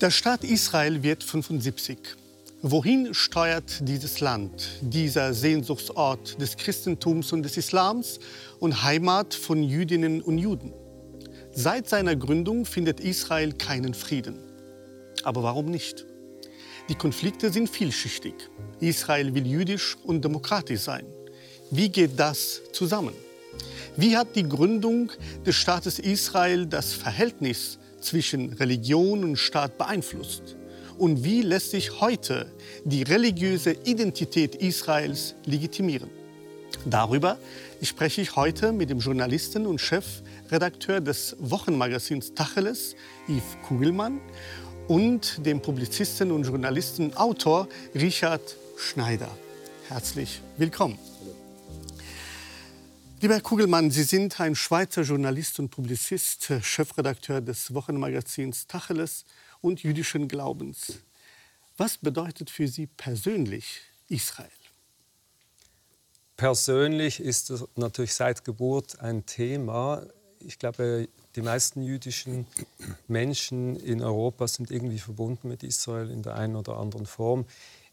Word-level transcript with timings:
Der 0.00 0.12
Staat 0.12 0.44
Israel 0.44 1.02
wird 1.02 1.24
75. 1.24 1.98
Wohin 2.62 3.14
steuert 3.14 3.80
dieses 3.80 4.20
Land, 4.20 4.68
dieser 4.80 5.34
Sehnsuchtsort 5.34 6.40
des 6.40 6.56
Christentums 6.56 7.32
und 7.32 7.42
des 7.42 7.56
Islams 7.56 8.20
und 8.60 8.84
Heimat 8.84 9.34
von 9.34 9.60
Jüdinnen 9.60 10.22
und 10.22 10.38
Juden? 10.38 10.72
Seit 11.52 11.88
seiner 11.88 12.14
Gründung 12.14 12.64
findet 12.64 13.00
Israel 13.00 13.52
keinen 13.54 13.92
Frieden. 13.92 14.38
Aber 15.24 15.42
warum 15.42 15.66
nicht? 15.66 16.06
Die 16.88 16.94
Konflikte 16.94 17.52
sind 17.52 17.68
vielschichtig. 17.68 18.34
Israel 18.78 19.34
will 19.34 19.48
jüdisch 19.48 19.96
und 20.04 20.24
demokratisch 20.24 20.82
sein. 20.82 21.06
Wie 21.72 21.88
geht 21.88 22.12
das 22.20 22.60
zusammen? 22.72 23.14
Wie 23.96 24.16
hat 24.16 24.36
die 24.36 24.48
Gründung 24.48 25.10
des 25.44 25.56
Staates 25.56 25.98
Israel 25.98 26.66
das 26.66 26.92
Verhältnis 26.92 27.80
zwischen 28.00 28.52
Religion 28.54 29.24
und 29.24 29.36
Staat 29.36 29.78
beeinflusst? 29.78 30.56
Und 30.98 31.22
wie 31.24 31.42
lässt 31.42 31.70
sich 31.70 32.00
heute 32.00 32.50
die 32.84 33.02
religiöse 33.02 33.72
Identität 33.84 34.56
Israels 34.56 35.34
legitimieren? 35.44 36.10
Darüber 36.84 37.38
spreche 37.82 38.20
ich 38.20 38.36
heute 38.36 38.72
mit 38.72 38.90
dem 38.90 38.98
Journalisten 38.98 39.66
und 39.66 39.80
Chefredakteur 39.80 41.00
des 41.00 41.36
Wochenmagazins 41.38 42.34
Tacheles, 42.34 42.96
Yves 43.28 43.56
Kugelmann, 43.66 44.20
und 44.88 45.44
dem 45.44 45.60
Publizisten 45.60 46.32
und 46.32 46.44
Journalisten 46.44 47.14
Autor 47.14 47.68
Richard 47.94 48.56
Schneider. 48.76 49.28
Herzlich 49.88 50.40
willkommen. 50.56 50.98
Lieber 53.20 53.34
Herr 53.34 53.40
Kugelmann, 53.40 53.90
Sie 53.90 54.04
sind 54.04 54.38
ein 54.38 54.54
Schweizer 54.54 55.02
Journalist 55.02 55.58
und 55.58 55.70
Publizist, 55.70 56.52
Chefredakteur 56.62 57.40
des 57.40 57.74
Wochenmagazins 57.74 58.68
Tacheles 58.68 59.24
und 59.60 59.82
jüdischen 59.82 60.28
Glaubens. 60.28 61.00
Was 61.76 61.98
bedeutet 61.98 62.48
für 62.48 62.68
Sie 62.68 62.86
persönlich 62.86 63.80
Israel? 64.08 64.48
Persönlich 66.36 67.18
ist 67.18 67.50
es 67.50 67.64
natürlich 67.74 68.14
seit 68.14 68.44
Geburt 68.44 69.00
ein 69.00 69.26
Thema. 69.26 70.06
Ich 70.38 70.60
glaube, 70.60 71.08
die 71.34 71.42
meisten 71.42 71.82
jüdischen 71.82 72.46
Menschen 73.08 73.74
in 73.80 74.00
Europa 74.00 74.46
sind 74.46 74.70
irgendwie 74.70 75.00
verbunden 75.00 75.48
mit 75.48 75.64
Israel 75.64 76.08
in 76.10 76.22
der 76.22 76.36
einen 76.36 76.54
oder 76.54 76.76
anderen 76.76 77.06
Form. 77.06 77.46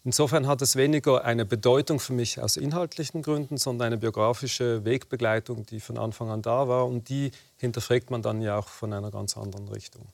Insofern 0.05 0.45
hat 0.45 0.61
es 0.61 0.75
weniger 0.75 1.25
eine 1.25 1.45
Bedeutung 1.45 1.99
für 1.99 2.13
mich 2.13 2.39
aus 2.39 2.57
inhaltlichen 2.57 3.23
Gründen, 3.23 3.57
sondern 3.57 3.87
eine 3.87 3.97
biografische 3.97 4.85
Wegbegleitung, 4.85 5.65
die 5.65 5.79
von 5.79 5.97
Anfang 5.97 6.29
an 6.29 6.43
da 6.43 6.67
war. 6.67 6.85
Und 6.85 7.09
die 7.09 7.31
hinterfragt 7.57 8.11
man 8.11 8.21
dann 8.21 8.39
ja 8.39 8.55
auch 8.59 8.67
von 8.67 8.93
einer 8.93 9.09
ganz 9.09 9.35
anderen 9.35 9.67
Richtung. 9.67 10.05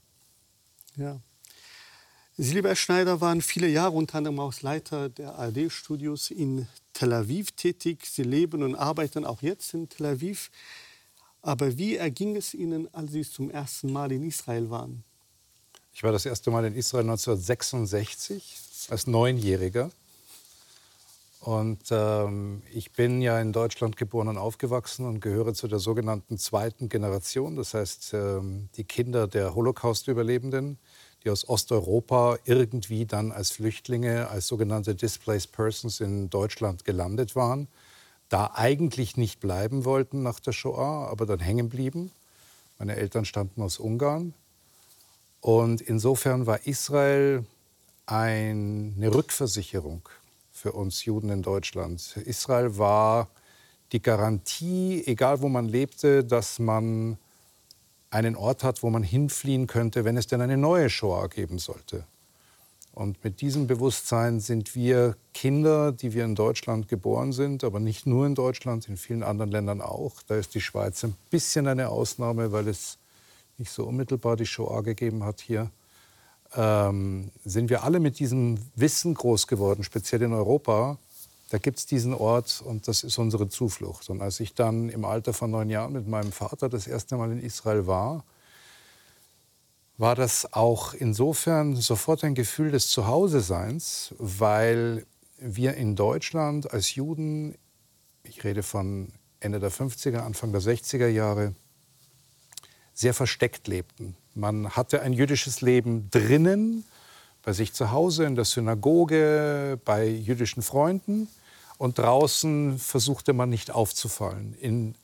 Ja. 0.95 1.19
Sie, 2.38 2.53
lieber 2.53 2.69
Herr 2.69 2.78
Schneider, 2.78 3.19
waren 3.19 3.42
viele 3.42 3.67
Jahre 3.67 3.92
unter 3.92 4.19
anderem 4.19 4.39
als 4.39 4.62
Leiter 4.62 5.09
der 5.09 5.36
ARD-Studios 5.36 6.31
in 6.31 6.69
Tel 6.94 7.12
Aviv 7.12 7.52
tätig. 7.52 8.06
Sie 8.06 8.23
leben 8.23 8.64
und 8.64 8.75
arbeiten 8.75 9.25
auch 9.25 9.42
jetzt 9.42 9.73
in 9.73 9.89
Tel 9.89 10.06
Aviv. 10.06 10.52
Aber 11.42 11.78
wie 11.78 11.97
erging 11.97 12.38
es 12.38 12.53
Ihnen, 12.53 12.88
als 12.94 13.12
Sie 13.12 13.23
zum 13.23 13.52
ersten 13.52 13.92
Mal 13.92 14.14
in 14.14 14.23
Israel 14.23 14.69
waren? 14.69 15.03
Ich 15.94 16.02
war 16.02 16.14
das 16.14 16.25
erste 16.25 16.50
Mal 16.50 16.64
in 16.64 16.75
Israel 16.75 17.03
1966 17.03 18.61
als 18.90 19.08
Neunjähriger. 19.08 19.92
Und 21.42 21.80
ähm, 21.90 22.62
ich 22.72 22.92
bin 22.92 23.22
ja 23.22 23.40
in 23.42 23.52
Deutschland 23.52 23.98
geboren 23.98 24.28
und 24.28 24.38
aufgewachsen 24.38 25.06
und 25.06 25.22
gehöre 25.22 25.54
zu 25.54 25.68
der 25.68 25.80
sogenannten 25.80 26.38
zweiten 26.38 26.88
Generation. 26.88 27.56
Das 27.56 27.74
heißt, 27.74 28.14
ähm, 28.14 28.70
die 28.78 28.84
Kinder 28.84 29.28
der 29.28 29.56
Holocaust-Überlebenden, 29.56 30.78
die 31.24 31.30
aus 31.32 31.50
Osteuropa 31.50 32.38
irgendwie 32.46 33.06
dann 33.06 33.31
als 33.31 33.52
Flüchtlinge, 33.52 34.30
als 34.30 34.47
sogenannte 34.47 34.94
Displaced 34.96 35.52
Persons 35.52 36.00
in 36.00 36.30
Deutschland 36.30 36.86
gelandet 36.86 37.36
waren 37.36 37.68
da 38.31 38.52
eigentlich 38.53 39.18
nicht 39.18 39.42
bleiben 39.42 39.84
wollten 39.84 40.24
nach 40.24 40.40
der 40.40 40.53
Shoah, 40.53 41.09
aber 41.09 41.25
dann 41.25 41.40
hängen 41.40 41.68
blieben. 41.68 42.12
Meine 42.80 42.96
Eltern 42.96 43.25
stammten 43.25 43.62
aus 43.62 43.78
Ungarn. 43.78 44.34
Und 45.42 45.81
insofern 45.81 46.46
war 46.46 46.66
Israel 46.66 47.44
eine 48.12 49.14
Rückversicherung 49.14 50.02
für 50.52 50.74
uns 50.74 51.06
Juden 51.06 51.30
in 51.30 51.44
Deutschland. 51.44 52.18
Israel 52.26 52.78
war 52.78 53.30
die 53.94 54.02
Garantie, 54.02 55.02
egal 55.06 55.40
wo 55.42 55.48
man 55.48 55.70
lebte, 55.70 56.26
dass 56.26 56.60
man 56.60 57.18
einen 58.10 58.36
Ort 58.36 58.66
hat, 58.66 58.84
wo 58.84 58.90
man 58.90 59.04
hinfliehen 59.04 59.66
könnte, 59.66 60.04
wenn 60.04 60.18
es 60.18 60.28
denn 60.28 60.42
eine 60.42 60.58
neue 60.58 60.90
Shoah 60.90 61.30
geben 61.30 61.58
sollte. 61.58 62.04
Und 62.94 63.24
mit 63.24 63.40
diesem 63.40 63.68
Bewusstsein 63.68 64.42
sind 64.42 64.76
wir 64.76 65.16
Kinder, 65.34 65.94
die 65.94 66.14
wir 66.14 66.26
in 66.26 66.36
Deutschland 66.36 66.90
geboren 66.90 67.32
sind, 67.32 67.64
aber 67.64 67.80
nicht 67.80 68.06
nur 68.06 68.26
in 68.26 68.36
Deutschland, 68.36 68.90
in 68.90 68.98
vielen 68.98 69.24
anderen 69.24 69.52
Ländern 69.52 69.80
auch. 69.80 70.22
Da 70.28 70.36
ist 70.36 70.54
die 70.54 70.60
Schweiz 70.60 71.02
ein 71.06 71.16
bisschen 71.30 71.66
eine 71.66 71.88
Ausnahme, 71.88 72.52
weil 72.52 72.68
es 72.68 72.98
nicht 73.58 73.72
so 73.72 73.86
unmittelbar 73.86 74.36
die 74.36 74.46
Shoah 74.46 74.84
gegeben 74.84 75.24
hat 75.24 75.40
hier. 75.40 75.72
Ähm, 76.56 77.31
sind 77.45 77.69
wir 77.69 77.84
alle 77.84 78.00
mit 78.00 78.19
diesem 78.19 78.59
Wissen 78.75 79.13
groß 79.13 79.47
geworden, 79.47 79.84
speziell 79.84 80.22
in 80.22 80.34
Europa. 80.34 80.97
Da 81.50 81.57
gibt 81.57 81.79
es 81.79 81.85
diesen 81.85 82.13
Ort 82.13 82.62
und 82.66 82.88
das 82.88 83.03
ist 83.03 83.17
unsere 83.17 83.50
Zuflucht. 83.50 84.09
Und 84.09 84.22
als 84.22 84.39
ich 84.39 84.53
dann 84.53 84.89
im 84.89 85.06
Alter 85.06 85.34
von 85.34 85.51
neun 85.51 85.69
Jahren 85.69 85.94
mit 85.94 86.07
meinem 86.07 86.31
Vater 86.31 86.69
das 86.69 86.88
erste 86.88 87.17
Mal 87.17 87.31
in 87.31 87.41
Israel 87.41 87.88
war, 87.88 88.23
war 89.97 90.16
das 90.16 90.53
auch 90.53 90.94
insofern 90.94 91.75
sofort 91.75 92.23
ein 92.23 92.35
Gefühl 92.35 92.72
des 92.72 92.88
Zuhause-Seins, 92.88 94.16
weil 94.18 95.06
wir 95.38 95.75
in 95.75 95.95
Deutschland 95.95 96.73
als 96.73 96.95
Juden, 96.95 97.56
ich 98.23 98.44
rede 98.44 98.63
von 98.63 99.09
Ende 99.39 99.59
der 99.59 99.72
50er, 99.72 100.19
Anfang 100.19 100.51
der 100.51 100.62
60er 100.62 101.07
Jahre, 101.07 101.53
sehr 102.94 103.13
versteckt 103.13 103.68
lebten. 103.68 104.16
Man 104.34 104.69
hatte 104.72 105.02
ein 105.02 105.14
jüdisches 105.14 105.62
Leben 105.62 106.09
drinnen, 106.09 106.86
bei 107.44 107.53
sich 107.53 107.74
zu 107.74 107.92
Hause, 107.92 108.25
in 108.25 108.36
der 108.36 108.46
Synagoge, 108.46 109.80
bei 109.84 110.08
jüdischen 110.08 110.64
Freunden. 110.64 111.28
Und 111.78 111.97
draußen 111.97 112.78
versuchte 112.78 113.34
man 113.34 113.50
nicht 113.50 113.72
aufzufallen. 113.72 114.53
In 114.53 114.96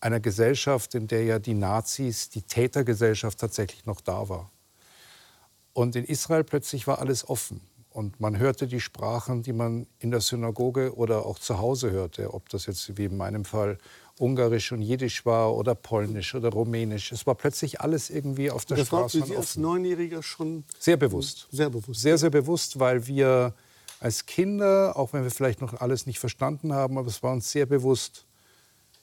einer 0.00 0.20
Gesellschaft, 0.20 0.94
in 0.94 1.06
der 1.06 1.24
ja 1.24 1.38
die 1.38 1.54
Nazis, 1.54 2.28
die 2.28 2.42
Tätergesellschaft 2.42 3.38
tatsächlich 3.38 3.86
noch 3.86 4.00
da 4.00 4.28
war. 4.28 4.50
Und 5.72 5.94
in 5.94 6.04
Israel 6.04 6.44
plötzlich 6.44 6.86
war 6.86 6.98
alles 6.98 7.28
offen. 7.28 7.60
Und 7.90 8.20
man 8.20 8.38
hörte 8.38 8.66
die 8.66 8.80
Sprachen, 8.80 9.42
die 9.42 9.52
man 9.52 9.86
in 10.00 10.10
der 10.10 10.20
Synagoge 10.20 10.94
oder 10.96 11.24
auch 11.24 11.38
zu 11.38 11.58
Hause 11.58 11.92
hörte. 11.92 12.34
Ob 12.34 12.48
das 12.50 12.66
jetzt 12.66 12.98
wie 12.98 13.06
in 13.06 13.16
meinem 13.16 13.44
Fall 13.44 13.78
Ungarisch 14.18 14.72
und 14.72 14.80
Jiddisch 14.80 15.26
war 15.26 15.54
oder 15.54 15.74
Polnisch 15.74 16.34
oder 16.34 16.48
Rumänisch. 16.48 17.12
Es 17.12 17.26
war 17.26 17.34
plötzlich 17.34 17.80
alles 17.80 18.08
irgendwie 18.08 18.50
auf 18.50 18.64
der 18.64 18.78
das 18.78 18.86
Straße. 18.86 19.20
Das 19.20 19.20
war 19.20 19.26
für 19.26 19.32
Sie 19.32 19.36
als 19.36 19.56
Neunjähriger 19.56 20.22
schon 20.22 20.64
sehr 20.78 20.96
bewusst. 20.96 21.48
Sehr 21.50 21.68
bewusst. 21.68 22.00
Sehr, 22.00 22.16
sehr 22.16 22.30
bewusst, 22.30 22.78
weil 22.78 23.06
wir 23.06 23.54
als 24.00 24.24
Kinder, 24.26 24.96
auch 24.96 25.12
wenn 25.12 25.22
wir 25.22 25.30
vielleicht 25.30 25.60
noch 25.60 25.80
alles 25.80 26.06
nicht 26.06 26.18
verstanden 26.18 26.72
haben, 26.72 26.96
aber 26.96 27.08
es 27.08 27.22
war 27.22 27.32
uns 27.32 27.50
sehr 27.50 27.66
bewusst, 27.66 28.24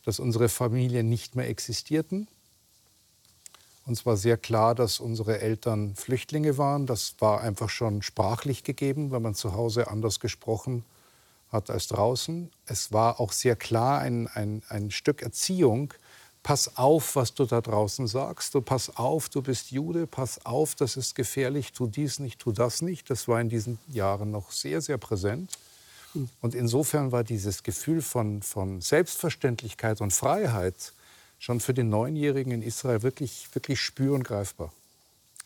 dass 0.03 0.19
unsere 0.19 0.49
Familien 0.49 1.09
nicht 1.09 1.35
mehr 1.35 1.47
existierten. 1.47 2.27
Uns 3.85 4.05
war 4.05 4.17
sehr 4.17 4.37
klar, 4.37 4.75
dass 4.75 4.99
unsere 4.99 5.41
Eltern 5.41 5.95
Flüchtlinge 5.95 6.57
waren. 6.57 6.85
Das 6.85 7.15
war 7.19 7.41
einfach 7.41 7.69
schon 7.69 8.01
sprachlich 8.01 8.63
gegeben, 8.63 9.11
wenn 9.11 9.21
man 9.21 9.35
zu 9.35 9.53
Hause 9.53 9.89
anders 9.89 10.19
gesprochen 10.19 10.83
hat 11.53 11.69
als 11.69 11.87
draußen. 11.87 12.51
Es 12.65 12.91
war 12.91 13.19
auch 13.19 13.31
sehr 13.31 13.55
klar 13.55 13.99
ein, 13.99 14.27
ein, 14.27 14.61
ein 14.67 14.91
Stück 14.91 15.21
Erziehung. 15.21 15.93
Pass 16.43 16.75
auf, 16.75 17.15
was 17.15 17.33
du 17.33 17.45
da 17.45 17.61
draußen 17.61 18.05
sagst. 18.05 18.53
Du 18.53 18.61
pass 18.61 18.97
auf, 18.97 19.29
du 19.29 19.41
bist 19.41 19.71
Jude. 19.71 20.07
Pass 20.07 20.45
auf, 20.45 20.75
das 20.75 20.97
ist 20.97 21.15
gefährlich. 21.15 21.71
Tu 21.71 21.87
dies 21.87 22.19
nicht, 22.19 22.39
tu 22.39 22.51
das 22.51 22.81
nicht. 22.81 23.09
Das 23.09 23.29
war 23.29 23.39
in 23.39 23.47
diesen 23.47 23.79
Jahren 23.87 24.31
noch 24.31 24.51
sehr, 24.51 24.81
sehr 24.81 24.97
präsent. 24.97 25.57
Und 26.41 26.53
insofern 26.53 27.11
war 27.11 27.23
dieses 27.23 27.63
Gefühl 27.63 28.01
von, 28.01 28.41
von 28.43 28.81
Selbstverständlichkeit 28.81 30.01
und 30.01 30.11
Freiheit 30.11 30.93
schon 31.39 31.59
für 31.59 31.73
den 31.73 31.89
Neunjährigen 31.89 32.51
in 32.51 32.61
Israel 32.61 33.01
wirklich, 33.01 33.47
wirklich 33.53 33.79
spür- 33.79 34.13
und 34.13 34.23
greifbar. 34.23 34.71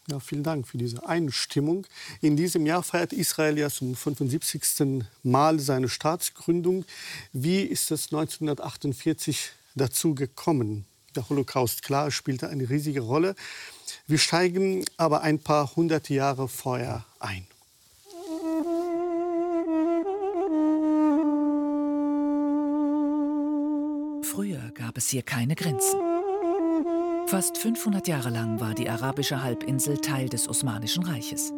Ja, 0.09 0.21
vielen 0.21 0.44
Dank 0.44 0.65
für 0.65 0.77
diese 0.77 1.06
Einstimmung. 1.06 1.86
In 2.21 2.38
diesem 2.38 2.65
Jahr 2.65 2.81
feiert 2.81 3.12
Israel 3.12 3.57
ja 3.57 3.69
zum 3.69 3.94
75. 3.94 5.04
Mal 5.21 5.59
seine 5.59 5.89
Staatsgründung. 5.89 6.86
Wie 7.33 7.63
ist 7.63 7.92
es 7.92 8.06
1948 8.06 9.51
dazu 9.75 10.15
gekommen? 10.15 10.86
Der 11.18 11.27
Holocaust, 11.27 11.83
klar, 11.83 12.09
spielte 12.09 12.48
eine 12.48 12.69
riesige 12.69 13.01
Rolle. 13.01 13.36
Wir 14.07 14.18
steigen 14.18 14.86
aber 14.95 15.24
ein 15.24 15.39
paar 15.39 15.75
hundert 15.75 16.07
Jahre 16.07 16.48
vorher 16.48 17.03
ein. 17.19 17.45
Früher 24.24 24.71
gab 24.74 24.98
es 24.98 25.10
hier 25.10 25.24
keine 25.24 25.56
Grenzen. 25.56 26.16
Fast 27.27 27.57
500 27.57 28.07
Jahre 28.07 28.29
lang 28.29 28.62
war 28.62 28.74
die 28.74 28.89
arabische 28.89 29.44
Halbinsel 29.44 29.97
Teil 29.97 30.29
des 30.29 30.47
Osmanischen 30.47 31.03
Reiches. 31.03 31.51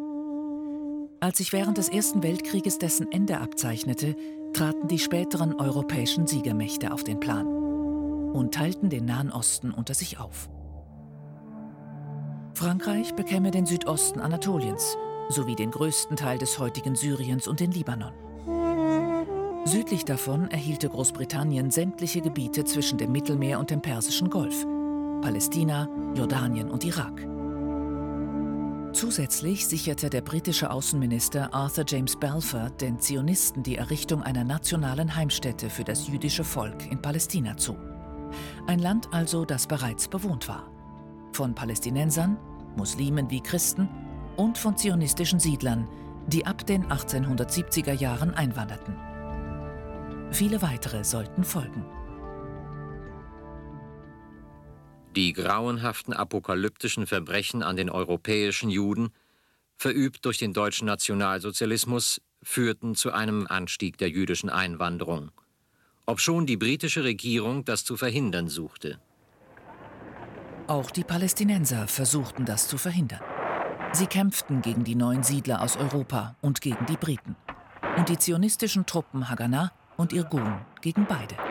Als 1.20 1.38
sich 1.38 1.52
während 1.52 1.78
des 1.78 1.88
Ersten 1.88 2.24
Weltkrieges 2.24 2.78
dessen 2.78 3.12
Ende 3.12 3.38
abzeichnete, 3.38 4.16
traten 4.52 4.88
die 4.88 4.98
späteren 4.98 5.54
europäischen 5.54 6.26
Siegermächte 6.26 6.92
auf 6.92 7.04
den 7.04 7.20
Plan 7.20 7.46
und 7.46 8.52
teilten 8.52 8.90
den 8.90 9.04
Nahen 9.04 9.30
Osten 9.30 9.70
unter 9.70 9.94
sich 9.94 10.18
auf. 10.18 10.50
Frankreich 12.54 13.14
bekäme 13.14 13.52
den 13.52 13.64
Südosten 13.64 14.18
Anatoliens 14.18 14.96
sowie 15.28 15.54
den 15.54 15.70
größten 15.70 16.16
Teil 16.16 16.38
des 16.38 16.58
heutigen 16.58 16.96
Syriens 16.96 17.46
und 17.46 17.60
den 17.60 17.70
Libanon. 17.70 18.12
Südlich 19.66 20.04
davon 20.04 20.50
erhielte 20.50 20.88
Großbritannien 20.88 21.70
sämtliche 21.70 22.22
Gebiete 22.22 22.64
zwischen 22.64 22.98
dem 22.98 23.12
Mittelmeer 23.12 23.60
und 23.60 23.70
dem 23.70 23.82
Persischen 23.82 24.30
Golf, 24.30 24.66
Palästina, 25.20 25.86
Jordanien 26.14 26.70
und 26.70 26.82
Irak. 26.82 27.26
Zusätzlich 28.94 29.66
sicherte 29.66 30.08
der 30.08 30.22
britische 30.22 30.70
Außenminister 30.70 31.52
Arthur 31.52 31.84
James 31.86 32.18
Balfour 32.18 32.70
den 32.70 32.98
Zionisten 32.98 33.62
die 33.62 33.76
Errichtung 33.76 34.22
einer 34.22 34.44
nationalen 34.44 35.14
Heimstätte 35.14 35.68
für 35.68 35.84
das 35.84 36.08
jüdische 36.08 36.42
Volk 36.42 36.90
in 36.90 37.02
Palästina 37.02 37.56
zu. 37.56 37.76
Ein 38.66 38.78
Land 38.78 39.08
also, 39.12 39.44
das 39.44 39.66
bereits 39.66 40.08
bewohnt 40.08 40.48
war. 40.48 40.70
Von 41.32 41.54
Palästinensern, 41.54 42.38
Muslimen 42.76 43.30
wie 43.30 43.42
Christen 43.42 43.88
und 44.36 44.56
von 44.56 44.76
zionistischen 44.76 45.38
Siedlern, 45.38 45.86
die 46.28 46.46
ab 46.46 46.66
den 46.66 46.86
1870er 46.86 47.92
Jahren 47.92 48.32
einwanderten. 48.34 48.96
Viele 50.30 50.62
weitere 50.62 51.04
sollten 51.04 51.44
folgen. 51.44 51.84
Die 55.16 55.32
grauenhaften 55.32 56.14
apokalyptischen 56.14 57.06
Verbrechen 57.06 57.62
an 57.62 57.76
den 57.76 57.90
europäischen 57.90 58.70
Juden, 58.70 59.10
verübt 59.76 60.24
durch 60.24 60.38
den 60.38 60.52
deutschen 60.52 60.86
Nationalsozialismus, 60.86 62.20
führten 62.42 62.94
zu 62.94 63.12
einem 63.12 63.46
Anstieg 63.48 63.98
der 63.98 64.08
jüdischen 64.08 64.50
Einwanderung, 64.50 65.30
obschon 66.06 66.46
die 66.46 66.56
britische 66.56 67.04
Regierung 67.04 67.64
das 67.64 67.84
zu 67.84 67.96
verhindern 67.96 68.48
suchte. 68.48 69.00
Auch 70.66 70.90
die 70.90 71.02
Palästinenser 71.02 71.88
versuchten 71.88 72.44
das 72.44 72.68
zu 72.68 72.78
verhindern. 72.78 73.20
Sie 73.92 74.06
kämpften 74.06 74.62
gegen 74.62 74.84
die 74.84 74.94
neuen 74.94 75.24
Siedler 75.24 75.62
aus 75.62 75.76
Europa 75.76 76.36
und 76.40 76.60
gegen 76.60 76.86
die 76.86 76.96
Briten. 76.96 77.34
Und 77.96 78.08
die 78.08 78.18
zionistischen 78.18 78.86
Truppen 78.86 79.28
Haganah 79.28 79.72
und 79.96 80.12
Irgun 80.12 80.60
gegen 80.80 81.06
beide. 81.06 81.49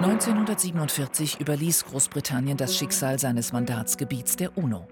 1947 0.00 1.40
überließ 1.40 1.86
Großbritannien 1.86 2.56
das 2.56 2.76
Schicksal 2.76 3.18
seines 3.18 3.52
Mandatsgebiets 3.52 4.36
der 4.36 4.56
UNO. 4.56 4.86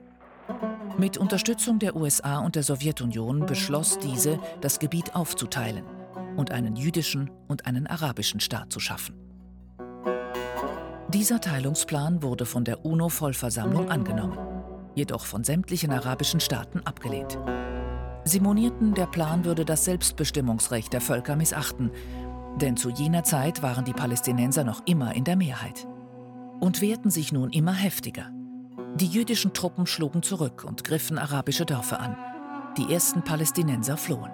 Mit 0.99 1.17
Unterstützung 1.17 1.79
der 1.79 1.95
USA 1.95 2.41
und 2.41 2.57
der 2.57 2.65
Sowjetunion 2.65 3.47
beschloss 3.47 4.01
diese, 4.01 4.41
das 4.61 4.81
Gebiet 4.81 5.15
aufzuteilen 5.15 5.85
und 6.37 6.51
einen 6.51 6.75
jüdischen 6.75 7.31
und 7.47 7.67
einen 7.67 7.87
arabischen 7.87 8.41
Staat 8.41 8.73
zu 8.73 8.81
schaffen. 8.81 9.15
Dieser 11.15 11.41
Teilungsplan 11.41 12.25
wurde 12.25 12.45
von 12.45 12.65
der 12.65 12.85
UNO-Vollversammlung 12.85 13.89
angenommen, 13.89 14.37
jedoch 14.97 15.25
von 15.25 15.45
sämtlichen 15.45 15.93
arabischen 15.93 16.41
Staaten 16.41 16.81
abgelehnt. 16.81 17.39
Sie 18.25 18.41
monierten, 18.41 18.93
der 18.95 19.07
Plan 19.07 19.45
würde 19.45 19.65
das 19.65 19.85
Selbstbestimmungsrecht 19.85 20.93
der 20.93 21.01
Völker 21.01 21.37
missachten 21.37 21.93
denn 22.61 22.77
zu 22.77 22.91
jener 22.91 23.25
Zeit 23.25 23.63
waren 23.63 23.85
die 23.85 23.93
Palästinenser 23.93 24.65
noch 24.65 24.83
immer 24.87 25.15
in 25.15 25.25
der 25.25 25.37
Mehrheit. 25.37 25.87
Und 26.61 26.81
wehrten 26.81 27.11
sich 27.11 27.33
nun 27.33 27.51
immer 27.51 27.75
heftiger. 27.75 28.31
Die 28.97 29.07
jüdischen 29.07 29.53
Truppen 29.53 29.87
schlugen 29.87 30.23
zurück 30.23 30.65
und 30.65 30.83
griffen 30.85 31.19
arabische 31.19 31.67
Dörfer 31.67 32.01
an. 32.01 32.17
Die 32.79 32.93
ersten 32.93 33.23
Palästinenser 33.23 33.97
flohen. 33.97 34.31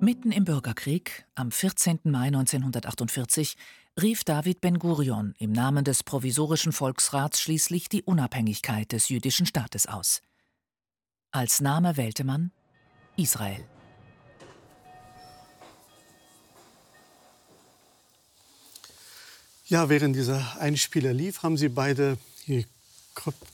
Mitten 0.00 0.32
im 0.32 0.44
Bürgerkrieg, 0.44 1.26
am 1.34 1.50
14. 1.50 2.00
Mai 2.04 2.26
1948, 2.26 3.56
rief 4.00 4.24
David 4.24 4.60
Ben-Gurion 4.60 5.34
im 5.38 5.52
Namen 5.52 5.84
des 5.84 6.02
provisorischen 6.02 6.72
Volksrats 6.72 7.40
schließlich 7.40 7.88
die 7.88 8.02
Unabhängigkeit 8.02 8.90
des 8.92 9.08
jüdischen 9.08 9.46
Staates 9.46 9.86
aus. 9.86 10.20
Als 11.30 11.60
Name 11.60 11.96
wählte 11.96 12.24
man 12.24 12.50
Israel. 13.16 13.64
Ja, 19.72 19.88
während 19.88 20.14
dieser 20.14 20.60
Einspieler 20.60 21.14
lief, 21.14 21.42
haben 21.42 21.56
Sie 21.56 21.70
beide 21.70 22.18
die 22.46 22.66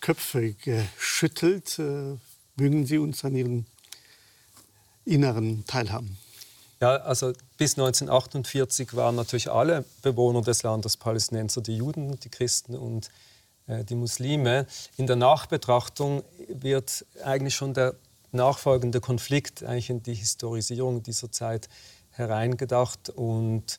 Köpfe 0.00 0.52
geschüttelt. 0.54 1.78
Äh, 1.78 2.16
mögen 2.56 2.86
Sie 2.86 2.98
uns 2.98 3.24
an 3.24 3.36
Ihren 3.36 3.66
Inneren 5.04 5.64
teilhaben? 5.68 6.18
Ja, 6.80 6.96
also 6.96 7.34
bis 7.56 7.78
1948 7.78 8.96
waren 8.96 9.14
natürlich 9.14 9.48
alle 9.48 9.84
Bewohner 10.02 10.42
des 10.42 10.64
Landes 10.64 10.96
Palästinenser, 10.96 11.60
die 11.60 11.76
Juden, 11.76 12.18
die 12.18 12.30
Christen 12.30 12.74
und 12.74 13.10
äh, 13.68 13.84
die 13.84 13.94
Muslime. 13.94 14.66
In 14.96 15.06
der 15.06 15.14
Nachbetrachtung 15.14 16.24
wird 16.48 17.06
eigentlich 17.22 17.54
schon 17.54 17.74
der 17.74 17.94
nachfolgende 18.32 19.00
Konflikt 19.00 19.62
eigentlich 19.62 19.88
in 19.88 20.02
die 20.02 20.14
Historisierung 20.14 21.00
dieser 21.00 21.30
Zeit 21.30 21.68
hereingedacht 22.10 23.08
und 23.10 23.78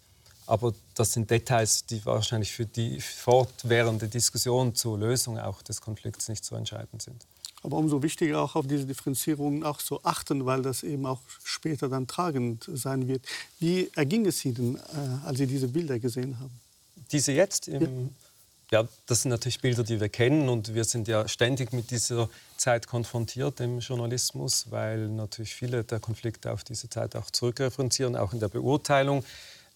aber 0.50 0.74
das 0.96 1.13
sind 1.13 1.30
Details, 1.30 1.86
die 1.86 2.04
wahrscheinlich 2.06 2.51
für 2.51 2.66
die 2.66 3.00
fortwährende 3.00 4.07
Diskussion 4.07 4.74
zur 4.74 4.98
Lösung 4.98 5.38
auch 5.38 5.62
des 5.62 5.80
Konflikts 5.80 6.28
nicht 6.28 6.44
so 6.44 6.56
entscheidend 6.56 7.01
sind. 7.01 7.25
Aber 7.62 7.78
umso 7.78 8.01
wichtiger 8.01 8.42
auch 8.42 8.56
auf 8.56 8.66
diese 8.66 8.86
Differenzierungen 8.86 9.63
auch 9.63 9.80
so 9.80 10.01
achten, 10.04 10.46
weil 10.46 10.62
das 10.62 10.81
eben 10.84 11.06
auch 11.06 11.19
später 11.44 11.88
dann 11.88 12.07
tragend 12.07 12.68
sein 12.74 13.07
wird. 13.07 13.25
Wie 13.60 13.92
erging 13.96 14.25
es 14.25 14.44
Ihnen, 14.44 14.78
äh, 14.78 15.28
als 15.28 15.38
Sie 15.38 15.46
diese 15.46 15.68
Bilder 15.68 16.00
gesehen 16.00 16.40
haben? 16.40 16.60
Diese 17.12 17.31
jetzt? 17.31 17.68
Im, 17.68 18.10
ja. 18.72 18.81
ja, 18.81 18.88
das 19.06 19.22
sind 19.22 19.31
natürlich 19.31 19.60
Bilder, 19.60 19.84
die 19.84 20.00
wir 20.00 20.10
kennen 20.10 20.50
und 20.50 20.74
wir 20.74 20.86
sind 20.86 21.07
ja 21.07 21.28
ständig 21.28 21.74
mit 21.74 21.92
dieser 21.92 22.30
Zeit 22.57 22.88
konfrontiert 22.88 23.60
im 23.60 23.80
Journalismus, 23.80 24.68
weil 24.72 25.10
natürlich 25.10 25.54
viele 25.54 25.84
der 25.84 26.00
Konflikte 26.00 26.51
auf 26.51 26.63
diese 26.63 26.90
Zeit 26.90 27.16
auch 27.16 27.30
zurückreferenzieren, 27.30 28.16
auch 28.16 28.34
in 28.34 28.40
der 28.40 28.48
Beurteilung. 28.48 29.24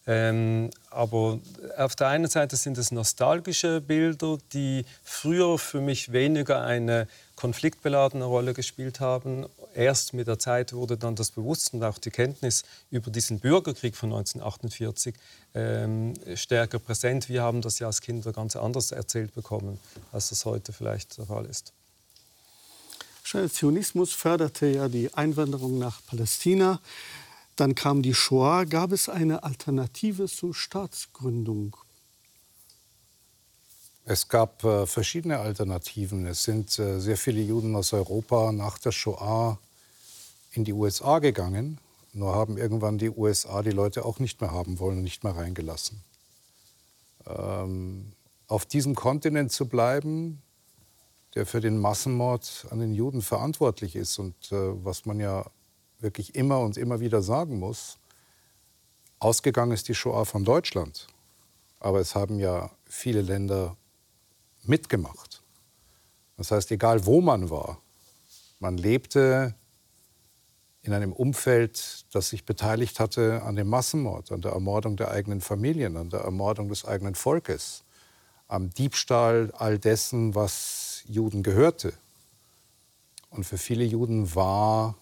Ähm, 0.06 0.70
aber 0.90 1.38
auf 1.78 1.96
der 1.96 2.08
einen 2.08 2.28
Seite 2.28 2.56
sind 2.56 2.76
es 2.76 2.92
nostalgische 2.92 3.80
Bilder, 3.80 4.38
die 4.52 4.84
früher 5.02 5.58
für 5.58 5.80
mich 5.80 6.12
weniger 6.12 6.62
eine 6.62 7.08
konfliktbeladene 7.36 8.24
Rolle 8.24 8.52
gespielt 8.52 9.00
haben. 9.00 9.46
Erst 9.74 10.12
mit 10.12 10.26
der 10.26 10.38
Zeit 10.38 10.74
wurde 10.74 10.98
dann 10.98 11.16
das 11.16 11.30
Bewusstsein 11.30 11.80
und 11.80 11.86
auch 11.86 11.98
die 11.98 12.10
Kenntnis 12.10 12.64
über 12.90 13.10
diesen 13.10 13.40
Bürgerkrieg 13.40 13.96
von 13.96 14.10
1948 14.10 15.14
ähm, 15.54 16.14
stärker 16.34 16.78
präsent. 16.78 17.30
Wir 17.30 17.42
haben 17.42 17.62
das 17.62 17.78
ja 17.78 17.86
als 17.86 18.02
Kinder 18.02 18.32
ganz 18.32 18.56
anders 18.56 18.92
erzählt 18.92 19.34
bekommen, 19.34 19.80
als 20.12 20.28
das 20.28 20.44
heute 20.44 20.72
vielleicht 20.72 21.16
der 21.16 21.26
Fall 21.26 21.46
ist. 21.46 21.72
Zionismus 23.24 24.12
förderte 24.12 24.66
ja 24.66 24.88
die 24.88 25.12
Einwanderung 25.14 25.78
nach 25.78 26.00
Palästina. 26.06 26.80
Dann 27.56 27.74
kam 27.74 28.02
die 28.02 28.14
Shoah. 28.14 28.64
Gab 28.64 28.92
es 28.92 29.08
eine 29.08 29.42
Alternative 29.42 30.26
zur 30.26 30.54
Staatsgründung? 30.54 31.76
Es 34.04 34.28
gab 34.28 34.62
äh, 34.64 34.86
verschiedene 34.86 35.38
Alternativen. 35.38 36.26
Es 36.26 36.42
sind 36.42 36.78
äh, 36.78 37.00
sehr 37.00 37.16
viele 37.16 37.40
Juden 37.40 37.74
aus 37.74 37.92
Europa 37.92 38.52
nach 38.52 38.78
der 38.78 38.92
Shoah 38.92 39.58
in 40.52 40.64
die 40.64 40.72
USA 40.72 41.20
gegangen. 41.20 41.78
Nur 42.12 42.34
haben 42.34 42.58
irgendwann 42.58 42.98
die 42.98 43.10
USA 43.10 43.62
die 43.62 43.70
Leute 43.70 44.04
auch 44.04 44.18
nicht 44.18 44.40
mehr 44.40 44.50
haben 44.50 44.78
wollen 44.78 44.98
und 44.98 45.04
nicht 45.04 45.24
mehr 45.24 45.34
reingelassen. 45.34 46.02
Ähm, 47.26 48.12
auf 48.46 48.66
diesem 48.66 48.94
Kontinent 48.94 49.52
zu 49.52 49.66
bleiben, 49.66 50.42
der 51.34 51.46
für 51.46 51.60
den 51.60 51.78
Massenmord 51.78 52.66
an 52.70 52.80
den 52.80 52.94
Juden 52.94 53.22
verantwortlich 53.22 53.96
ist 53.96 54.18
und 54.18 54.34
äh, 54.52 54.84
was 54.84 55.06
man 55.06 55.18
ja 55.18 55.46
wirklich 56.04 56.36
immer 56.36 56.60
und 56.60 56.76
immer 56.76 57.00
wieder 57.00 57.22
sagen 57.22 57.58
muss, 57.58 57.98
ausgegangen 59.18 59.72
ist 59.72 59.88
die 59.88 59.94
Shoah 59.94 60.24
von 60.24 60.44
Deutschland. 60.44 61.08
Aber 61.80 61.98
es 61.98 62.14
haben 62.14 62.38
ja 62.38 62.70
viele 62.84 63.22
Länder 63.22 63.76
mitgemacht. 64.62 65.42
Das 66.36 66.52
heißt, 66.52 66.70
egal 66.70 67.06
wo 67.06 67.20
man 67.20 67.50
war, 67.50 67.78
man 68.60 68.76
lebte 68.76 69.54
in 70.82 70.92
einem 70.92 71.12
Umfeld, 71.12 72.04
das 72.12 72.28
sich 72.28 72.44
beteiligt 72.44 73.00
hatte 73.00 73.42
an 73.42 73.56
dem 73.56 73.68
Massenmord, 73.68 74.30
an 74.30 74.42
der 74.42 74.52
Ermordung 74.52 74.96
der 74.96 75.10
eigenen 75.10 75.40
Familien, 75.40 75.96
an 75.96 76.10
der 76.10 76.20
Ermordung 76.20 76.68
des 76.68 76.84
eigenen 76.84 77.14
Volkes, 77.14 77.84
am 78.46 78.70
Diebstahl 78.70 79.50
all 79.56 79.78
dessen, 79.78 80.34
was 80.34 81.02
Juden 81.06 81.42
gehörte. 81.42 81.94
Und 83.30 83.44
für 83.44 83.58
viele 83.58 83.84
Juden 83.84 84.34
war 84.34 84.96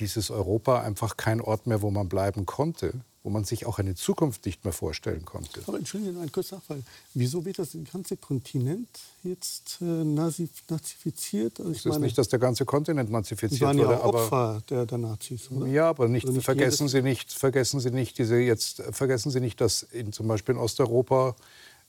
dieses 0.00 0.30
Europa 0.30 0.80
einfach 0.80 1.16
kein 1.16 1.40
Ort 1.40 1.66
mehr, 1.66 1.82
wo 1.82 1.90
man 1.90 2.08
bleiben 2.08 2.46
konnte, 2.46 2.92
wo 3.26 3.30
man 3.30 3.42
sich 3.42 3.66
auch 3.66 3.80
eine 3.80 3.96
Zukunft 3.96 4.46
nicht 4.46 4.64
mehr 4.64 4.72
vorstellen 4.72 5.24
konnte. 5.24 5.60
Aber 5.66 5.78
Entschuldigung, 5.78 6.22
ein 6.22 6.30
kurzer 6.30 6.56
Nachfrage. 6.56 6.82
Wieso 7.12 7.44
wird 7.44 7.58
das 7.58 7.76
ganze 7.92 8.16
Kontinent 8.16 8.88
jetzt 9.24 9.78
äh, 9.80 9.84
nazifiziert? 9.84 11.58
Also 11.58 11.72
ich 11.72 11.78
es 11.78 11.86
ist 11.86 11.90
meine, 11.90 12.04
nicht, 12.04 12.16
dass 12.16 12.28
der 12.28 12.38
ganze 12.38 12.64
Kontinent 12.64 13.10
nazifiziert 13.10 13.62
waren 13.62 13.78
wurde. 13.78 13.90
Ja 13.90 14.00
auch 14.00 14.14
Opfer 14.14 14.62
der, 14.70 14.86
der, 14.86 14.98
Nazis, 14.98 15.50
oder? 15.50 15.66
Ja, 15.66 15.88
aber 15.88 16.06
nicht, 16.06 16.28
nicht 16.28 16.44
vergessen 16.44 16.86
Sie 16.86 17.02
nicht, 17.02 17.32
vergessen 17.32 17.80
Sie 17.80 17.90
nicht 17.90 18.16
diese 18.16 18.36
jetzt, 18.36 18.82
vergessen 18.92 19.32
Sie 19.32 19.40
nicht, 19.40 19.60
dass 19.60 19.82
in, 19.82 20.12
zum 20.12 20.28
Beispiel 20.28 20.54
in 20.54 20.60
Osteuropa 20.60 21.34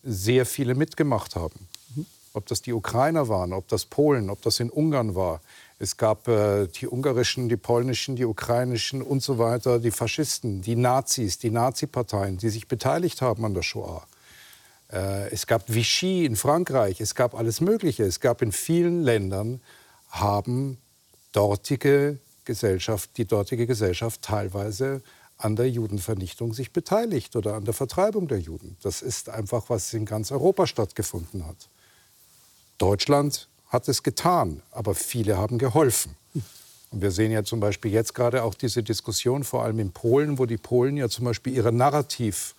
sehr 0.02 0.48
viele 0.48 0.74
mitgemacht 0.74 1.36
haben. 1.36 1.68
Mhm. 1.96 2.08
Ob 2.34 2.48
das 2.48 2.64
die 2.64 2.74
Ukrainer 2.74 3.28
waren, 3.28 3.54
ob 3.54 3.68
das 3.68 3.86
Polen, 3.86 4.32
ob 4.32 4.42
das 4.42 4.60
in 4.60 4.72
Ungarn 4.72 5.14
war. 5.14 5.42
Es 5.80 5.98
gab 5.98 6.28
äh, 6.28 6.68
die 6.68 6.88
ungarischen, 6.88 7.50
die 7.50 7.58
polnischen, 7.58 8.16
die 8.16 8.26
ukrainischen 8.26 9.02
und 9.02 9.22
so 9.22 9.38
weiter, 9.38 9.80
die 9.80 9.92
Faschisten, 9.92 10.62
die 10.62 10.76
Nazis, 10.76 11.38
die 11.38 11.52
Nazi-Parteien, 11.52 12.38
die 12.38 12.50
sich 12.50 12.68
beteiligt 12.68 13.22
haben 13.22 13.46
an 13.46 13.54
der 13.54 13.62
Shoah. 13.62 14.08
Äh, 14.92 15.30
es 15.30 15.46
gab 15.46 15.72
Vichy 15.72 16.26
in 16.26 16.36
Frankreich, 16.36 17.00
es 17.00 17.14
gab 17.14 17.36
alles 17.36 17.62
Mögliche. 17.62 18.04
Es 18.04 18.20
gab 18.20 18.42
in 18.42 18.52
vielen 18.52 19.04
Ländern, 19.04 19.62
haben 20.10 20.80
dortige 21.32 22.18
Gesellschaft, 22.46 23.12
die 23.18 23.26
dortige 23.26 23.68
Gesellschaft 23.68 24.24
teilweise 24.24 25.02
an 25.38 25.56
der 25.56 25.70
Judenvernichtung 25.70 26.54
sich 26.54 26.74
beteiligt 26.74 27.36
oder 27.36 27.54
an 27.54 27.66
der 27.66 27.76
Vertreibung 27.76 28.28
der 28.28 28.40
Juden. 28.40 28.78
Das 28.82 29.04
ist 29.04 29.30
einfach, 29.30 29.70
was 29.70 29.94
in 29.94 30.06
ganz 30.06 30.32
Europa 30.32 30.66
stattgefunden 30.66 31.46
hat. 31.46 31.70
Deutschland 32.80 33.48
hat 33.70 33.88
es 33.88 34.04
getan, 34.04 34.62
aber 34.72 34.96
viele 34.96 35.38
haben 35.38 35.58
geholfen. 35.58 36.16
Und 36.92 37.02
wir 37.02 37.12
sehen 37.12 37.32
ja 37.32 37.44
zum 37.44 37.60
Beispiel 37.60 37.92
jetzt 37.92 38.14
gerade 38.14 38.44
auch 38.44 38.54
diese 38.54 38.82
Diskussion, 38.82 39.44
vor 39.44 39.64
allem 39.64 39.80
in 39.80 39.92
Polen, 39.92 40.40
wo 40.40 40.46
die 40.46 40.58
Polen 40.58 40.96
ja 40.96 41.10
zum 41.10 41.26
Beispiel 41.26 41.54
ihre 41.54 41.74
Narrativ 41.74 42.56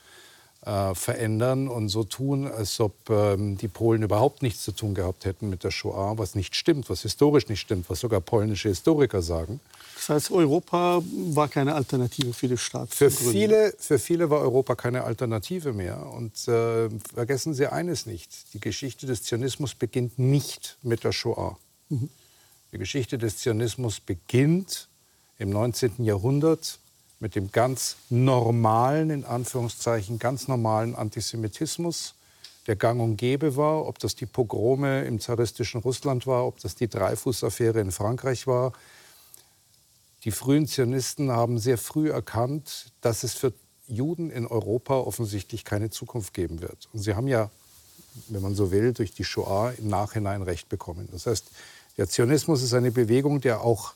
äh, 0.67 0.95
verändern 0.95 1.69
und 1.69 1.89
so 1.89 2.05
tun, 2.05 2.47
als 2.47 2.79
ob 2.81 2.93
ähm, 3.09 3.57
die 3.57 3.69
Polen 3.69 4.03
überhaupt 4.03 4.43
nichts 4.43 4.65
zu 4.65 4.73
tun 4.73 4.95
gehabt 4.95 5.25
hätten 5.25 5.49
mit 5.49 5.65
der 5.65 5.71
Shoah, 5.71 6.19
was 6.19 6.35
nicht 6.35 6.55
stimmt, 6.55 6.91
was 6.91 7.03
historisch 7.03 7.49
nicht 7.49 7.61
stimmt, 7.61 7.89
was 7.89 8.01
sogar 8.01 8.21
polnische 8.21 8.69
Historiker 8.69 9.23
sagen. 9.23 9.61
Das 9.99 10.09
heißt, 10.11 10.31
Europa 10.31 11.03
war 11.33 11.49
keine 11.49 11.75
Alternative 11.75 12.33
für 12.33 12.47
den 12.47 12.57
Staat. 12.57 12.95
Für 12.95 13.11
viele, 13.11 13.75
für 13.79 13.99
viele 13.99 14.31
war 14.31 14.41
Europa 14.41 14.77
keine 14.77 15.03
Alternative 15.03 15.73
mehr. 15.73 16.07
Und 16.07 16.47
äh, 16.47 16.89
vergessen 17.13 17.53
Sie 17.53 17.67
eines 17.67 18.07
nicht, 18.07 18.55
die 18.55 18.61
Geschichte 18.61 19.07
des 19.07 19.25
Zionismus 19.25 19.75
beginnt 19.75 20.19
nicht 20.19 20.79
mit 20.83 21.03
der 21.03 21.11
Shoah. 21.11 21.59
Mhm. 21.89 22.09
Die 22.73 22.79
Geschichte 22.79 23.19
des 23.19 23.39
Zionismus 23.39 23.99
beginnt 23.99 24.89
im 25.39 25.51
19. 25.51 26.05
Jahrhundert 26.05 26.79
mit 27.19 27.35
dem 27.35 27.51
ganz 27.51 27.97
normalen, 28.09 29.11
in 29.11 29.25
Anführungszeichen, 29.25 30.21
ganz 30.21 30.47
normalen 30.47 30.95
Antisemitismus, 30.95 32.15
der 32.69 32.77
gang 32.77 33.01
und 33.01 33.17
gäbe 33.17 33.57
war, 33.57 33.87
ob 33.87 33.99
das 33.99 34.15
die 34.15 34.27
Pogrome 34.27 35.05
im 35.05 35.19
zaristischen 35.19 35.81
Russland 35.81 36.27
war, 36.27 36.47
ob 36.47 36.61
das 36.61 36.77
die 36.77 36.87
Dreyfus-Affäre 36.87 37.81
in 37.81 37.91
Frankreich 37.91 38.47
war. 38.47 38.73
Die 40.25 40.31
frühen 40.31 40.67
Zionisten 40.67 41.31
haben 41.31 41.59
sehr 41.59 41.79
früh 41.79 42.11
erkannt, 42.11 42.93
dass 43.01 43.23
es 43.23 43.35
für 43.35 43.53
Juden 43.87 44.31
in 44.31 44.47
Europa 44.47 44.95
offensichtlich 44.99 45.65
keine 45.65 45.91
Zukunft 45.91 46.35
geben 46.35 46.61
wird. 46.61 46.89
Und 46.93 47.01
sie 47.01 47.15
haben 47.15 47.29
ja, 47.29 47.51
wenn 48.29 48.43
man 48.43 48.55
so 48.55 48.71
will, 48.71 48.93
durch 48.93 49.13
die 49.13 49.25
Shoah 49.25 49.73
im 49.79 49.89
Nachhinein 49.89 50.43
Recht 50.43 50.69
bekommen. 50.69 51.09
Das 51.13 51.27
heißt, 51.27 51.51
der 51.97 52.09
Zionismus 52.09 52.63
ist 52.63 52.75
eine 52.75 52.91
Bewegung, 52.91 53.41
der 53.41 53.63
auch 53.63 53.95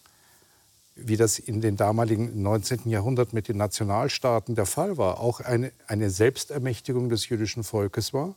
wie 0.95 1.17
das 1.17 1.39
in 1.39 1.61
den 1.61 1.77
damaligen 1.77 2.43
19. 2.43 2.91
Jahrhundert 2.91 3.33
mit 3.33 3.49
den 3.49 3.57
Nationalstaaten 3.57 4.55
der 4.55 4.67
Fall 4.67 4.99
war, 4.99 5.21
auch 5.21 5.41
eine, 5.41 5.73
eine 5.87 6.11
Selbstermächtigung 6.11 7.09
des 7.09 7.29
jüdischen 7.29 7.65
Volkes 7.65 8.13
war, 8.13 8.35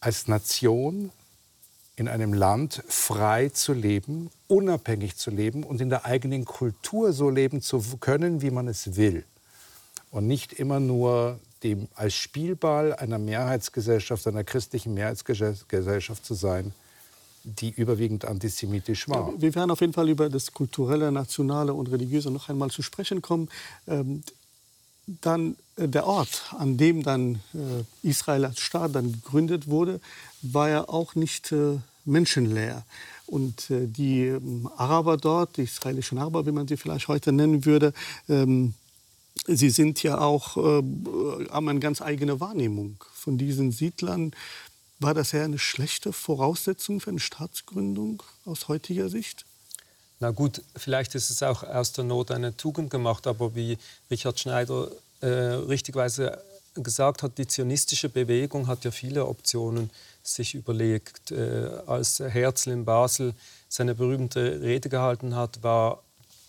als 0.00 0.28
Nation 0.28 1.10
in 1.98 2.06
einem 2.06 2.32
Land 2.32 2.82
frei 2.86 3.48
zu 3.48 3.72
leben, 3.72 4.30
unabhängig 4.46 5.16
zu 5.16 5.30
leben 5.30 5.64
und 5.64 5.80
in 5.80 5.90
der 5.90 6.04
eigenen 6.04 6.44
Kultur 6.44 7.12
so 7.12 7.28
leben 7.28 7.60
zu 7.60 7.82
können, 7.98 8.40
wie 8.40 8.50
man 8.50 8.68
es 8.68 8.96
will. 8.96 9.24
Und 10.10 10.26
nicht 10.26 10.52
immer 10.52 10.78
nur 10.78 11.40
dem, 11.64 11.88
als 11.96 12.14
Spielball 12.14 12.94
einer 12.94 13.18
Mehrheitsgesellschaft, 13.18 14.26
einer 14.28 14.44
christlichen 14.44 14.94
Mehrheitsgesellschaft 14.94 16.24
zu 16.24 16.34
sein, 16.34 16.72
die 17.42 17.70
überwiegend 17.70 18.24
antisemitisch 18.24 19.08
war. 19.08 19.32
Wir 19.40 19.54
werden 19.54 19.70
auf 19.70 19.80
jeden 19.80 19.92
Fall 19.92 20.08
über 20.08 20.28
das 20.28 20.52
kulturelle, 20.52 21.10
nationale 21.10 21.74
und 21.74 21.90
religiöse 21.90 22.30
noch 22.30 22.48
einmal 22.48 22.70
zu 22.70 22.82
sprechen 22.82 23.22
kommen. 23.22 23.48
Ähm, 23.88 24.22
dann 25.20 25.56
äh, 25.76 25.88
der 25.88 26.06
Ort, 26.06 26.54
an 26.56 26.76
dem 26.76 27.02
dann 27.02 27.36
äh, 27.54 28.08
Israel 28.08 28.44
als 28.44 28.60
Staat 28.60 28.94
dann 28.94 29.12
gegründet 29.12 29.68
wurde, 29.68 30.00
war 30.42 30.68
ja 30.68 30.88
auch 30.88 31.14
nicht 31.14 31.52
äh, 31.52 31.78
menschenleer. 32.04 32.84
Und 33.26 33.66
die 33.68 34.26
ähm, 34.26 34.70
Araber 34.78 35.18
dort, 35.18 35.58
die 35.58 35.64
israelischen 35.64 36.16
Araber, 36.16 36.46
wie 36.46 36.52
man 36.52 36.66
sie 36.66 36.78
vielleicht 36.78 37.08
heute 37.08 37.30
nennen 37.30 37.66
würde, 37.66 37.92
ähm, 38.28 38.72
sie 39.46 39.68
sind 39.68 40.02
ja 40.02 40.18
auch, 40.18 40.56
haben 40.56 41.68
eine 41.68 41.78
ganz 41.78 42.02
eigene 42.02 42.40
Wahrnehmung 42.40 42.96
von 43.12 43.38
diesen 43.38 43.70
Siedlern. 43.70 44.32
War 44.98 45.14
das 45.14 45.32
ja 45.32 45.44
eine 45.44 45.58
schlechte 45.58 46.12
Voraussetzung 46.12 47.00
für 47.00 47.10
eine 47.10 47.20
Staatsgründung 47.20 48.22
aus 48.44 48.68
heutiger 48.68 49.08
Sicht? 49.10 49.44
Na 50.20 50.30
gut, 50.30 50.62
vielleicht 50.74 51.14
ist 51.14 51.30
es 51.30 51.42
auch 51.42 51.62
aus 51.62 51.92
der 51.92 52.04
Not 52.04 52.30
eine 52.32 52.56
Tugend 52.56 52.90
gemacht, 52.90 53.26
aber 53.26 53.54
wie 53.54 53.78
Richard 54.10 54.40
Schneider 54.40 54.88
äh, 55.20 55.26
richtigweise 55.26 56.42
gesagt 56.74 57.22
hat, 57.22 57.38
die 57.38 57.46
zionistische 57.46 58.08
Bewegung 58.08 58.66
hat 58.66 58.84
ja 58.84 58.90
viele 58.90 59.26
Optionen 59.26 59.90
sich 60.22 60.54
überlegt. 60.54 61.30
Äh, 61.30 61.70
als 61.86 62.18
Herzl 62.18 62.70
in 62.70 62.84
Basel 62.84 63.34
seine 63.68 63.94
berühmte 63.94 64.60
Rede 64.60 64.88
gehalten 64.88 65.36
hat, 65.36 65.62
war 65.62 66.02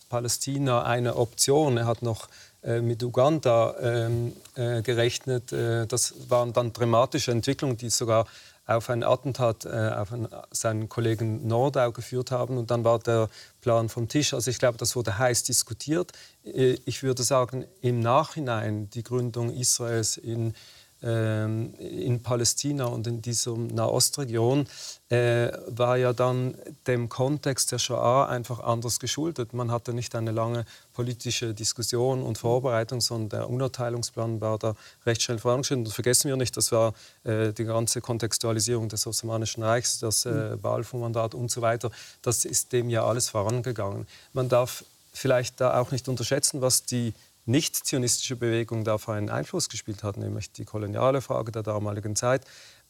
Palästina 0.08 0.82
eine 0.82 1.16
Option. 1.16 1.76
Er 1.76 1.86
hat 1.86 2.02
noch 2.02 2.28
äh, 2.62 2.80
mit 2.80 3.02
Uganda 3.02 3.74
ähm, 3.80 4.32
äh, 4.56 4.82
gerechnet. 4.82 5.52
Äh, 5.52 5.86
das 5.86 6.14
waren 6.28 6.52
dann 6.52 6.72
dramatische 6.72 7.30
Entwicklungen, 7.30 7.76
die 7.76 7.90
sogar 7.90 8.26
auf 8.66 8.90
ein 8.90 9.02
Attentat 9.02 9.64
äh, 9.64 9.90
auf 9.96 10.12
einen, 10.12 10.28
seinen 10.50 10.88
Kollegen 10.88 11.46
Nordau 11.48 11.90
geführt 11.92 12.30
haben. 12.30 12.56
Und 12.56 12.70
dann 12.70 12.84
war 12.84 12.98
der 12.98 13.28
Plan 13.60 13.88
vom 13.88 14.08
Tisch. 14.08 14.34
Also 14.34 14.50
ich 14.50 14.58
glaube, 14.58 14.78
das 14.78 14.96
wurde 14.96 15.18
heiß 15.18 15.44
diskutiert. 15.44 16.12
Äh, 16.44 16.76
ich 16.84 17.02
würde 17.02 17.22
sagen, 17.22 17.66
im 17.80 18.00
Nachhinein 18.00 18.90
die 18.90 19.02
Gründung 19.02 19.50
Israels 19.50 20.16
in 20.16 20.54
in 21.02 22.22
Palästina 22.22 22.84
und 22.84 23.06
in 23.06 23.22
dieser 23.22 23.56
Nahostregion 23.56 24.66
äh, 25.08 25.50
war 25.66 25.96
ja 25.96 26.12
dann 26.12 26.54
dem 26.86 27.08
Kontext 27.08 27.72
der 27.72 27.78
Shoah 27.78 28.28
einfach 28.28 28.60
anders 28.60 29.00
geschuldet. 29.00 29.54
Man 29.54 29.70
hatte 29.70 29.94
nicht 29.94 30.14
eine 30.14 30.30
lange 30.30 30.66
politische 30.92 31.54
Diskussion 31.54 32.22
und 32.22 32.36
Vorbereitung, 32.36 33.00
sondern 33.00 33.40
der 33.40 33.50
Unerteilungsplan 33.50 34.40
war 34.42 34.58
da 34.58 34.74
recht 35.06 35.22
schnell 35.22 35.38
vorangeschritten. 35.38 35.86
Und 35.86 35.92
vergessen 35.92 36.28
wir 36.28 36.36
nicht, 36.36 36.56
das 36.56 36.70
war 36.70 36.92
äh, 37.24 37.52
die 37.52 37.64
ganze 37.64 38.02
Kontextualisierung 38.02 38.90
des 38.90 39.06
Osmanischen 39.06 39.62
Reichs, 39.62 40.00
das 40.00 40.26
äh, 40.26 40.56
Balfour-Mandat 40.60 41.34
und 41.34 41.50
so 41.50 41.62
weiter. 41.62 41.90
Das 42.20 42.44
ist 42.44 42.72
dem 42.72 42.90
ja 42.90 43.04
alles 43.04 43.30
vorangegangen. 43.30 44.06
Man 44.32 44.48
darf 44.48 44.84
vielleicht 45.12 45.60
da 45.60 45.80
auch 45.80 45.90
nicht 45.90 46.08
unterschätzen, 46.08 46.60
was 46.60 46.84
die 46.84 47.14
nicht-zionistische 47.50 48.36
Bewegung 48.36 48.84
dafür 48.84 49.14
einen 49.14 49.30
Einfluss 49.30 49.68
gespielt 49.68 50.02
hat, 50.02 50.16
nämlich 50.16 50.52
die 50.52 50.64
koloniale 50.64 51.20
Frage 51.20 51.52
der 51.52 51.62
damaligen 51.62 52.16
Zeit 52.16 52.44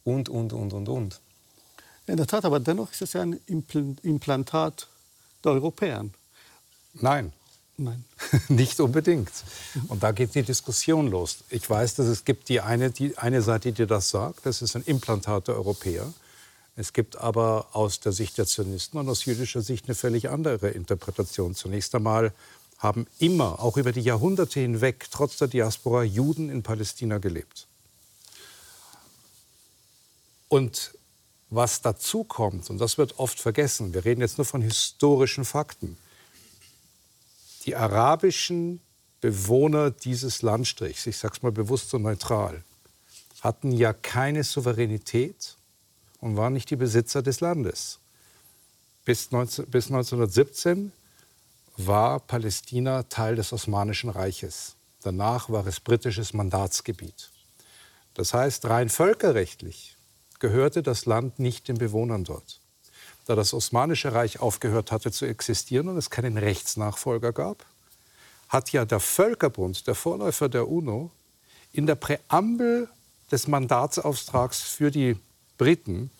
und, 0.04 0.28
und, 0.28 0.52
und, 0.52 0.72
und, 0.72 0.88
und. 0.88 1.20
In 2.06 2.16
der 2.16 2.26
Tat, 2.26 2.44
aber 2.44 2.60
dennoch 2.60 2.90
ist 2.92 3.02
es 3.02 3.12
ja 3.12 3.22
ein 3.22 3.40
Implantat 3.46 4.88
der 5.44 5.52
Europäer. 5.52 6.04
Nein. 6.94 7.32
Nein. 7.76 8.04
Nicht 8.48 8.78
unbedingt. 8.78 9.30
Und 9.88 10.02
da 10.02 10.12
geht 10.12 10.34
die 10.34 10.42
Diskussion 10.42 11.08
los. 11.08 11.38
Ich 11.48 11.68
weiß, 11.68 11.94
dass 11.94 12.06
es 12.06 12.26
gibt 12.26 12.50
die 12.50 12.60
eine, 12.60 12.90
die 12.90 13.16
eine 13.16 13.40
Seite, 13.40 13.72
die 13.72 13.86
das 13.86 14.10
sagt, 14.10 14.44
das 14.44 14.60
ist 14.60 14.76
ein 14.76 14.82
Implantat 14.82 15.48
der 15.48 15.54
Europäer. 15.54 16.12
Es 16.76 16.92
gibt 16.92 17.16
aber 17.16 17.68
aus 17.72 18.00
der 18.00 18.12
Sicht 18.12 18.38
der 18.38 18.46
Zionisten 18.46 18.98
und 18.98 19.08
aus 19.08 19.24
jüdischer 19.24 19.62
Sicht 19.62 19.86
eine 19.86 19.94
völlig 19.94 20.28
andere 20.28 20.68
Interpretation. 20.68 21.54
Zunächst 21.54 21.94
einmal 21.94 22.32
haben 22.80 23.06
immer, 23.18 23.60
auch 23.60 23.76
über 23.76 23.92
die 23.92 24.00
Jahrhunderte 24.00 24.58
hinweg, 24.58 25.06
trotz 25.10 25.36
der 25.36 25.48
Diaspora, 25.48 26.02
Juden 26.02 26.48
in 26.48 26.62
Palästina 26.62 27.18
gelebt. 27.18 27.66
Und 30.48 30.92
was 31.50 31.82
dazu 31.82 32.24
kommt, 32.24 32.70
und 32.70 32.78
das 32.78 32.96
wird 32.96 33.18
oft 33.18 33.38
vergessen, 33.38 33.92
wir 33.92 34.04
reden 34.04 34.22
jetzt 34.22 34.38
nur 34.38 34.46
von 34.46 34.62
historischen 34.62 35.44
Fakten, 35.44 35.98
die 37.66 37.76
arabischen 37.76 38.80
Bewohner 39.20 39.90
dieses 39.90 40.40
Landstrichs, 40.40 41.06
ich 41.06 41.18
sage 41.18 41.34
es 41.36 41.42
mal 41.42 41.52
bewusst 41.52 41.90
so 41.90 41.98
neutral, 41.98 42.64
hatten 43.42 43.72
ja 43.72 43.92
keine 43.92 44.42
Souveränität 44.42 45.56
und 46.20 46.36
waren 46.36 46.54
nicht 46.54 46.70
die 46.70 46.76
Besitzer 46.76 47.22
des 47.22 47.40
Landes. 47.40 47.98
Bis, 49.04 49.30
19, 49.30 49.66
bis 49.66 49.86
1917 49.86 50.92
war 51.76 52.20
Palästina 52.20 53.04
Teil 53.04 53.36
des 53.36 53.52
Osmanischen 53.52 54.10
Reiches. 54.10 54.76
Danach 55.02 55.48
war 55.48 55.66
es 55.66 55.80
britisches 55.80 56.34
Mandatsgebiet. 56.34 57.30
Das 58.14 58.34
heißt, 58.34 58.66
rein 58.66 58.88
völkerrechtlich 58.88 59.96
gehörte 60.40 60.82
das 60.82 61.06
Land 61.06 61.38
nicht 61.38 61.68
den 61.68 61.78
Bewohnern 61.78 62.24
dort. 62.24 62.60
Da 63.26 63.34
das 63.34 63.54
Osmanische 63.54 64.12
Reich 64.12 64.40
aufgehört 64.40 64.90
hatte 64.90 65.12
zu 65.12 65.24
existieren 65.24 65.88
und 65.88 65.96
es 65.96 66.10
keinen 66.10 66.36
Rechtsnachfolger 66.36 67.32
gab, 67.32 67.64
hat 68.48 68.72
ja 68.72 68.84
der 68.84 69.00
Völkerbund, 69.00 69.86
der 69.86 69.94
Vorläufer 69.94 70.48
der 70.48 70.68
UNO, 70.68 71.10
in 71.72 71.86
der 71.86 71.94
Präambel 71.94 72.88
des 73.30 73.46
Mandatsauftrags 73.46 74.60
für 74.60 74.90
die 74.90 75.16
Briten 75.56 76.10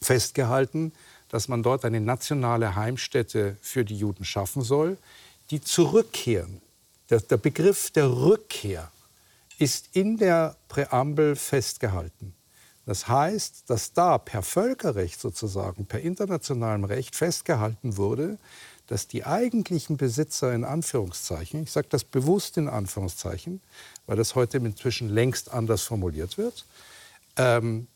festgehalten, 0.00 0.92
dass 1.30 1.48
man 1.48 1.62
dort 1.62 1.84
eine 1.84 2.00
nationale 2.00 2.74
Heimstätte 2.74 3.56
für 3.62 3.84
die 3.84 3.96
Juden 3.96 4.24
schaffen 4.24 4.62
soll, 4.62 4.98
die 5.50 5.60
zurückkehren. 5.60 6.60
Der, 7.08 7.20
der 7.20 7.38
Begriff 7.38 7.90
der 7.90 8.10
Rückkehr 8.10 8.90
ist 9.58 9.88
in 9.92 10.16
der 10.16 10.56
Präambel 10.68 11.36
festgehalten. 11.36 12.34
Das 12.86 13.08
heißt, 13.08 13.64
dass 13.68 13.92
da 13.92 14.18
per 14.18 14.42
Völkerrecht 14.42 15.20
sozusagen, 15.20 15.86
per 15.86 16.00
internationalem 16.00 16.84
Recht 16.84 17.14
festgehalten 17.14 17.96
wurde, 17.96 18.38
dass 18.86 19.06
die 19.06 19.24
eigentlichen 19.24 19.96
Besitzer 19.96 20.52
in 20.52 20.64
Anführungszeichen, 20.64 21.62
ich 21.62 21.70
sage 21.70 21.86
das 21.90 22.02
bewusst 22.02 22.56
in 22.56 22.68
Anführungszeichen, 22.68 23.60
weil 24.06 24.16
das 24.16 24.34
heute 24.34 24.56
inzwischen 24.56 25.08
längst 25.08 25.52
anders 25.52 25.82
formuliert 25.82 26.38
wird, 26.38 26.66
ähm, 27.36 27.86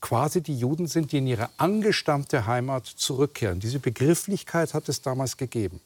quasi 0.00 0.42
die 0.42 0.58
Juden 0.58 0.86
sind, 0.86 1.12
die 1.12 1.18
in 1.18 1.26
ihre 1.26 1.50
angestammte 1.56 2.46
Heimat 2.46 2.86
zurückkehren. 2.86 3.60
Diese 3.60 3.78
Begrifflichkeit 3.78 4.74
hat 4.74 4.88
es 4.88 5.02
damals 5.02 5.36
gegeben. 5.36 5.80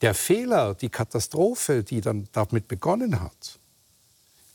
Der 0.00 0.14
Fehler, 0.14 0.74
die 0.74 0.88
Katastrophe, 0.88 1.82
die 1.82 2.00
dann 2.00 2.28
damit 2.32 2.68
begonnen 2.68 3.20
hat, 3.20 3.58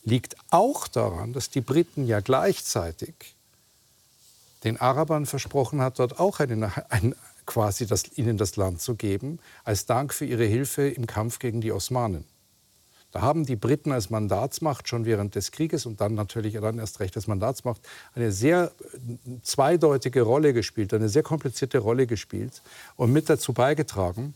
liegt 0.03 0.36
auch 0.50 0.88
daran, 0.88 1.34
dass 1.34 1.50
die 1.50 1.62
Briten 1.62 2.06
ja 2.06 2.20
gleichzeitig 2.20 3.36
den 4.63 4.77
Arabern 4.77 5.25
versprochen 5.25 5.82
hat, 5.82 6.00
dort 6.00 6.20
auch 6.20 6.39
eine, 6.39 6.72
ein, 6.91 7.15
quasi 7.46 7.88
das, 7.88 8.18
ihnen 8.18 8.38
das 8.38 8.56
Land 8.56 8.82
zu 8.82 8.96
geben, 8.96 9.39
als 9.63 9.86
Dank 9.86 10.13
für 10.13 10.25
ihre 10.25 10.46
Hilfe 10.46 10.89
im 10.89 11.08
Kampf 11.08 11.39
gegen 11.39 11.62
die 11.62 11.72
Osmanen. 11.72 12.25
Da 13.12 13.22
haben 13.22 13.46
die 13.46 13.56
Briten 13.56 13.92
als 13.92 14.10
Mandatsmacht 14.10 14.88
schon 14.88 15.06
während 15.06 15.34
des 15.34 15.51
Krieges 15.51 15.86
und 15.86 16.00
dann 16.00 16.13
natürlich 16.13 16.54
dann 16.54 16.78
erst 16.78 17.00
recht 17.00 17.16
als 17.16 17.28
Mandatsmacht 17.28 17.82
eine 18.13 18.32
sehr 18.32 18.72
äh, 18.82 19.42
zweideutige 19.42 20.22
Rolle 20.22 20.54
gespielt, 20.54 20.94
eine 20.94 21.10
sehr 21.10 21.24
komplizierte 21.24 21.80
Rolle 21.80 22.06
gespielt 22.06 22.62
und 22.96 23.12
mit 23.12 23.30
dazu 23.30 23.54
beigetragen, 23.54 24.36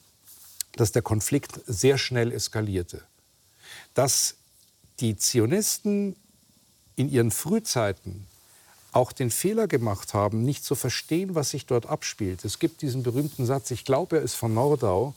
dass 0.75 0.91
der 0.91 1.03
Konflikt 1.03 1.59
sehr 1.67 1.99
schnell 1.99 2.31
eskalierte. 2.31 3.01
Dass 3.93 4.35
die 4.99 5.17
Zionisten 5.17 6.15
in 6.95 7.09
ihren 7.09 7.31
Frühzeiten 7.31 8.25
auch 8.91 9.11
den 9.11 9.31
Fehler 9.31 9.67
gemacht 9.67 10.13
haben, 10.13 10.43
nicht 10.43 10.63
zu 10.63 10.75
verstehen, 10.75 11.35
was 11.35 11.49
sich 11.49 11.65
dort 11.65 11.87
abspielt. 11.87 12.45
Es 12.45 12.59
gibt 12.59 12.81
diesen 12.81 13.03
berühmten 13.03 13.45
Satz, 13.45 13.71
ich 13.71 13.85
glaube, 13.85 14.17
er 14.17 14.23
ist 14.23 14.35
von 14.35 14.53
Nordau, 14.53 15.13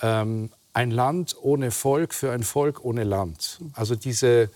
ähm, 0.00 0.50
ein 0.72 0.90
Land 0.90 1.36
ohne 1.40 1.70
Volk 1.70 2.14
für 2.14 2.32
ein 2.32 2.42
Volk 2.42 2.84
ohne 2.84 3.04
Land. 3.04 3.60
Also 3.74 3.94
diese, 3.96 4.50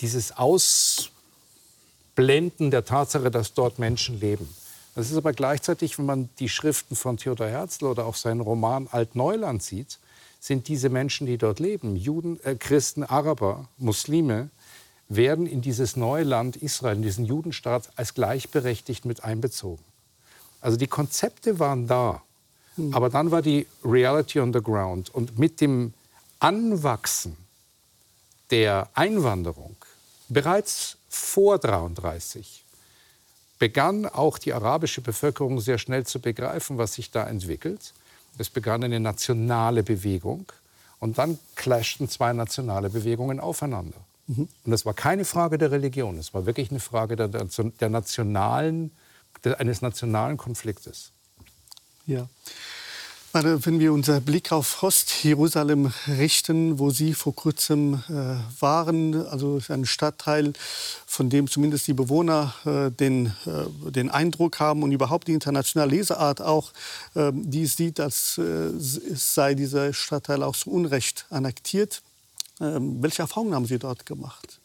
dieses 0.00 0.36
Ausblenden 0.36 1.10
der 2.70 2.84
Tatsache, 2.84 3.30
dass 3.30 3.54
dort 3.54 3.78
Menschen 3.78 4.20
leben. 4.20 4.48
Das 4.94 5.10
ist 5.10 5.16
aber 5.16 5.32
gleichzeitig, 5.32 5.98
wenn 5.98 6.06
man 6.06 6.28
die 6.38 6.48
Schriften 6.48 6.96
von 6.96 7.18
Theodor 7.18 7.48
Herzl 7.48 7.84
oder 7.84 8.04
auch 8.04 8.16
seinen 8.16 8.40
Roman 8.40 8.88
Altneuland 8.90 9.62
sieht, 9.62 9.98
sind 10.40 10.68
diese 10.68 10.88
Menschen, 10.88 11.26
die 11.26 11.38
dort 11.38 11.60
leben, 11.60 11.96
Juden, 11.96 12.40
äh, 12.44 12.54
Christen, 12.54 13.04
Araber, 13.04 13.68
Muslime, 13.76 14.50
werden 15.08 15.46
in 15.46 15.62
dieses 15.62 15.96
neue 15.96 16.24
Land 16.24 16.56
Israel, 16.56 16.96
in 16.96 17.02
diesen 17.02 17.24
Judenstaat 17.24 17.90
als 17.96 18.14
gleichberechtigt 18.14 19.04
mit 19.04 19.24
einbezogen. 19.24 19.82
Also 20.60 20.76
die 20.76 20.86
Konzepte 20.86 21.58
waren 21.58 21.86
da, 21.86 22.22
hm. 22.78 22.94
aber 22.94 23.10
dann 23.10 23.30
war 23.30 23.42
die 23.42 23.66
Reality 23.84 24.40
on 24.40 24.52
the 24.52 24.62
ground. 24.62 25.14
Und 25.14 25.38
mit 25.38 25.60
dem 25.60 25.92
Anwachsen 26.40 27.36
der 28.50 28.88
Einwanderung 28.94 29.76
bereits 30.28 30.96
vor 31.08 31.58
33 31.58 32.64
begann 33.58 34.06
auch 34.06 34.38
die 34.38 34.52
arabische 34.52 35.00
Bevölkerung 35.00 35.60
sehr 35.60 35.78
schnell 35.78 36.06
zu 36.06 36.20
begreifen, 36.20 36.78
was 36.78 36.94
sich 36.94 37.10
da 37.10 37.26
entwickelt. 37.26 37.92
Es 38.38 38.48
begann 38.48 38.84
eine 38.84 39.00
nationale 39.00 39.82
Bewegung 39.82 40.46
und 41.00 41.18
dann 41.18 41.38
clashten 41.56 42.08
zwei 42.08 42.32
nationale 42.32 42.88
Bewegungen 42.90 43.40
aufeinander. 43.40 43.98
Mhm. 44.28 44.48
Und 44.64 44.70
das 44.70 44.86
war 44.86 44.94
keine 44.94 45.24
Frage 45.24 45.58
der 45.58 45.72
Religion, 45.72 46.18
es 46.18 46.32
war 46.34 46.46
wirklich 46.46 46.70
eine 46.70 46.80
Frage 46.80 47.16
der, 47.16 47.28
der 47.28 47.88
nationalen, 47.88 48.92
der, 49.42 49.58
eines 49.58 49.82
nationalen 49.82 50.36
Konfliktes. 50.36 51.10
Ja. 52.08 52.26
Wenn 53.34 53.78
wir 53.78 53.92
unseren 53.92 54.24
Blick 54.24 54.50
auf 54.50 54.82
Ost-Jerusalem 54.82 55.92
richten, 56.06 56.78
wo 56.78 56.88
Sie 56.88 57.12
vor 57.12 57.34
kurzem 57.34 58.02
äh, 58.08 58.62
waren, 58.62 59.26
also 59.26 59.60
ein 59.68 59.84
Stadtteil, 59.84 60.54
von 61.06 61.28
dem 61.28 61.46
zumindest 61.48 61.86
die 61.86 61.92
Bewohner 61.92 62.54
äh, 62.64 62.90
den, 62.90 63.26
äh, 63.44 63.90
den 63.90 64.08
Eindruck 64.08 64.58
haben 64.58 64.82
und 64.82 64.92
überhaupt 64.92 65.28
die 65.28 65.34
internationale 65.34 65.90
Leseart 65.90 66.40
auch, 66.40 66.72
äh, 67.14 67.30
die 67.34 67.66
sieht, 67.66 68.00
als 68.00 68.38
äh, 68.38 68.70
sei 68.78 69.54
dieser 69.54 69.92
Stadtteil 69.92 70.42
auch 70.42 70.56
zu 70.56 70.70
Unrecht 70.70 71.26
annektiert. 71.28 72.00
Ähm, 72.60 73.02
welche 73.02 73.20
Erfahrungen 73.20 73.54
haben 73.54 73.66
Sie 73.66 73.78
dort 73.78 74.06
gemacht? 74.06 74.58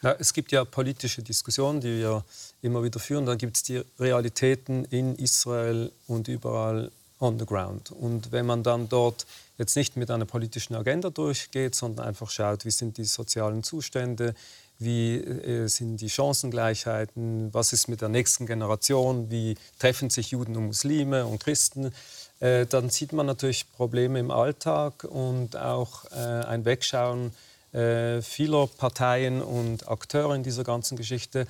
Na, 0.00 0.14
es 0.18 0.32
gibt 0.32 0.52
ja 0.52 0.64
politische 0.64 1.22
Diskussionen, 1.22 1.80
die 1.80 1.98
wir 1.98 2.24
immer 2.62 2.84
wieder 2.84 3.00
führen. 3.00 3.26
Da 3.26 3.34
gibt 3.34 3.56
es 3.56 3.62
die 3.64 3.82
Realitäten 3.98 4.84
in 4.84 5.16
Israel 5.16 5.90
und 6.06 6.28
überall 6.28 6.92
on 7.18 7.36
the 7.38 7.44
ground. 7.44 7.90
Und 7.90 8.30
wenn 8.30 8.46
man 8.46 8.62
dann 8.62 8.88
dort 8.88 9.26
jetzt 9.58 9.74
nicht 9.74 9.96
mit 9.96 10.10
einer 10.10 10.24
politischen 10.24 10.76
Agenda 10.76 11.10
durchgeht, 11.10 11.74
sondern 11.74 12.06
einfach 12.06 12.30
schaut, 12.30 12.64
wie 12.64 12.70
sind 12.70 12.96
die 12.96 13.04
sozialen 13.04 13.64
Zustände, 13.64 14.36
wie 14.78 15.16
äh, 15.16 15.66
sind 15.66 15.96
die 15.96 16.08
Chancengleichheiten, 16.08 17.52
was 17.52 17.72
ist 17.72 17.88
mit 17.88 18.00
der 18.00 18.08
nächsten 18.08 18.46
Generation, 18.46 19.28
wie 19.32 19.56
treffen 19.80 20.10
sich 20.10 20.30
Juden 20.30 20.56
und 20.56 20.66
Muslime 20.66 21.26
und 21.26 21.40
Christen, 21.42 21.92
äh, 22.38 22.66
dann 22.66 22.88
sieht 22.88 23.12
man 23.12 23.26
natürlich 23.26 23.70
Probleme 23.72 24.20
im 24.20 24.30
Alltag 24.30 25.02
und 25.02 25.56
auch 25.56 26.04
äh, 26.12 26.14
ein 26.14 26.64
Wegschauen 26.64 27.32
äh, 27.72 28.22
vieler 28.22 28.66
Parteien 28.66 29.42
und 29.42 29.88
Akteure 29.88 30.34
in 30.34 30.42
dieser 30.42 30.64
ganzen 30.64 30.96
Geschichte. 30.96 31.46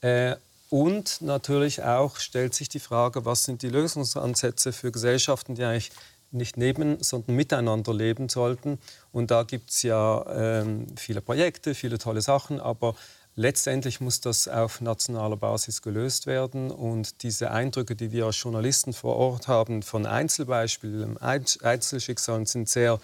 Äh, 0.00 0.36
und 0.68 1.22
natürlich 1.22 1.82
auch 1.82 2.18
stellt 2.18 2.54
sich 2.54 2.68
die 2.68 2.80
Frage, 2.80 3.24
was 3.24 3.44
sind 3.44 3.62
die 3.62 3.68
Lösungsansätze 3.68 4.72
für 4.72 4.90
Gesellschaften, 4.90 5.54
die 5.54 5.64
eigentlich 5.64 5.92
nicht 6.32 6.56
neben, 6.56 7.02
sondern 7.02 7.36
miteinander 7.36 7.94
leben 7.94 8.28
sollten. 8.28 8.78
Und 9.12 9.30
da 9.30 9.44
gibt 9.44 9.70
es 9.70 9.82
ja 9.82 10.24
ähm, 10.28 10.86
viele 10.96 11.20
Projekte, 11.20 11.74
viele 11.74 11.98
tolle 11.98 12.20
Sachen, 12.20 12.60
aber 12.60 12.94
letztendlich 13.36 14.00
muss 14.00 14.20
das 14.20 14.48
auf 14.48 14.80
nationaler 14.80 15.36
Basis 15.36 15.82
gelöst 15.82 16.26
werden. 16.26 16.70
Und 16.70 17.22
diese 17.22 17.50
Eindrücke, 17.52 17.94
die 17.94 18.10
wir 18.10 18.26
als 18.26 18.42
Journalisten 18.42 18.92
vor 18.92 19.16
Ort 19.16 19.46
haben 19.46 19.82
von 19.82 20.04
Einzelbeispielen, 20.04 21.16
Einzelschicksalen, 21.18 22.46
sind 22.46 22.68
sehr 22.68 22.98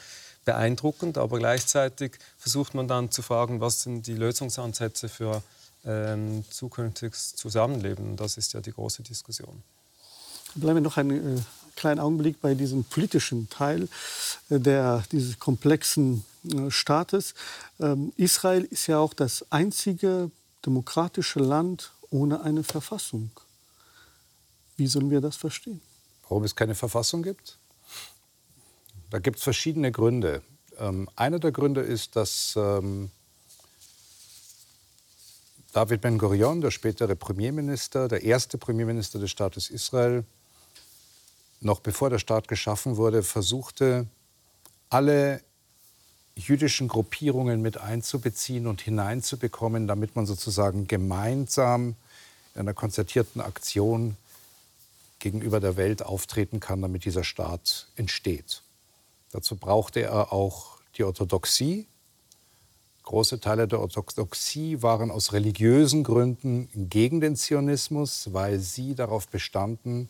beeindruckend. 0.44 1.18
Aber 1.18 1.38
gleichzeitig 1.38 2.18
versucht 2.38 2.74
man 2.74 2.88
dann 2.88 3.11
zu 3.11 3.22
fragen, 3.22 3.61
was 3.61 3.83
sind 3.83 4.07
die 4.07 4.14
Lösungsansätze 4.14 5.09
für 5.09 5.42
ähm, 5.85 6.44
zukünftiges 6.50 7.35
Zusammenleben. 7.35 8.16
Das 8.16 8.37
ist 8.37 8.52
ja 8.52 8.61
die 8.61 8.72
große 8.72 9.02
Diskussion. 9.02 9.62
Bleiben 10.55 10.76
wir 10.76 10.83
noch 10.83 10.96
einen 10.96 11.38
äh, 11.38 11.40
kleinen 11.76 12.00
Augenblick 12.00 12.40
bei 12.40 12.55
diesem 12.55 12.85
politischen 12.85 13.48
Teil 13.48 13.88
äh, 14.50 14.61
der, 14.61 15.02
dieses 15.11 15.38
komplexen 15.38 16.24
äh, 16.44 16.70
Staates. 16.70 17.35
Ähm, 17.81 18.12
Israel 18.16 18.64
ist 18.64 18.87
ja 18.87 18.98
auch 18.98 19.14
das 19.14 19.44
einzige 19.50 20.31
demokratische 20.64 21.40
Land 21.40 21.92
ohne 22.11 22.42
eine 22.42 22.62
Verfassung. 22.62 23.31
Wie 24.76 24.87
sollen 24.87 25.11
wir 25.11 25.20
das 25.20 25.37
verstehen? 25.37 25.81
Warum 26.28 26.44
es 26.44 26.55
keine 26.55 26.74
Verfassung 26.74 27.22
gibt? 27.22 27.59
Da 29.12 29.18
gibt 29.18 29.37
es 29.37 29.42
verschiedene 29.42 29.92
Gründe. 29.92 30.40
Ähm, 30.79 31.07
einer 31.16 31.38
der 31.38 31.53
Gründe 31.53 31.83
ist, 31.83 32.16
dass 32.16 32.55
ähm, 32.57 33.11
David 35.75 36.01
Ben-Gurion, 36.01 36.62
der 36.62 36.70
spätere 36.70 37.14
Premierminister, 37.14 38.09
der 38.09 38.22
erste 38.22 38.57
Premierminister 38.57 39.18
des 39.18 39.31
Staates 39.31 39.68
Israel, 39.68 40.25
noch 41.61 41.81
bevor 41.81 42.09
der 42.09 42.20
Staat 42.20 42.48
geschaffen 42.48 42.96
wurde, 42.96 43.22
versuchte, 43.22 44.07
alle 44.88 45.42
jüdischen 46.35 46.88
Gruppierungen 46.88 47.61
mit 47.61 47.77
einzubeziehen 47.77 48.66
und 48.66 48.81
hineinzubekommen, 48.81 49.87
damit 49.87 50.16
man 50.16 50.25
sozusagen 50.25 50.87
gemeinsam 50.87 51.96
in 52.55 52.62
einer 52.62 52.72
konzertierten 52.72 53.42
Aktion 53.42 54.16
gegenüber 55.18 55.61
der 55.61 55.77
Welt 55.77 56.03
auftreten 56.03 56.61
kann, 56.61 56.81
damit 56.81 57.05
dieser 57.05 57.25
Staat 57.25 57.88
entsteht. 57.96 58.62
Dazu 59.32 59.56
brauchte 59.56 60.02
er 60.02 60.32
auch 60.32 60.78
die 60.96 61.04
Orthodoxie. 61.04 61.86
Große 63.02 63.40
Teile 63.40 63.66
der 63.66 63.80
Orthodoxie 63.80 64.82
waren 64.82 65.10
aus 65.10 65.32
religiösen 65.32 66.04
Gründen 66.04 66.68
gegen 66.74 67.20
den 67.20 67.34
Zionismus, 67.34 68.32
weil 68.32 68.60
sie 68.60 68.94
darauf 68.94 69.26
bestanden, 69.28 70.08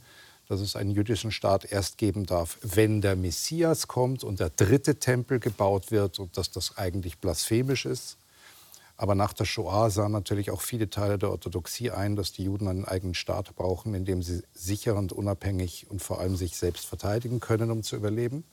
dass 0.49 0.61
es 0.61 0.77
einen 0.77 0.91
jüdischen 0.91 1.31
Staat 1.31 1.71
erst 1.71 1.99
geben 1.99 2.27
darf, 2.27 2.59
wenn 2.63 3.01
der 3.01 3.17
Messias 3.17 3.89
kommt 3.89 4.25
und 4.25 4.41
der 4.41 4.51
dritte 4.51 4.97
Tempel 4.97 5.39
gebaut 5.39 5.91
wird 5.91 6.19
und 6.19 6.37
dass 6.37 6.51
das 6.51 6.77
eigentlich 6.77 7.19
blasphemisch 7.19 7.87
ist. 7.87 8.19
Aber 8.97 9.15
nach 9.15 9.33
der 9.33 9.47
Shoah 9.47 9.89
sahen 9.89 10.13
natürlich 10.13 10.51
auch 10.51 10.61
viele 10.61 10.91
Teile 10.91 11.17
der 11.17 11.31
Orthodoxie 11.31 11.91
ein, 11.91 12.17
dass 12.17 12.33
die 12.33 12.45
Juden 12.45 12.69
einen 12.69 12.85
eigenen 12.85 13.15
Staat 13.15 13.55
brauchen, 13.57 13.95
in 13.95 14.05
dem 14.05 14.23
sie 14.23 14.43
sicher 14.53 14.97
und 14.97 15.13
unabhängig 15.13 15.87
und 15.89 16.03
vor 16.03 16.21
allem 16.21 16.37
sich 16.37 16.57
selbst 16.57 16.87
verteidigen 16.87 17.41
können, 17.41 17.71
um 17.71 17.83
zu 17.83 17.97
überleben. 17.97 18.45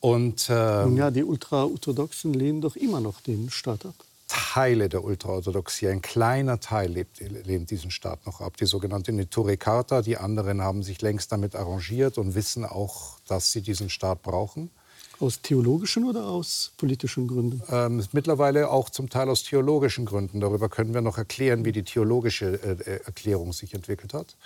Und 0.00 0.48
äh, 0.48 0.88
ja, 0.88 1.10
die 1.10 1.24
Ultraorthodoxen 1.24 2.32
lehnen 2.32 2.60
doch 2.60 2.76
immer 2.76 3.00
noch 3.00 3.20
den 3.20 3.50
Staat 3.50 3.84
ab. 3.84 3.94
Teile 4.28 4.88
der 4.88 5.04
Ultraorthodoxie, 5.04 5.88
ein 5.88 6.02
kleiner 6.02 6.60
Teil 6.60 6.90
lebt, 6.90 7.20
lehnt 7.20 7.70
diesen 7.70 7.90
Staat 7.90 8.26
noch 8.26 8.40
ab. 8.40 8.56
Die 8.56 8.66
sogenannte 8.66 9.12
Neture 9.12 9.56
Carta, 9.56 10.02
die 10.02 10.16
anderen 10.16 10.62
haben 10.62 10.82
sich 10.82 11.02
längst 11.02 11.32
damit 11.32 11.56
arrangiert 11.56 12.16
und 12.16 12.34
wissen 12.34 12.64
auch, 12.64 13.18
dass 13.26 13.50
sie 13.50 13.60
diesen 13.60 13.90
Staat 13.90 14.22
brauchen. 14.22 14.70
Aus 15.18 15.42
theologischen 15.42 16.04
oder 16.04 16.26
aus 16.26 16.72
politischen 16.78 17.26
Gründen? 17.26 17.60
Ähm, 17.70 18.02
mittlerweile 18.12 18.70
auch 18.70 18.88
zum 18.88 19.10
Teil 19.10 19.28
aus 19.28 19.42
theologischen 19.42 20.06
Gründen. 20.06 20.40
Darüber 20.40 20.68
können 20.68 20.94
wir 20.94 21.02
noch 21.02 21.18
erklären, 21.18 21.64
wie 21.64 21.72
die 21.72 21.82
theologische 21.82 22.54
äh, 22.62 22.90
äh 22.90 23.00
Erklärung 23.04 23.52
sich 23.52 23.74
entwickelt 23.74 24.14
hat. 24.14 24.36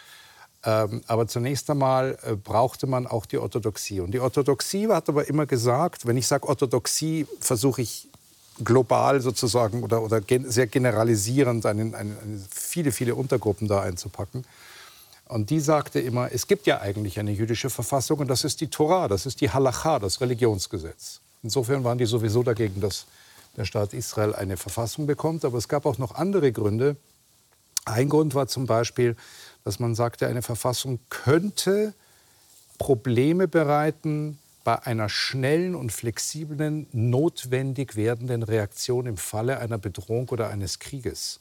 Ähm, 0.64 1.02
aber 1.06 1.28
zunächst 1.28 1.68
einmal 1.68 2.18
äh, 2.22 2.36
brauchte 2.36 2.86
man 2.86 3.06
auch 3.06 3.26
die 3.26 3.38
Orthodoxie. 3.38 4.00
Und 4.00 4.12
die 4.12 4.20
Orthodoxie 4.20 4.88
hat 4.88 5.08
aber 5.08 5.28
immer 5.28 5.46
gesagt, 5.46 6.06
wenn 6.06 6.16
ich 6.16 6.26
sage 6.26 6.48
Orthodoxie, 6.48 7.26
versuche 7.40 7.82
ich 7.82 8.08
global 8.62 9.20
sozusagen 9.20 9.82
oder, 9.82 10.02
oder 10.02 10.22
sehr 10.44 10.66
generalisierend 10.66 11.66
einen, 11.66 11.94
einen, 11.94 12.16
eine, 12.18 12.40
viele, 12.50 12.92
viele 12.92 13.14
Untergruppen 13.14 13.68
da 13.68 13.82
einzupacken. 13.82 14.44
Und 15.28 15.50
die 15.50 15.60
sagte 15.60 16.00
immer, 16.00 16.30
es 16.32 16.46
gibt 16.46 16.66
ja 16.66 16.80
eigentlich 16.80 17.18
eine 17.18 17.32
jüdische 17.32 17.68
Verfassung 17.68 18.20
und 18.20 18.28
das 18.28 18.44
ist 18.44 18.60
die 18.60 18.68
Torah, 18.68 19.08
das 19.08 19.26
ist 19.26 19.40
die 19.40 19.50
Halacha, 19.50 19.98
das 19.98 20.20
Religionsgesetz. 20.20 21.20
Insofern 21.42 21.84
waren 21.84 21.98
die 21.98 22.06
sowieso 22.06 22.42
dagegen, 22.42 22.80
dass 22.80 23.06
der 23.56 23.64
Staat 23.64 23.92
Israel 23.92 24.34
eine 24.34 24.56
Verfassung 24.56 25.06
bekommt. 25.06 25.44
Aber 25.44 25.58
es 25.58 25.68
gab 25.68 25.86
auch 25.86 25.98
noch 25.98 26.14
andere 26.14 26.52
Gründe. 26.52 26.96
Ein 27.84 28.08
Grund 28.08 28.34
war 28.34 28.46
zum 28.46 28.66
Beispiel, 28.66 29.16
dass 29.64 29.80
man 29.80 29.94
sagte, 29.94 30.26
eine 30.26 30.42
Verfassung 30.42 31.00
könnte 31.08 31.94
Probleme 32.78 33.48
bereiten 33.48 34.38
bei 34.62 34.82
einer 34.82 35.08
schnellen 35.08 35.74
und 35.74 35.92
flexiblen, 35.92 36.86
notwendig 36.92 37.96
werdenden 37.96 38.42
Reaktion 38.42 39.06
im 39.06 39.16
Falle 39.16 39.58
einer 39.58 39.78
Bedrohung 39.78 40.28
oder 40.30 40.48
eines 40.48 40.78
Krieges. 40.78 41.40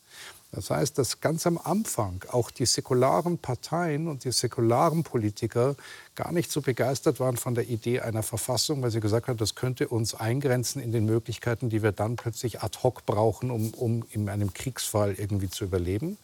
Das 0.52 0.70
heißt, 0.70 1.00
dass 1.00 1.20
ganz 1.20 1.48
am 1.48 1.58
Anfang 1.58 2.24
auch 2.30 2.52
die 2.52 2.68
säkularen 2.68 3.40
Parteien 3.40 4.08
und 4.08 4.24
die 4.24 4.32
säkularen 4.32 5.04
Politiker 5.04 5.76
gar 6.14 6.32
nicht 6.32 6.52
so 6.52 6.62
begeistert 6.62 7.20
waren 7.20 7.38
von 7.38 7.56
der 7.56 7.68
Idee 7.68 8.02
einer 8.02 8.22
Verfassung, 8.22 8.84
weil 8.84 8.92
sie 8.92 9.00
gesagt 9.00 9.30
haben, 9.30 9.38
das 9.38 9.56
könnte 9.56 9.88
uns 9.88 10.14
eingrenzen 10.14 10.80
in 10.80 10.92
den 10.92 11.06
Möglichkeiten, 11.06 11.70
die 11.70 11.82
wir 11.82 11.92
dann 11.92 12.18
plötzlich 12.18 12.62
ad 12.62 12.78
hoc 12.84 13.06
brauchen, 13.08 13.50
um, 13.50 13.74
um 13.74 14.06
in 14.12 14.30
einem 14.30 14.54
Kriegsfall 14.54 15.16
irgendwie 15.18 15.50
zu 15.50 15.64
überleben. 15.64 16.18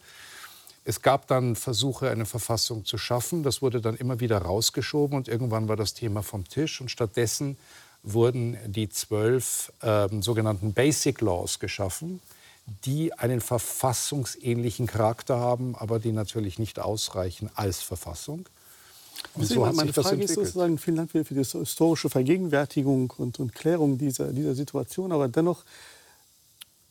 Es 0.84 1.02
gab 1.02 1.26
dann 1.26 1.56
Versuche, 1.56 2.10
eine 2.10 2.26
Verfassung 2.26 2.84
zu 2.84 2.96
schaffen. 2.98 3.42
Das 3.42 3.60
wurde 3.62 3.80
dann 3.80 3.96
immer 3.96 4.20
wieder 4.20 4.38
rausgeschoben 4.38 5.16
und 5.16 5.28
irgendwann 5.28 5.68
war 5.68 5.76
das 5.76 5.94
Thema 5.94 6.22
vom 6.22 6.48
Tisch. 6.48 6.80
Und 6.80 6.90
stattdessen 6.90 7.56
wurden 8.02 8.56
die 8.66 8.88
zwölf 8.88 9.72
äh, 9.82 10.08
sogenannten 10.20 10.72
Basic 10.72 11.20
Laws 11.20 11.58
geschaffen, 11.58 12.20
die 12.84 13.12
einen 13.12 13.40
verfassungsähnlichen 13.40 14.86
Charakter 14.86 15.38
haben, 15.38 15.74
aber 15.76 15.98
die 15.98 16.12
natürlich 16.12 16.58
nicht 16.58 16.78
ausreichen 16.78 17.50
als 17.54 17.82
Verfassung. 17.82 18.46
Und 19.34 19.46
so 19.46 19.66
hat 19.66 19.74
meine 19.74 19.92
Frage 19.92 20.22
ist 20.22 20.34
sozusagen, 20.34 20.78
vielen 20.78 20.96
Dank 20.96 21.10
für, 21.10 21.22
die 21.22 21.34
historische 21.34 22.08
Vergegenwärtigung 22.08 23.12
und, 23.18 23.38
und 23.38 23.54
Klärung 23.54 23.98
dieser, 23.98 24.32
dieser 24.32 24.54
Situation. 24.54 25.12
Aber 25.12 25.28
dennoch 25.28 25.64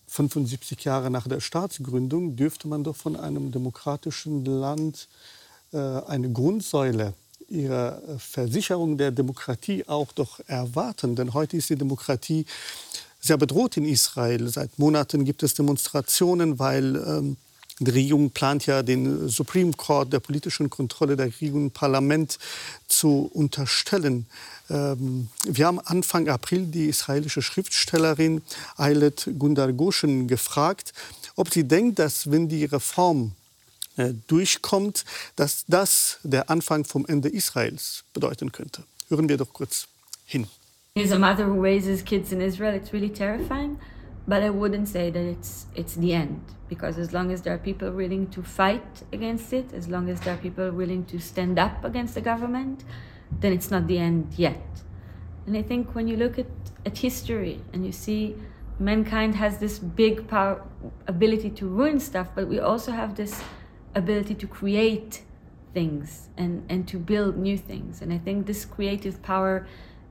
75 0.09 0.83
Jahre 0.83 1.09
nach 1.09 1.27
der 1.27 1.39
Staatsgründung 1.39 2.35
dürfte 2.35 2.67
man 2.67 2.83
doch 2.83 2.95
von 2.95 3.15
einem 3.15 3.51
demokratischen 3.51 4.43
Land 4.43 5.07
äh, 5.71 5.77
eine 5.77 6.31
Grundsäule 6.31 7.13
ihrer 7.47 8.01
Versicherung 8.17 8.97
der 8.97 9.11
Demokratie 9.11 9.87
auch 9.87 10.11
doch 10.11 10.39
erwarten. 10.47 11.15
Denn 11.15 11.33
heute 11.33 11.57
ist 11.57 11.69
die 11.69 11.75
Demokratie 11.75 12.45
sehr 13.19 13.37
bedroht 13.37 13.77
in 13.77 13.85
Israel. 13.85 14.47
Seit 14.47 14.77
Monaten 14.79 15.25
gibt 15.25 15.43
es 15.43 15.53
Demonstrationen, 15.53 16.59
weil 16.59 16.95
ähm, 16.95 17.37
die 17.79 17.91
Regierung 17.91 18.29
plant 18.31 18.65
ja, 18.65 18.83
den 18.83 19.29
Supreme 19.29 19.71
Court 19.73 20.11
der 20.11 20.19
politischen 20.19 20.69
Kontrolle 20.69 21.15
der 21.15 21.27
Regierung 21.27 21.63
im 21.63 21.71
Parlament 21.71 22.37
zu 22.87 23.29
unterstellen. 23.33 24.25
Ähm, 24.69 25.29
wir 25.45 25.65
haben 25.65 25.79
Anfang 25.79 26.27
April 26.27 26.65
die 26.65 26.87
israelische 26.87 27.41
Schriftstellerin 27.41 28.41
Eilet 28.77 29.29
Gundar 29.39 29.71
Goshen 29.71 30.27
gefragt, 30.27 30.93
ob 31.35 31.53
sie 31.53 31.63
denkt, 31.63 31.99
dass 31.99 32.29
wenn 32.29 32.49
die 32.49 32.65
Reform 32.65 33.31
äh, 33.95 34.13
durchkommt, 34.27 35.05
dass 35.35 35.65
das 35.67 36.19
der 36.23 36.49
Anfang 36.49 36.85
vom 36.85 37.05
Ende 37.05 37.29
Israels 37.29 38.03
bedeuten 38.13 38.51
könnte. 38.51 38.83
Hören 39.07 39.29
wir 39.29 39.37
doch 39.37 39.53
kurz 39.53 39.87
hin. 40.25 40.47
As 40.97 41.11
a 41.11 41.17
mother 41.17 41.47
who 41.47 41.61
raises 41.61 42.03
kids 42.03 42.31
in 42.31 42.41
Israel, 42.41 42.75
it's 42.75 42.91
really 42.91 43.11
terrifying. 43.11 43.77
But 44.29 44.43
I 44.43 44.51
wouldn't 44.51 44.87
say 44.87 45.09
that 45.09 45.25
it's 45.35 45.65
it's 45.73 45.95
the 45.95 46.13
end 46.13 46.41
because 46.67 46.99
as 46.99 47.13
long 47.13 47.31
as 47.31 47.41
there 47.41 47.53
are 47.55 47.63
people 47.69 47.91
willing 47.91 48.27
to 48.35 48.43
fight 48.43 48.91
against 49.11 49.51
it, 49.53 49.73
as 49.73 49.87
long 49.87 50.07
as 50.07 50.21
there 50.21 50.35
are 50.35 50.41
people 50.47 50.69
willing 50.69 51.03
to 51.05 51.17
stand 51.17 51.57
up 51.57 51.83
against 51.83 52.13
the 52.13 52.21
government, 52.21 52.83
then 53.41 53.51
it's 53.53 53.71
not 53.71 53.87
the 53.87 53.97
end 53.97 54.35
yet. 54.37 54.83
And 55.47 55.57
I 55.57 55.63
think 55.63 55.95
when 55.95 56.07
you 56.07 56.15
look 56.15 56.37
at, 56.37 56.45
at 56.85 56.99
history 56.99 57.59
and 57.73 57.83
you 57.83 57.91
see 57.91 58.35
mankind 58.77 59.33
has 59.33 59.57
this 59.57 59.79
big 59.79 60.27
power 60.27 60.61
ability 61.07 61.49
to 61.49 61.65
ruin 61.67 61.99
stuff, 61.99 62.27
but 62.35 62.47
we 62.47 62.59
also 62.59 62.91
have 62.91 63.15
this 63.15 63.41
ability 63.95 64.35
to 64.35 64.45
create 64.45 65.23
things 65.73 66.29
and, 66.37 66.63
and 66.69 66.87
to 66.87 66.97
build 66.99 67.35
new 67.35 67.57
things. 67.57 68.03
And 68.03 68.13
I 68.13 68.19
think 68.19 68.45
this 68.45 68.63
creative 68.63 69.23
power 69.23 69.65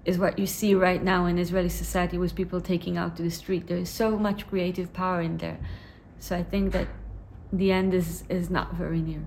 is 0.05 0.19
what 0.19 0.39
you 0.39 0.47
see 0.47 0.75
right 0.75 1.03
now 1.03 1.27
in 1.27 1.39
Israeli 1.39 1.69
society 1.69 2.19
with 2.19 2.35
people 2.35 2.61
taking 2.61 2.97
out 2.97 3.17
to 3.17 3.23
the 3.23 3.31
street. 3.31 3.67
There 3.67 3.79
is 3.79 3.91
so 3.91 4.19
much 4.19 4.47
creative 4.49 4.93
power 4.93 5.21
in 5.21 5.39
there. 5.39 5.59
So 6.21 6.37
I 6.37 6.43
think 6.43 6.73
that 6.73 6.89
the 7.53 7.73
end 7.73 7.95
is, 7.95 8.25
is 8.29 8.51
not 8.51 8.75
very 8.75 9.01
near. 9.01 9.23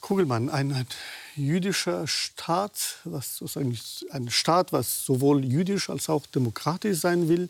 Kugelmann, 0.00 0.50
ein 0.50 0.86
jüdischer 1.34 2.06
Staat, 2.06 3.00
was 3.04 3.38
sozusagen 3.38 3.76
ein 4.10 4.28
Staat, 4.28 4.72
was 4.72 5.04
sowohl 5.04 5.44
jüdisch 5.44 5.88
als 5.88 6.08
auch 6.08 6.26
demokratisch 6.26 7.00
sein 7.00 7.28
will. 7.28 7.48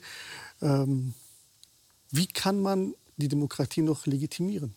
Ähm, 0.63 1.15
wie 2.11 2.27
kann 2.27 2.63
man 2.63 2.95
die 3.17 3.29
Demokratie 3.29 3.83
noch 3.83 4.07
legitimieren? 4.07 4.75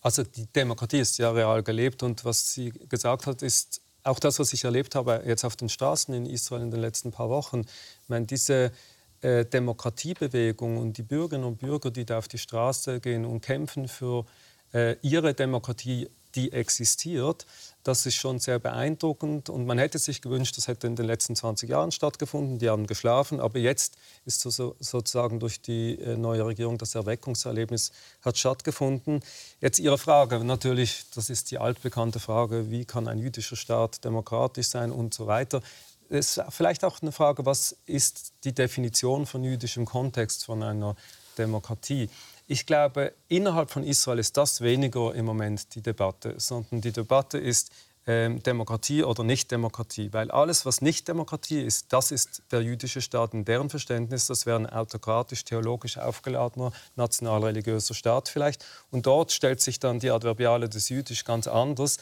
Also 0.00 0.22
die 0.22 0.46
Demokratie 0.46 1.00
ist 1.00 1.18
ja 1.18 1.30
real 1.30 1.62
gelebt 1.62 2.02
und 2.02 2.24
was 2.24 2.52
sie 2.52 2.70
gesagt 2.88 3.26
hat, 3.26 3.42
ist 3.42 3.82
auch 4.02 4.18
das, 4.18 4.38
was 4.38 4.52
ich 4.52 4.64
erlebt 4.64 4.94
habe 4.94 5.22
jetzt 5.26 5.44
auf 5.44 5.56
den 5.56 5.68
Straßen 5.68 6.14
in 6.14 6.26
Israel 6.26 6.62
in 6.62 6.70
den 6.70 6.80
letzten 6.80 7.10
paar 7.10 7.28
Wochen, 7.28 7.60
ich 7.60 8.08
meine, 8.08 8.26
diese 8.26 8.72
äh, 9.20 9.44
Demokratiebewegung 9.44 10.78
und 10.78 10.96
die 10.96 11.02
Bürgerinnen 11.02 11.44
und 11.44 11.58
Bürger, 11.58 11.90
die 11.90 12.04
da 12.04 12.18
auf 12.18 12.28
die 12.28 12.38
Straße 12.38 13.00
gehen 13.00 13.24
und 13.24 13.42
kämpfen 13.42 13.88
für 13.88 14.24
äh, 14.72 14.96
ihre 15.02 15.34
Demokratie, 15.34 16.08
die 16.34 16.52
existiert, 16.52 17.46
das 17.82 18.04
ist 18.04 18.16
schon 18.16 18.38
sehr 18.38 18.58
beeindruckend. 18.58 19.48
Und 19.48 19.66
man 19.66 19.78
hätte 19.78 19.98
sich 19.98 20.20
gewünscht, 20.20 20.56
das 20.56 20.68
hätte 20.68 20.86
in 20.86 20.96
den 20.96 21.06
letzten 21.06 21.34
20 21.34 21.70
Jahren 21.70 21.92
stattgefunden. 21.92 22.58
Die 22.58 22.68
haben 22.68 22.86
geschlafen. 22.86 23.40
Aber 23.40 23.58
jetzt 23.58 23.96
ist 24.26 24.40
so, 24.40 24.76
sozusagen 24.78 25.40
durch 25.40 25.62
die 25.62 25.98
äh, 25.98 26.16
neue 26.16 26.44
Regierung 26.44 26.76
das 26.76 26.94
Erweckungserlebnis 26.94 27.92
hat 28.22 28.36
stattgefunden. 28.36 29.20
Jetzt 29.60 29.78
Ihre 29.78 29.98
Frage, 29.98 30.44
natürlich, 30.44 31.04
das 31.14 31.30
ist 31.30 31.50
die 31.50 31.58
altbekannte 31.58 32.20
Frage, 32.20 32.70
wie 32.70 32.84
kann 32.84 33.08
ein 33.08 33.18
jüdischer 33.18 33.56
Staat 33.56 34.04
demokratisch 34.04 34.68
sein 34.68 34.92
und 34.92 35.14
so 35.14 35.26
weiter. 35.26 35.62
Es 36.10 36.36
ist 36.36 36.44
vielleicht 36.50 36.84
auch 36.84 37.00
eine 37.00 37.12
Frage, 37.12 37.46
was 37.46 37.76
ist 37.86 38.32
die 38.44 38.52
Definition 38.52 39.26
von 39.26 39.44
jüdischem 39.44 39.86
Kontext 39.86 40.44
von 40.44 40.62
einer 40.62 40.96
Demokratie? 41.38 42.10
Ich 42.52 42.66
glaube, 42.66 43.12
innerhalb 43.28 43.70
von 43.70 43.84
Israel 43.84 44.18
ist 44.18 44.36
das 44.36 44.60
weniger 44.60 45.14
im 45.14 45.24
Moment 45.24 45.72
die 45.76 45.82
Debatte, 45.82 46.34
sondern 46.38 46.80
die 46.80 46.90
Debatte 46.90 47.38
ist 47.38 47.70
ähm, 48.08 48.42
Demokratie 48.42 49.04
oder 49.04 49.22
Nicht-Demokratie. 49.22 50.12
Weil 50.12 50.32
alles, 50.32 50.66
was 50.66 50.82
nicht 50.82 51.06
Demokratie 51.06 51.60
ist, 51.60 51.92
das 51.92 52.10
ist 52.10 52.42
der 52.50 52.62
jüdische 52.62 53.02
Staat 53.02 53.34
in 53.34 53.44
deren 53.44 53.70
Verständnis. 53.70 54.26
Das 54.26 54.46
wäre 54.46 54.56
ein 54.56 54.68
autokratisch, 54.68 55.44
theologisch 55.44 55.96
aufgeladener, 55.96 56.72
national-religiöser 56.96 57.94
Staat 57.94 58.28
vielleicht. 58.28 58.66
Und 58.90 59.06
dort 59.06 59.30
stellt 59.30 59.60
sich 59.60 59.78
dann 59.78 60.00
die 60.00 60.10
Adverbiale 60.10 60.68
des 60.68 60.88
Jüdisch 60.88 61.24
ganz 61.24 61.46
anders. 61.46 61.98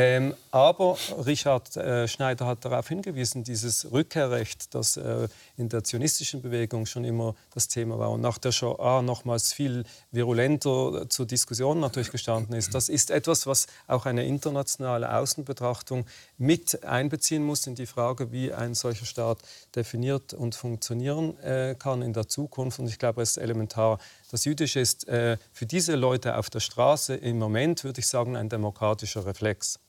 Ähm, 0.00 0.32
aber 0.52 0.96
Richard 1.26 1.76
äh, 1.76 2.06
Schneider 2.06 2.46
hat 2.46 2.64
darauf 2.64 2.86
hingewiesen, 2.86 3.42
dieses 3.42 3.90
Rückkehrrecht, 3.90 4.72
das 4.72 4.96
äh, 4.96 5.26
in 5.56 5.68
der 5.70 5.82
zionistischen 5.82 6.40
Bewegung 6.40 6.86
schon 6.86 7.02
immer 7.02 7.34
das 7.52 7.66
Thema 7.66 7.98
war 7.98 8.12
und 8.12 8.20
nach 8.20 8.38
der 8.38 8.52
Shoah 8.52 9.02
nochmals 9.02 9.52
viel 9.52 9.82
virulenter 10.12 11.10
zur 11.10 11.26
Diskussion 11.26 11.80
natürlich 11.80 12.12
gestanden 12.12 12.54
ist, 12.54 12.76
das 12.76 12.88
ist 12.88 13.10
etwas, 13.10 13.48
was 13.48 13.66
auch 13.88 14.06
eine 14.06 14.24
internationale 14.24 15.12
Außenbetrachtung 15.12 16.06
mit 16.36 16.84
einbeziehen 16.84 17.42
muss 17.42 17.66
in 17.66 17.74
die 17.74 17.86
Frage, 17.86 18.30
wie 18.30 18.52
ein 18.52 18.76
solcher 18.76 19.04
Staat 19.04 19.38
definiert 19.74 20.32
und 20.32 20.54
funktionieren 20.54 21.36
äh, 21.40 21.74
kann 21.76 22.02
in 22.02 22.12
der 22.12 22.28
Zukunft. 22.28 22.78
Und 22.78 22.86
ich 22.86 23.00
glaube, 23.00 23.22
es 23.22 23.30
ist 23.30 23.38
elementar. 23.38 23.98
Das 24.30 24.44
Jüdische 24.44 24.78
ist 24.78 25.08
äh, 25.08 25.38
für 25.52 25.66
diese 25.66 25.96
Leute 25.96 26.36
auf 26.36 26.50
der 26.50 26.60
Straße 26.60 27.16
im 27.16 27.40
Moment, 27.40 27.82
würde 27.82 27.98
ich 27.98 28.06
sagen, 28.06 28.36
ein 28.36 28.48
demokratischer 28.48 29.26
Reflex. 29.26 29.80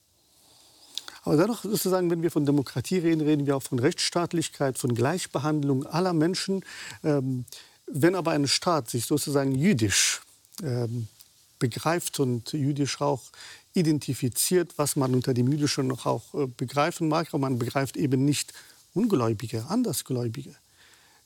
Aber 1.29 1.37
dennoch 1.37 1.61
sozusagen, 1.61 2.09
wenn 2.09 2.23
wir 2.23 2.31
von 2.31 2.47
Demokratie 2.47 2.97
reden, 2.97 3.21
reden 3.21 3.45
wir 3.45 3.55
auch 3.55 3.61
von 3.61 3.77
Rechtsstaatlichkeit, 3.77 4.79
von 4.79 4.95
Gleichbehandlung 4.95 5.85
aller 5.85 6.11
Menschen. 6.11 6.65
Ähm, 7.03 7.45
wenn 7.85 8.15
aber 8.15 8.31
ein 8.31 8.47
Staat 8.47 8.89
sich 8.89 9.05
sozusagen 9.05 9.53
jüdisch 9.53 10.21
ähm, 10.63 11.07
begreift 11.59 12.19
und 12.19 12.53
jüdisch 12.53 12.99
auch 12.99 13.21
identifiziert, 13.75 14.73
was 14.77 14.95
man 14.95 15.13
unter 15.13 15.35
dem 15.35 15.51
Jüdischen 15.51 15.85
noch 15.85 16.07
auch 16.07 16.33
äh, 16.33 16.47
begreifen 16.47 17.07
mag, 17.07 17.27
aber 17.27 17.37
man 17.37 17.59
begreift 17.59 17.95
eben 17.95 18.25
nicht 18.25 18.51
Ungläubige, 18.95 19.67
Andersgläubige. 19.67 20.55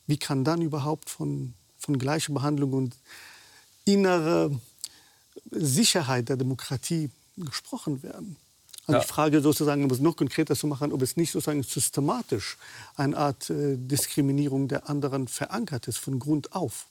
Wie 0.06 0.18
kann 0.18 0.44
dann 0.44 0.62
überhaupt 0.62 1.10
von, 1.10 1.54
von 1.78 1.98
Gleichbehandlung 1.98 2.74
und 2.74 2.98
innerer 3.86 4.52
Sicherheit 5.50 6.28
der 6.28 6.36
Demokratie 6.36 7.10
gesprochen 7.38 8.04
werden? 8.04 8.36
Und 8.86 8.96
ja. 8.96 9.00
ich 9.00 9.08
frage 9.08 9.42
sozusagen, 9.42 9.84
um 9.84 9.92
es 9.92 10.00
noch 10.00 10.18
konkreter 10.18 10.56
zu 10.56 10.68
machen, 10.68 10.92
ob 10.92 11.02
es 11.02 11.16
nicht 11.16 11.32
sozusagen 11.32 11.64
systematisch 11.64 12.58
eine 12.96 13.16
Art 13.16 13.50
äh, 13.50 13.78
Diskriminierung 13.78 14.68
der 14.68 14.90
anderen 14.90 15.28
verankert 15.28 15.88
ist, 15.88 15.98
von 15.98 16.20
Grund 16.20 16.54
auf. 16.54 16.88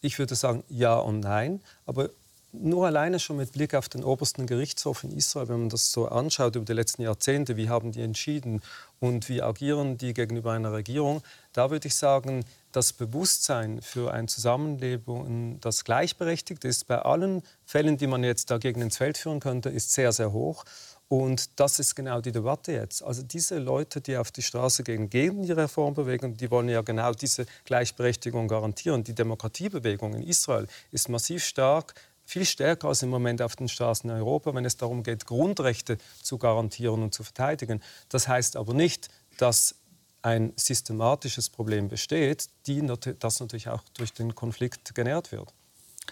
Ich 0.00 0.18
würde 0.18 0.34
sagen 0.34 0.64
ja 0.68 0.96
und 0.96 1.20
nein. 1.20 1.60
Aber 1.86 2.10
nur 2.52 2.86
alleine 2.86 3.20
schon 3.20 3.36
mit 3.36 3.52
Blick 3.52 3.74
auf 3.74 3.88
den 3.88 4.02
obersten 4.02 4.46
Gerichtshof 4.46 5.04
in 5.04 5.12
Israel, 5.12 5.48
wenn 5.48 5.60
man 5.60 5.68
das 5.68 5.92
so 5.92 6.08
anschaut 6.08 6.56
über 6.56 6.64
die 6.64 6.72
letzten 6.72 7.02
Jahrzehnte, 7.02 7.56
wie 7.56 7.68
haben 7.68 7.92
die 7.92 8.02
entschieden 8.02 8.60
und 9.00 9.28
wie 9.28 9.42
agieren 9.42 9.98
die 9.98 10.14
gegenüber 10.14 10.52
einer 10.52 10.72
Regierung, 10.72 11.22
da 11.52 11.70
würde 11.70 11.88
ich 11.88 11.94
sagen, 11.96 12.44
das 12.70 12.92
Bewusstsein 12.92 13.82
für 13.82 14.12
ein 14.12 14.28
Zusammenleben, 14.28 15.58
das 15.60 15.84
gleichberechtigt 15.84 16.64
ist, 16.64 16.86
bei 16.86 17.00
allen 17.00 17.42
Fällen, 17.64 17.96
die 17.96 18.06
man 18.06 18.22
jetzt 18.22 18.50
dagegen 18.50 18.80
ins 18.82 18.98
Feld 18.98 19.18
führen 19.18 19.40
könnte, 19.40 19.70
ist 19.70 19.92
sehr, 19.92 20.12
sehr 20.12 20.32
hoch. 20.32 20.64
Und 21.08 21.58
das 21.58 21.80
ist 21.80 21.96
genau 21.96 22.20
die 22.20 22.30
Debatte 22.30 22.70
jetzt. 22.70 23.02
Also 23.02 23.24
diese 23.24 23.58
Leute, 23.58 24.00
die 24.00 24.16
auf 24.16 24.30
die 24.30 24.42
Straße 24.42 24.84
gehen 24.84 25.10
gegen 25.10 25.42
die 25.42 25.50
Reformbewegung, 25.50 26.36
die 26.36 26.52
wollen 26.52 26.68
ja 26.68 26.82
genau 26.82 27.12
diese 27.12 27.46
Gleichberechtigung 27.64 28.46
garantieren. 28.46 29.02
Die 29.02 29.14
Demokratiebewegung 29.14 30.14
in 30.14 30.22
Israel 30.22 30.68
ist 30.92 31.08
massiv 31.08 31.42
stark, 31.42 31.94
viel 32.30 32.44
stärker 32.44 32.88
als 32.88 33.02
im 33.02 33.08
Moment 33.08 33.42
auf 33.42 33.56
den 33.56 33.68
Straßen 33.68 34.08
in 34.08 34.16
Europa, 34.16 34.54
wenn 34.54 34.64
es 34.64 34.76
darum 34.76 35.02
geht, 35.02 35.26
Grundrechte 35.26 35.98
zu 36.22 36.38
garantieren 36.38 37.02
und 37.02 37.12
zu 37.12 37.24
verteidigen. 37.24 37.82
Das 38.08 38.28
heißt 38.28 38.56
aber 38.56 38.72
nicht, 38.72 39.08
dass 39.36 39.74
ein 40.22 40.52
systematisches 40.56 41.50
Problem 41.50 41.88
besteht, 41.88 42.48
die, 42.66 42.86
das 43.18 43.40
natürlich 43.40 43.68
auch 43.68 43.82
durch 43.94 44.12
den 44.12 44.34
Konflikt 44.34 44.94
genährt 44.94 45.32
wird. 45.32 45.52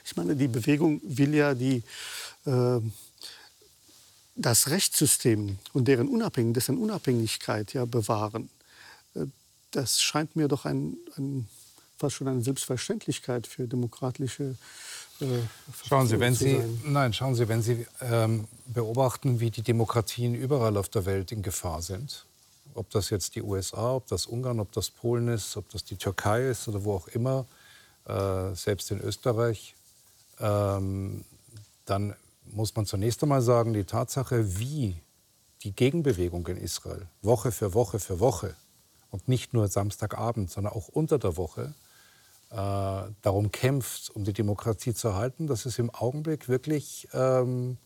Ich 0.04 0.16
meine, 0.16 0.34
die 0.34 0.48
Bewegung 0.48 1.00
will 1.04 1.34
ja 1.34 1.54
die, 1.54 1.82
äh, 2.46 2.80
das 4.34 4.70
Rechtssystem 4.70 5.58
und 5.72 5.86
deren 5.86 6.08
Unabhängig, 6.08 6.54
dessen 6.54 6.78
Unabhängigkeit 6.78 7.74
ja 7.74 7.84
bewahren. 7.84 8.50
Äh, 9.14 9.26
das 9.70 10.02
scheint 10.02 10.34
mir 10.34 10.48
doch 10.48 10.64
ein, 10.64 10.96
ein, 11.16 11.48
fast 11.96 12.16
schon 12.16 12.28
eine 12.28 12.42
Selbstverständlichkeit 12.42 13.46
für 13.46 13.68
demokratische 13.68 14.56
Schauen 15.88 16.06
Sie, 16.06 16.20
wenn 16.20 16.34
Sie, 16.34 16.60
nein, 16.84 17.12
schauen 17.12 17.34
Sie, 17.34 17.48
wenn 17.48 17.62
Sie 17.62 17.86
ähm, 18.00 18.46
beobachten, 18.66 19.40
wie 19.40 19.50
die 19.50 19.62
Demokratien 19.62 20.34
überall 20.34 20.76
auf 20.76 20.88
der 20.88 21.06
Welt 21.06 21.32
in 21.32 21.42
Gefahr 21.42 21.82
sind, 21.82 22.24
ob 22.74 22.90
das 22.90 23.10
jetzt 23.10 23.34
die 23.34 23.42
USA, 23.42 23.94
ob 23.94 24.06
das 24.06 24.26
Ungarn, 24.26 24.60
ob 24.60 24.70
das 24.72 24.90
Polen 24.90 25.28
ist, 25.28 25.56
ob 25.56 25.68
das 25.70 25.84
die 25.84 25.96
Türkei 25.96 26.48
ist 26.48 26.68
oder 26.68 26.84
wo 26.84 26.94
auch 26.94 27.08
immer, 27.08 27.46
äh, 28.06 28.54
selbst 28.54 28.90
in 28.90 29.00
Österreich, 29.00 29.74
ähm, 30.40 31.24
dann 31.84 32.14
muss 32.44 32.74
man 32.76 32.86
zunächst 32.86 33.22
einmal 33.22 33.42
sagen, 33.42 33.72
die 33.72 33.84
Tatsache, 33.84 34.58
wie 34.58 34.96
die 35.64 35.72
Gegenbewegung 35.72 36.46
in 36.46 36.56
Israel 36.56 37.06
Woche 37.22 37.50
für 37.50 37.74
Woche 37.74 37.98
für 37.98 38.20
Woche 38.20 38.54
und 39.10 39.26
nicht 39.26 39.52
nur 39.52 39.66
Samstagabend, 39.68 40.50
sondern 40.50 40.72
auch 40.72 40.88
unter 40.88 41.18
der 41.18 41.36
Woche 41.36 41.72
äh, 41.72 41.87
darum 42.50 43.52
kämpft, 43.52 44.10
um 44.10 44.24
die 44.24 44.32
Demokratie 44.32 44.94
zu 44.94 45.08
erhalten, 45.08 45.46
das 45.46 45.66
ist 45.66 45.78
im 45.78 45.90
Augenblick 45.90 46.48
wirklich 46.48 47.06
ähm, 47.12 47.76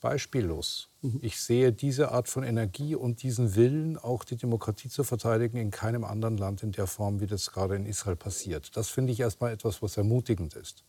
beispiellos. 0.00 0.88
Mhm. 1.00 1.20
Ich 1.22 1.40
sehe 1.40 1.72
diese 1.72 2.12
Art 2.12 2.28
von 2.28 2.42
Energie 2.44 2.94
und 2.94 3.22
diesen 3.22 3.54
Willen, 3.54 3.96
auch 3.96 4.24
die 4.24 4.36
Demokratie 4.36 4.88
zu 4.88 5.02
verteidigen, 5.02 5.56
in 5.56 5.70
keinem 5.70 6.04
anderen 6.04 6.36
Land 6.36 6.62
in 6.62 6.72
der 6.72 6.86
Form, 6.86 7.20
wie 7.20 7.26
das 7.26 7.50
gerade 7.52 7.74
in 7.76 7.86
Israel 7.86 8.16
passiert. 8.16 8.76
Das 8.76 8.88
finde 8.88 9.12
ich 9.12 9.20
erstmal 9.20 9.52
etwas, 9.52 9.82
was 9.82 9.96
ermutigend 9.96 10.54
ist. 10.54 10.84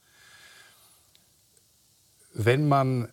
Wenn 2.34 2.68
man 2.68 3.12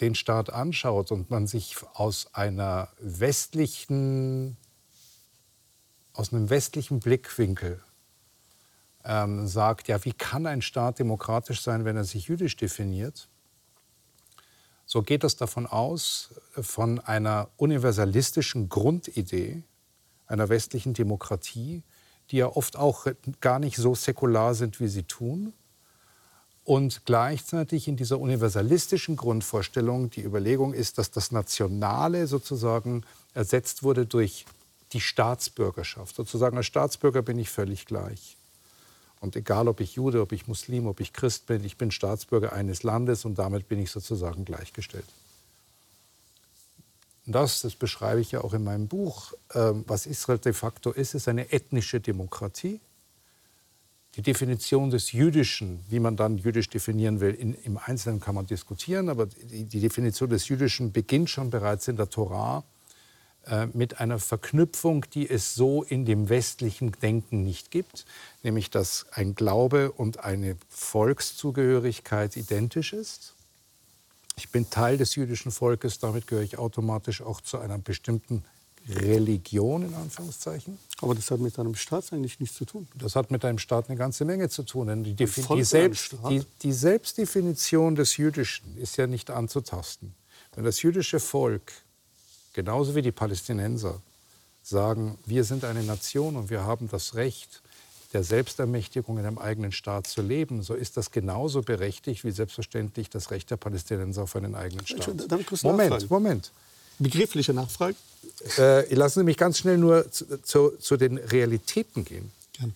den 0.00 0.14
Staat 0.14 0.50
anschaut 0.50 1.10
und 1.10 1.30
man 1.30 1.46
sich 1.46 1.76
aus 1.94 2.34
einer 2.34 2.88
westlichen, 3.00 4.56
aus 6.12 6.32
einem 6.32 6.50
westlichen 6.50 7.00
Blickwinkel 7.00 7.80
ähm, 9.08 9.48
sagt, 9.48 9.88
ja, 9.88 10.04
wie 10.04 10.12
kann 10.12 10.46
ein 10.46 10.62
Staat 10.62 11.00
demokratisch 11.00 11.62
sein, 11.62 11.84
wenn 11.84 11.96
er 11.96 12.04
sich 12.04 12.28
jüdisch 12.28 12.56
definiert? 12.56 13.26
So 14.86 15.02
geht 15.02 15.24
es 15.24 15.36
davon 15.36 15.66
aus, 15.66 16.30
von 16.52 17.00
einer 17.00 17.48
universalistischen 17.56 18.68
Grundidee 18.68 19.62
einer 20.26 20.48
westlichen 20.48 20.94
Demokratie, 20.94 21.82
die 22.30 22.36
ja 22.36 22.46
oft 22.46 22.76
auch 22.76 23.06
gar 23.40 23.58
nicht 23.58 23.76
so 23.76 23.94
säkular 23.94 24.54
sind, 24.54 24.80
wie 24.80 24.88
sie 24.88 25.02
tun. 25.02 25.52
Und 26.64 27.06
gleichzeitig 27.06 27.88
in 27.88 27.96
dieser 27.96 28.20
universalistischen 28.20 29.16
Grundvorstellung 29.16 30.10
die 30.10 30.22
Überlegung 30.22 30.74
ist, 30.74 30.98
dass 30.98 31.10
das 31.10 31.32
Nationale 31.32 32.26
sozusagen 32.26 33.04
ersetzt 33.32 33.82
wurde 33.82 34.04
durch 34.04 34.44
die 34.92 35.00
Staatsbürgerschaft. 35.00 36.14
Sozusagen 36.14 36.58
als 36.58 36.66
Staatsbürger 36.66 37.22
bin 37.22 37.38
ich 37.38 37.50
völlig 37.50 37.86
gleich. 37.86 38.37
Und 39.20 39.34
egal, 39.36 39.68
ob 39.68 39.80
ich 39.80 39.94
Jude, 39.94 40.20
ob 40.20 40.32
ich 40.32 40.46
Muslim, 40.46 40.86
ob 40.86 41.00
ich 41.00 41.12
Christ 41.12 41.46
bin, 41.46 41.64
ich 41.64 41.76
bin 41.76 41.90
Staatsbürger 41.90 42.52
eines 42.52 42.82
Landes 42.82 43.24
und 43.24 43.38
damit 43.38 43.68
bin 43.68 43.80
ich 43.80 43.90
sozusagen 43.90 44.44
gleichgestellt. 44.44 45.06
Und 47.26 47.34
das, 47.34 47.60
das 47.60 47.74
beschreibe 47.74 48.20
ich 48.20 48.32
ja 48.32 48.42
auch 48.42 48.54
in 48.54 48.64
meinem 48.64 48.88
Buch, 48.88 49.34
ähm, 49.54 49.84
was 49.86 50.06
Israel 50.06 50.38
de 50.38 50.52
facto 50.52 50.92
ist, 50.92 51.14
ist 51.14 51.28
eine 51.28 51.52
ethnische 51.52 52.00
Demokratie. 52.00 52.80
Die 54.16 54.22
Definition 54.22 54.90
des 54.90 55.12
Jüdischen, 55.12 55.84
wie 55.88 56.00
man 56.00 56.16
dann 56.16 56.38
jüdisch 56.38 56.70
definieren 56.70 57.20
will, 57.20 57.34
in, 57.34 57.54
im 57.54 57.76
Einzelnen 57.76 58.20
kann 58.20 58.34
man 58.34 58.46
diskutieren, 58.46 59.08
aber 59.10 59.26
die, 59.26 59.64
die 59.64 59.80
Definition 59.80 60.30
des 60.30 60.48
Jüdischen 60.48 60.92
beginnt 60.92 61.28
schon 61.28 61.50
bereits 61.50 61.86
in 61.88 61.96
der 61.96 62.08
Torah 62.08 62.64
mit 63.72 64.00
einer 64.00 64.18
Verknüpfung, 64.18 65.06
die 65.14 65.28
es 65.28 65.54
so 65.54 65.82
in 65.82 66.04
dem 66.04 66.28
westlichen 66.28 66.92
Denken 66.92 67.42
nicht 67.42 67.70
gibt, 67.70 68.04
nämlich 68.42 68.70
dass 68.70 69.06
ein 69.12 69.34
Glaube 69.34 69.92
und 69.92 70.20
eine 70.24 70.56
Volkszugehörigkeit 70.68 72.36
identisch 72.36 72.92
ist. 72.92 73.34
Ich 74.36 74.50
bin 74.50 74.70
Teil 74.70 74.98
des 74.98 75.14
jüdischen 75.14 75.50
Volkes, 75.50 75.98
damit 75.98 76.26
gehöre 76.26 76.44
ich 76.44 76.58
automatisch 76.58 77.22
auch 77.22 77.40
zu 77.40 77.58
einer 77.58 77.78
bestimmten 77.78 78.44
Religion 78.88 79.82
in 79.82 79.94
Anführungszeichen. 79.94 80.78
Aber 81.00 81.14
das 81.14 81.30
hat 81.30 81.40
mit 81.40 81.58
einem 81.58 81.74
Staat 81.74 82.12
eigentlich 82.12 82.40
nichts 82.40 82.56
zu 82.56 82.64
tun. 82.64 82.88
Das 82.94 83.16
hat 83.16 83.30
mit 83.30 83.44
einem 83.44 83.58
Staat 83.58 83.88
eine 83.88 83.98
ganze 83.98 84.24
Menge 84.24 84.48
zu 84.48 84.62
tun. 84.62 84.86
Denn 84.86 85.04
die, 85.04 85.14
die, 85.14 85.26
die, 85.26 85.64
Selbst, 85.64 86.16
die, 86.30 86.42
die 86.62 86.72
Selbstdefinition 86.72 87.94
des 87.94 88.16
Jüdischen 88.16 88.76
ist 88.78 88.96
ja 88.96 89.06
nicht 89.06 89.30
anzutasten. 89.30 90.14
Wenn 90.54 90.64
das 90.64 90.82
jüdische 90.82 91.20
Volk 91.20 91.72
genauso 92.58 92.96
wie 92.96 93.02
die 93.02 93.12
Palästinenser, 93.12 94.02
sagen, 94.64 95.16
wir 95.26 95.44
sind 95.44 95.62
eine 95.64 95.84
Nation 95.84 96.34
und 96.34 96.50
wir 96.50 96.64
haben 96.64 96.88
das 96.88 97.14
Recht 97.14 97.62
der 98.12 98.24
Selbstermächtigung 98.24 99.16
in 99.16 99.26
einem 99.26 99.38
eigenen 99.38 99.70
Staat 99.70 100.08
zu 100.08 100.22
leben, 100.22 100.64
so 100.64 100.74
ist 100.74 100.96
das 100.96 101.12
genauso 101.12 101.62
berechtigt 101.62 102.24
wie 102.24 102.32
selbstverständlich 102.32 103.10
das 103.10 103.30
Recht 103.30 103.52
der 103.52 103.58
Palästinenser 103.58 104.24
auf 104.24 104.34
einen 104.34 104.56
eigenen 104.56 104.84
Staat. 104.88 105.06
Moment, 105.62 105.90
nachfragen? 105.90 106.06
Moment. 106.10 106.50
Begriffliche 106.98 107.54
Nachfrage? 107.54 107.94
Äh, 108.56 108.92
lassen 108.92 109.20
Sie 109.20 109.24
mich 109.24 109.36
ganz 109.36 109.58
schnell 109.58 109.78
nur 109.78 110.10
zu, 110.10 110.42
zu, 110.42 110.70
zu 110.80 110.96
den 110.96 111.16
Realitäten 111.18 112.04
gehen. 112.04 112.32
Gerne. 112.54 112.72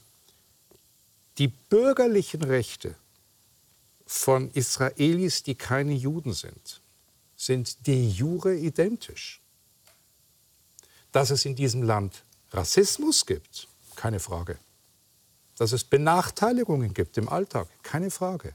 Die 1.38 1.49
bürgerlichen 1.49 2.45
Rechte 2.45 2.95
von 4.07 4.49
Israelis, 4.53 5.42
die 5.42 5.57
keine 5.57 5.95
Juden 5.95 6.35
sind, 6.35 6.81
sind 7.37 7.85
de 7.88 8.07
jure 8.07 8.55
identisch. 8.55 9.41
Dass 11.12 11.31
es 11.31 11.44
in 11.44 11.55
diesem 11.55 11.83
Land 11.83 12.25
Rassismus 12.51 13.27
gibt, 13.27 13.68
keine 13.96 14.20
Frage. 14.20 14.59
Dass 15.57 15.72
es 15.72 15.85
Benachteiligungen 15.85 16.94
gibt 16.94 17.16
im 17.18 17.29
Alltag, 17.29 17.68
keine 17.83 18.11
Frage. 18.11 18.55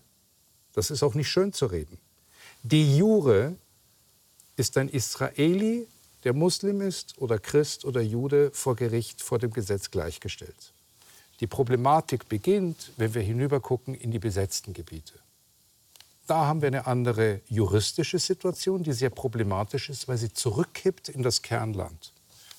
Das 0.73 0.91
ist 0.91 1.03
auch 1.03 1.13
nicht 1.13 1.29
schön 1.29 1.53
zu 1.53 1.67
reden. 1.67 1.97
De 2.63 2.97
jure 2.97 3.55
ist 4.55 4.77
ein 4.77 4.89
Israeli, 4.89 5.87
der 6.23 6.33
Muslim 6.33 6.81
ist 6.81 7.17
oder 7.19 7.39
Christ 7.39 7.85
oder 7.85 8.01
Jude 8.01 8.51
vor 8.51 8.75
Gericht, 8.75 9.21
vor 9.21 9.39
dem 9.39 9.53
Gesetz 9.53 9.91
gleichgestellt. 9.91 10.73
Die 11.39 11.47
Problematik 11.47 12.27
beginnt, 12.27 12.91
wenn 12.97 13.13
wir 13.13 13.21
hinübergucken 13.21 13.93
in 13.93 14.11
die 14.11 14.19
besetzten 14.19 14.73
Gebiete. 14.73 15.13
Da 16.25 16.45
haben 16.45 16.61
wir 16.61 16.67
eine 16.67 16.87
andere 16.87 17.41
juristische 17.47 18.19
Situation, 18.19 18.83
die 18.83 18.91
sehr 18.91 19.11
problematisch 19.11 19.89
ist, 19.89 20.07
weil 20.07 20.17
sie 20.17 20.33
zurückkippt 20.33 21.09
in 21.09 21.23
das 21.23 21.41
Kernland. 21.41 22.11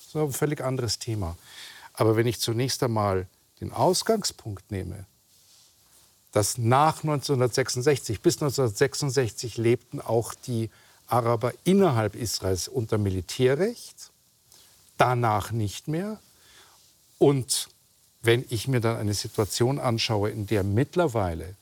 Ist 0.09 0.15
ein 0.15 0.31
völlig 0.31 0.61
anderes 0.61 0.97
Thema. 0.97 1.37
Aber 1.93 2.15
wenn 2.15 2.25
ich 2.25 2.39
zunächst 2.39 2.81
einmal 2.81 3.27
den 3.61 3.71
Ausgangspunkt 3.71 4.71
nehme, 4.71 5.05
dass 6.31 6.57
nach 6.57 7.03
1966, 7.03 8.19
bis 8.19 8.37
1966 8.37 9.57
lebten 9.57 10.01
auch 10.01 10.33
die 10.33 10.71
Araber 11.05 11.53
innerhalb 11.63 12.15
Israels 12.15 12.67
unter 12.67 12.97
Militärrecht, 12.97 14.09
danach 14.97 15.51
nicht 15.51 15.87
mehr. 15.87 16.19
Und 17.19 17.69
wenn 18.23 18.43
ich 18.49 18.67
mir 18.67 18.79
dann 18.79 18.97
eine 18.97 19.13
Situation 19.13 19.77
anschaue, 19.77 20.31
in 20.31 20.47
der 20.47 20.63
mittlerweile 20.63 21.53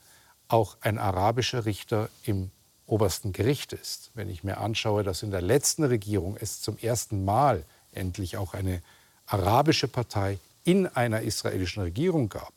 auch 0.48 0.78
ein 0.80 0.96
arabischer 0.96 1.66
Richter 1.66 2.08
im 2.22 2.50
obersten 2.86 3.34
Gericht 3.34 3.74
ist, 3.74 4.10
wenn 4.14 4.30
ich 4.30 4.42
mir 4.42 4.56
anschaue, 4.56 5.02
dass 5.04 5.22
in 5.22 5.32
der 5.32 5.42
letzten 5.42 5.84
Regierung 5.84 6.38
es 6.40 6.62
zum 6.62 6.78
ersten 6.78 7.26
Mal 7.26 7.62
endlich 7.92 8.36
auch 8.36 8.54
eine 8.54 8.82
arabische 9.26 9.88
Partei 9.88 10.38
in 10.64 10.86
einer 10.86 11.22
israelischen 11.22 11.82
Regierung 11.82 12.28
gab, 12.28 12.52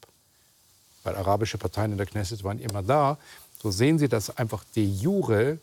weil 1.03 1.15
arabische 1.15 1.57
Parteien 1.57 1.91
in 1.91 1.97
der 1.97 2.07
Knesset 2.07 2.43
waren 2.43 2.59
immer 2.59 2.83
da, 2.83 3.17
so 3.61 3.71
sehen 3.71 3.99
Sie, 3.99 4.07
dass 4.07 4.35
einfach 4.37 4.63
de 4.75 4.83
jure 4.83 5.59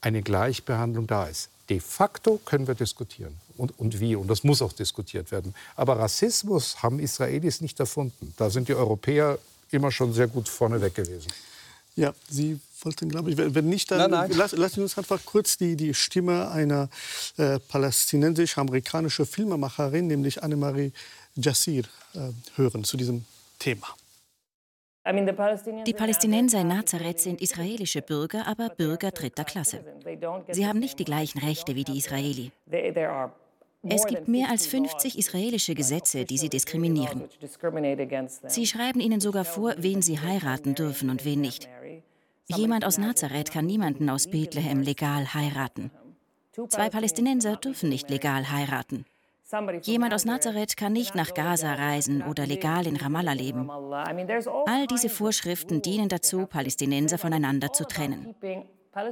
eine 0.00 0.22
Gleichbehandlung 0.22 1.06
da 1.06 1.26
ist. 1.26 1.50
De 1.68 1.80
facto 1.80 2.40
können 2.44 2.66
wir 2.66 2.74
diskutieren 2.74 3.38
und, 3.56 3.78
und 3.78 4.00
wie, 4.00 4.16
und 4.16 4.28
das 4.28 4.44
muss 4.44 4.60
auch 4.60 4.72
diskutiert 4.72 5.30
werden. 5.30 5.54
Aber 5.76 5.98
Rassismus 5.98 6.82
haben 6.82 6.98
Israelis 6.98 7.60
nicht 7.60 7.80
erfunden. 7.80 8.34
Da 8.36 8.50
sind 8.50 8.68
die 8.68 8.74
Europäer 8.74 9.38
immer 9.70 9.90
schon 9.90 10.12
sehr 10.12 10.26
gut 10.26 10.48
vorneweg 10.48 10.94
gewesen. 10.94 11.28
Ja, 11.96 12.12
Sie 12.28 12.60
wollten, 12.82 13.08
glaube 13.08 13.30
ich, 13.30 13.36
wenn 13.36 13.68
nicht, 13.68 13.90
dann 13.90 14.10
nein, 14.10 14.28
nein. 14.28 14.30
Lassen, 14.38 14.58
lassen 14.58 14.74
Sie 14.76 14.82
uns 14.82 14.98
einfach 14.98 15.20
kurz 15.24 15.56
die, 15.56 15.76
die 15.76 15.94
Stimme 15.94 16.50
einer 16.50 16.88
äh, 17.36 17.58
palästinensisch-amerikanischen 17.58 19.26
Filmemacherin, 19.26 20.06
nämlich 20.06 20.42
Annemarie 20.42 20.92
Jassir, 21.36 21.84
äh, 22.14 22.30
hören 22.56 22.84
zu 22.84 22.96
diesem 22.96 23.24
Thema. 23.58 23.88
Die 25.86 25.92
Palästinenser 25.92 26.62
in 26.62 26.68
Nazareth 26.68 27.20
sind 27.20 27.42
israelische 27.42 28.00
Bürger, 28.00 28.46
aber 28.46 28.70
Bürger 28.70 29.10
dritter 29.10 29.44
Klasse. 29.44 29.84
Sie 30.50 30.66
haben 30.66 30.78
nicht 30.78 30.98
die 30.98 31.04
gleichen 31.04 31.40
Rechte 31.40 31.74
wie 31.74 31.84
die 31.84 31.98
Israeli. 31.98 32.52
Es 33.86 34.06
gibt 34.06 34.28
mehr 34.28 34.48
als 34.48 34.66
50 34.66 35.18
israelische 35.18 35.74
Gesetze, 35.74 36.24
die 36.24 36.38
sie 36.38 36.48
diskriminieren. 36.48 37.24
Sie 38.46 38.66
schreiben 38.66 39.00
ihnen 39.00 39.20
sogar 39.20 39.44
vor, 39.44 39.74
wen 39.76 40.00
sie 40.00 40.20
heiraten 40.20 40.74
dürfen 40.74 41.10
und 41.10 41.26
wen 41.26 41.42
nicht. 41.42 41.68
Jemand 42.46 42.84
aus 42.84 42.98
Nazareth 42.98 43.50
kann 43.50 43.66
niemanden 43.66 44.10
aus 44.10 44.28
Bethlehem 44.28 44.82
legal 44.82 45.32
heiraten. 45.32 45.90
Zwei 46.68 46.90
Palästinenser 46.90 47.56
dürfen 47.56 47.88
nicht 47.88 48.10
legal 48.10 48.50
heiraten. 48.50 49.06
Jemand 49.82 50.14
aus 50.14 50.24
Nazareth 50.24 50.76
kann 50.76 50.92
nicht 50.92 51.14
nach 51.14 51.34
Gaza 51.34 51.74
reisen 51.74 52.22
oder 52.22 52.46
legal 52.46 52.86
in 52.86 52.96
Ramallah 52.96 53.32
leben. 53.32 53.70
All 53.70 54.86
diese 54.86 55.08
Vorschriften 55.08 55.82
dienen 55.82 56.08
dazu, 56.08 56.46
Palästinenser 56.46 57.18
voneinander 57.18 57.72
zu 57.72 57.84
trennen. 57.84 58.34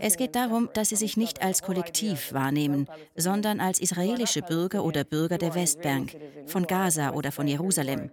Es 0.01 0.17
geht 0.17 0.37
darum, 0.37 0.69
dass 0.75 0.91
sie 0.91 0.97
sich 0.97 1.17
nicht 1.17 1.43
als 1.43 1.63
Kollektiv 1.63 2.33
wahrnehmen, 2.33 2.87
sondern 3.17 3.61
als 3.61 3.81
israelische 3.81 4.43
Bürger 4.43 4.85
oder 4.85 5.05
Bürger 5.05 5.39
der 5.39 5.55
Westbank, 5.55 6.17
von 6.47 6.67
Gaza 6.67 7.13
oder 7.13 7.33
von 7.33 7.49
Jerusalem. 7.49 8.11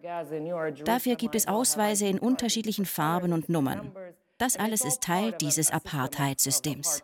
Dafür 0.84 1.16
gibt 1.16 1.36
es 1.36 1.48
Ausweise 1.48 2.08
in 2.08 2.20
unterschiedlichen 2.20 2.86
Farben 2.86 3.34
und 3.34 3.50
Nummern. 3.50 3.92
Das 4.40 4.56
alles 4.56 4.86
ist 4.86 5.02
Teil 5.02 5.34
dieses 5.34 5.70
Apartheid-Systems. 5.70 7.04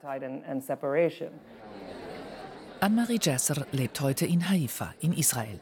Anne-Marie 2.80 3.19
Jasser 3.21 3.67
lebt 3.74 4.00
heute 4.00 4.26
in 4.26 4.50
Haifa 4.50 4.93
in 5.02 5.12
Israel. 5.12 5.60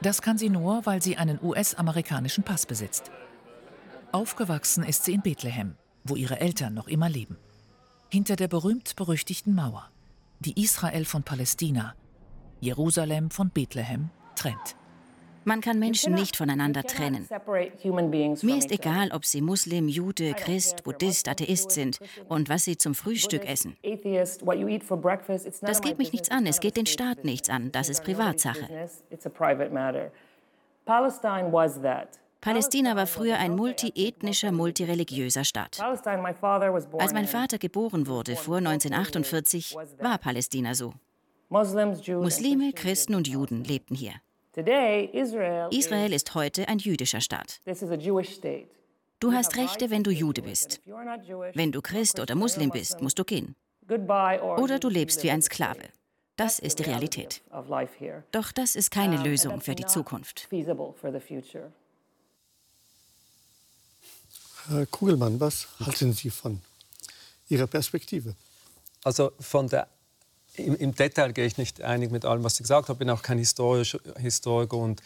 Das 0.00 0.22
kann 0.22 0.38
sie 0.38 0.48
nur, 0.48 0.86
weil 0.86 1.02
sie 1.02 1.18
einen 1.18 1.38
US-amerikanischen 1.42 2.44
Pass 2.44 2.64
besitzt. 2.64 3.10
Aufgewachsen 4.10 4.84
ist 4.84 5.04
sie 5.04 5.12
in 5.12 5.20
Bethlehem, 5.20 5.76
wo 6.02 6.16
ihre 6.16 6.40
Eltern 6.40 6.72
noch 6.72 6.88
immer 6.88 7.10
leben. 7.10 7.36
Hinter 8.10 8.36
der 8.36 8.48
berühmt-berüchtigten 8.48 9.54
Mauer, 9.54 9.90
die 10.40 10.62
Israel 10.62 11.04
von 11.04 11.24
Palästina, 11.24 11.94
Jerusalem 12.60 13.30
von 13.30 13.50
Bethlehem 13.50 14.08
trennt. 14.34 14.76
Man 15.44 15.60
kann 15.60 15.78
Menschen 15.78 16.14
nicht 16.14 16.36
voneinander 16.36 16.82
trennen. 16.84 17.28
Mir 18.42 18.56
ist 18.56 18.70
egal, 18.70 19.10
ob 19.12 19.24
sie 19.24 19.40
Muslim, 19.40 19.88
Jude, 19.88 20.34
Christ, 20.34 20.84
Buddhist, 20.84 21.28
Atheist 21.28 21.70
sind 21.70 21.98
und 22.28 22.48
was 22.48 22.64
sie 22.64 22.76
zum 22.76 22.94
Frühstück 22.94 23.44
essen. 23.44 23.76
Das 25.60 25.80
geht 25.80 25.98
mich 25.98 26.12
nichts 26.12 26.30
an, 26.30 26.46
es 26.46 26.60
geht 26.60 26.76
den 26.76 26.86
Staat 26.86 27.24
nichts 27.24 27.48
an, 27.50 27.72
das 27.72 27.88
ist 27.88 28.04
Privatsache. 28.04 28.88
Palästina 32.40 32.96
war 32.96 33.06
früher 33.06 33.38
ein 33.38 33.54
multiethnischer, 33.54 34.50
multireligiöser 34.50 35.44
Staat. 35.44 35.78
Als 35.80 37.12
mein 37.12 37.26
Vater 37.28 37.58
geboren 37.58 38.08
wurde 38.08 38.34
vor 38.34 38.56
1948, 38.56 39.76
war 40.00 40.18
Palästina 40.18 40.74
so. 40.74 40.92
Muslime, 41.48 42.72
Christen 42.72 43.14
und 43.14 43.28
Juden 43.28 43.62
lebten 43.62 43.94
hier. 43.94 44.14
Israel 44.54 46.12
ist 46.12 46.34
heute 46.34 46.68
ein 46.68 46.78
jüdischer 46.78 47.20
Staat. 47.20 47.60
Du 49.20 49.32
hast 49.32 49.56
Rechte, 49.56 49.90
wenn 49.90 50.02
du 50.02 50.10
Jude 50.10 50.42
bist. 50.42 50.80
Wenn 51.54 51.72
du 51.72 51.80
Christ 51.80 52.20
oder 52.20 52.34
Muslim 52.34 52.70
bist, 52.70 53.00
musst 53.00 53.18
du 53.18 53.24
gehen. 53.24 53.54
Oder 53.88 54.78
du 54.78 54.88
lebst 54.88 55.22
wie 55.22 55.30
ein 55.30 55.42
Sklave. 55.42 55.88
Das 56.36 56.58
ist 56.58 56.78
die 56.78 56.82
Realität. 56.84 57.42
Doch 58.32 58.52
das 58.52 58.74
ist 58.74 58.90
keine 58.90 59.22
Lösung 59.22 59.60
für 59.60 59.74
die 59.74 59.86
Zukunft. 59.86 60.48
Herr 64.68 64.86
Kugelmann, 64.86 65.40
was 65.40 65.68
halten 65.80 66.12
Sie 66.12 66.30
von 66.30 66.60
Ihrer 67.48 67.66
Perspektive? 67.66 68.34
Also 69.04 69.32
von 69.40 69.68
der 69.68 69.88
im, 70.56 70.76
im, 70.76 70.94
Detail 70.94 71.32
gehe 71.32 71.46
ich 71.46 71.56
nicht 71.56 71.82
einig 71.82 72.10
mit 72.10 72.24
allem, 72.24 72.44
was 72.44 72.56
Sie 72.56 72.62
gesagt 72.62 72.88
haben. 72.88 72.96
Ich 72.96 72.98
bin 72.98 73.10
auch 73.10 73.22
kein 73.22 73.38
Historisch, 73.38 73.96
Historiker 74.18 74.76
und, 74.76 75.02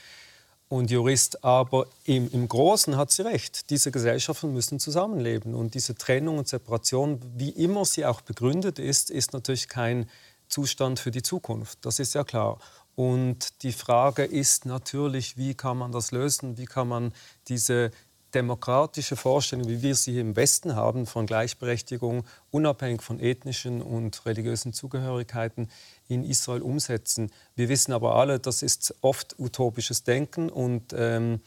und 0.68 0.90
Jurist. 0.90 1.44
Aber 1.44 1.86
im, 2.04 2.30
im 2.32 2.48
Großen 2.48 2.96
hat 2.96 3.10
sie 3.12 3.22
recht. 3.22 3.70
Diese 3.70 3.90
Gesellschaften 3.90 4.52
müssen 4.52 4.80
zusammenleben. 4.80 5.54
Und 5.54 5.74
diese 5.74 5.94
Trennung 5.94 6.38
und 6.38 6.48
Separation, 6.48 7.20
wie 7.36 7.50
immer 7.50 7.84
sie 7.84 8.04
auch 8.04 8.20
begründet 8.20 8.78
ist, 8.78 9.10
ist 9.10 9.32
natürlich 9.32 9.68
kein 9.68 10.08
Zustand 10.48 11.00
für 11.00 11.10
die 11.10 11.22
Zukunft. 11.22 11.78
Das 11.82 11.98
ist 11.98 12.14
ja 12.14 12.24
klar. 12.24 12.58
Und 12.94 13.62
die 13.62 13.72
Frage 13.72 14.24
ist 14.24 14.64
natürlich, 14.64 15.36
wie 15.36 15.54
kann 15.54 15.76
man 15.76 15.92
das 15.92 16.12
lösen? 16.12 16.56
Wie 16.56 16.64
kann 16.64 16.88
man 16.88 17.12
diese 17.48 17.90
demokratische 18.36 19.16
Vorstellung, 19.16 19.66
wie 19.66 19.80
wir 19.80 19.94
sie 19.94 20.20
im 20.20 20.36
Westen 20.36 20.76
haben, 20.76 21.06
von 21.06 21.24
Gleichberechtigung, 21.24 22.24
unabhängig 22.50 23.00
von 23.00 23.18
ethnischen 23.18 23.80
und 23.80 24.26
religiösen 24.26 24.74
Zugehörigkeiten, 24.74 25.70
in 26.08 26.22
Israel 26.22 26.60
umsetzen. 26.60 27.32
Wir 27.54 27.70
wissen 27.70 27.92
aber 27.92 28.16
alle, 28.16 28.38
das 28.38 28.62
ist 28.62 28.94
oft 29.00 29.36
utopisches 29.38 30.04
Denken 30.04 30.50
und 30.50 30.94
ähm, 30.94 31.40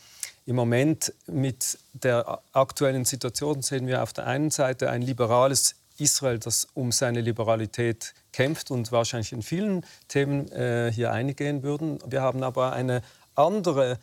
im 0.47 0.55
Moment 0.55 1.13
mit 1.27 1.77
der 1.93 2.41
aktuellen 2.53 3.05
Situation 3.05 3.61
sehen 3.61 3.85
wir 3.85 4.01
auf 4.01 4.11
der 4.11 4.25
einen 4.25 4.49
Seite 4.49 4.89
ein 4.89 5.03
liberales 5.03 5.75
Israel, 5.99 6.39
das 6.39 6.67
um 6.73 6.91
seine 6.91 7.21
Liberalität 7.21 8.15
kämpft 8.33 8.71
und 8.71 8.91
wahrscheinlich 8.91 9.31
in 9.31 9.43
vielen 9.43 9.85
Themen 10.07 10.51
äh, 10.51 10.91
hier 10.91 11.11
eingehen 11.11 11.61
würden. 11.61 11.99
Wir 12.07 12.23
haben 12.23 12.41
aber 12.41 12.73
eine 12.73 13.03
andere 13.35 13.99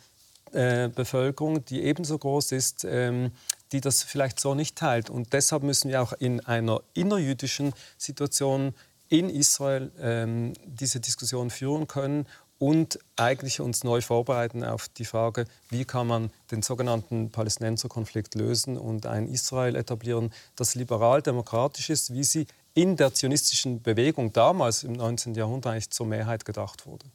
äh, 0.53 0.89
Bevölkerung, 0.89 1.63
die 1.65 1.83
ebenso 1.83 2.17
groß 2.17 2.51
ist, 2.51 2.85
ähm, 2.85 3.31
die 3.71 3.81
das 3.81 4.03
vielleicht 4.03 4.39
so 4.39 4.55
nicht 4.55 4.75
teilt. 4.75 5.09
Und 5.09 5.33
deshalb 5.33 5.63
müssen 5.63 5.89
wir 5.89 6.01
auch 6.01 6.13
in 6.13 6.39
einer 6.45 6.81
innerjüdischen 6.93 7.73
Situation 7.97 8.73
in 9.09 9.29
Israel 9.29 9.91
ähm, 9.99 10.53
diese 10.65 10.99
Diskussion 10.99 11.49
führen 11.49 11.87
können 11.87 12.27
und 12.59 12.99
eigentlich 13.15 13.61
uns 13.61 13.83
neu 13.83 14.01
vorbereiten 14.01 14.63
auf 14.63 14.89
die 14.89 15.05
Frage, 15.05 15.45
wie 15.69 15.85
kann 15.85 16.07
man 16.07 16.31
den 16.51 16.61
sogenannten 16.61 17.29
Palästinenserkonflikt 17.29 18.35
lösen 18.35 18.77
und 18.77 19.05
ein 19.05 19.27
Israel 19.27 19.75
etablieren, 19.75 20.33
das 20.55 20.75
liberal-demokratisch 20.75 21.89
ist, 21.89 22.13
wie 22.13 22.23
sie 22.23 22.47
in 22.73 22.95
der 22.95 23.13
zionistischen 23.13 23.81
Bewegung 23.81 24.33
damals 24.33 24.83
im 24.83 24.93
19. 24.93 25.35
Jahrhundert 25.35 25.73
eigentlich 25.73 25.89
zur 25.89 26.07
Mehrheit 26.07 26.45
gedacht 26.45 26.85
wurde. 26.85 27.05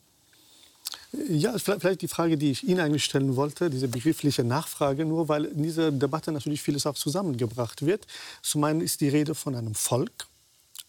Ja, 1.12 1.58
vielleicht 1.58 2.00
die 2.00 2.08
Frage, 2.08 2.38
die 2.38 2.50
ich 2.50 2.64
Ihnen 2.66 2.80
eigentlich 2.80 3.04
stellen 3.04 3.36
wollte, 3.36 3.68
diese 3.68 3.86
begriffliche 3.86 4.44
Nachfrage, 4.44 5.04
nur 5.04 5.28
weil 5.28 5.44
in 5.44 5.62
dieser 5.62 5.92
Debatte 5.92 6.32
natürlich 6.32 6.62
vieles 6.62 6.86
auch 6.86 6.94
zusammengebracht 6.94 7.84
wird. 7.84 8.06
Zum 8.40 8.64
einen 8.64 8.80
ist 8.80 9.02
die 9.02 9.10
Rede 9.10 9.34
von 9.34 9.54
einem 9.54 9.74
Volk, 9.74 10.26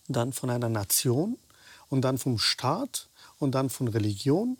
dann 0.07 0.31
von 0.31 0.49
einer 0.49 0.69
Nation 0.69 1.37
und 1.89 2.01
dann 2.01 2.17
vom 2.17 2.37
Staat 2.37 3.09
und 3.39 3.53
dann 3.53 3.69
von 3.69 3.89
Religion. 3.89 4.57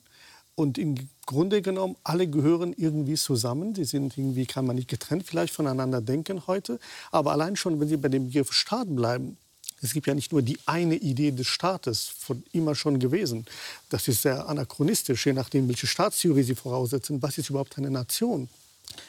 Und 0.55 0.77
im 0.77 0.95
Grunde 1.25 1.61
genommen, 1.61 1.95
alle 2.03 2.27
gehören 2.27 2.73
irgendwie 2.73 3.15
zusammen. 3.15 3.73
Die 3.73 3.85
sind 3.85 4.17
irgendwie, 4.17 4.45
kann 4.45 4.65
man 4.65 4.75
nicht 4.75 4.89
getrennt 4.89 5.25
vielleicht 5.25 5.53
voneinander 5.53 6.01
denken 6.01 6.45
heute. 6.45 6.77
Aber 7.09 7.31
allein 7.31 7.55
schon, 7.55 7.79
wenn 7.79 7.87
Sie 7.87 7.97
bei 7.97 8.09
dem 8.09 8.27
Begriff 8.27 8.51
Staat 8.51 8.93
bleiben, 8.93 9.37
es 9.83 9.93
gibt 9.93 10.07
ja 10.07 10.15
nicht 10.15 10.31
nur 10.31 10.41
die 10.41 10.57
eine 10.65 10.95
Idee 10.95 11.31
des 11.31 11.47
Staates, 11.47 12.07
von 12.07 12.43
immer 12.53 12.73
schon 12.73 12.99
gewesen. 12.99 13.45
Das 13.89 14.07
ist 14.07 14.21
sehr 14.21 14.47
anachronistisch, 14.47 15.25
je 15.25 15.33
nachdem, 15.33 15.67
welche 15.67 15.87
Staatstheorie 15.87 16.43
Sie 16.43 16.55
voraussetzen. 16.55 17.21
Was 17.21 17.37
ist 17.37 17.49
überhaupt 17.49 17.77
eine 17.77 17.91
Nation? 17.91 18.47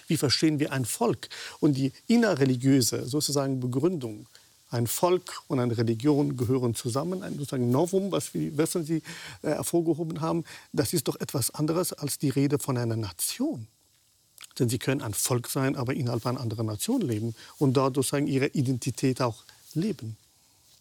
Wie 0.08 0.16
verstehen 0.16 0.58
wir 0.58 0.72
ein 0.72 0.84
Volk? 0.84 1.28
Und 1.60 1.74
die 1.74 1.92
innerreligiöse 2.08 3.06
sozusagen 3.06 3.60
Begründung, 3.60 4.26
ein 4.70 4.88
Volk 4.88 5.42
und 5.46 5.60
eine 5.60 5.78
Religion 5.78 6.36
gehören 6.36 6.74
zusammen, 6.74 7.22
ein 7.22 7.34
sozusagen 7.34 7.70
Novum, 7.70 8.10
was 8.10 8.34
wir 8.34 8.58
was 8.58 8.72
Sie 8.72 8.96
äh, 9.42 9.50
hervorgehoben 9.50 10.20
haben, 10.20 10.44
das 10.72 10.92
ist 10.92 11.06
doch 11.06 11.16
etwas 11.20 11.52
anderes 11.52 11.92
als 11.92 12.18
die 12.18 12.30
Rede 12.30 12.58
von 12.58 12.76
einer 12.76 12.96
Nation. 12.96 13.68
Denn 14.58 14.68
sie 14.68 14.78
können 14.78 15.02
ein 15.02 15.14
Volk 15.14 15.48
sein, 15.48 15.76
aber 15.76 15.94
innerhalb 15.94 16.26
einer 16.26 16.40
anderen 16.40 16.66
Nation 16.66 17.00
leben 17.00 17.34
und 17.58 17.74
dort 17.74 17.94
sozusagen 17.94 18.26
ihre 18.26 18.48
Identität 18.48 19.20
auch 19.20 19.44
leben. 19.74 20.16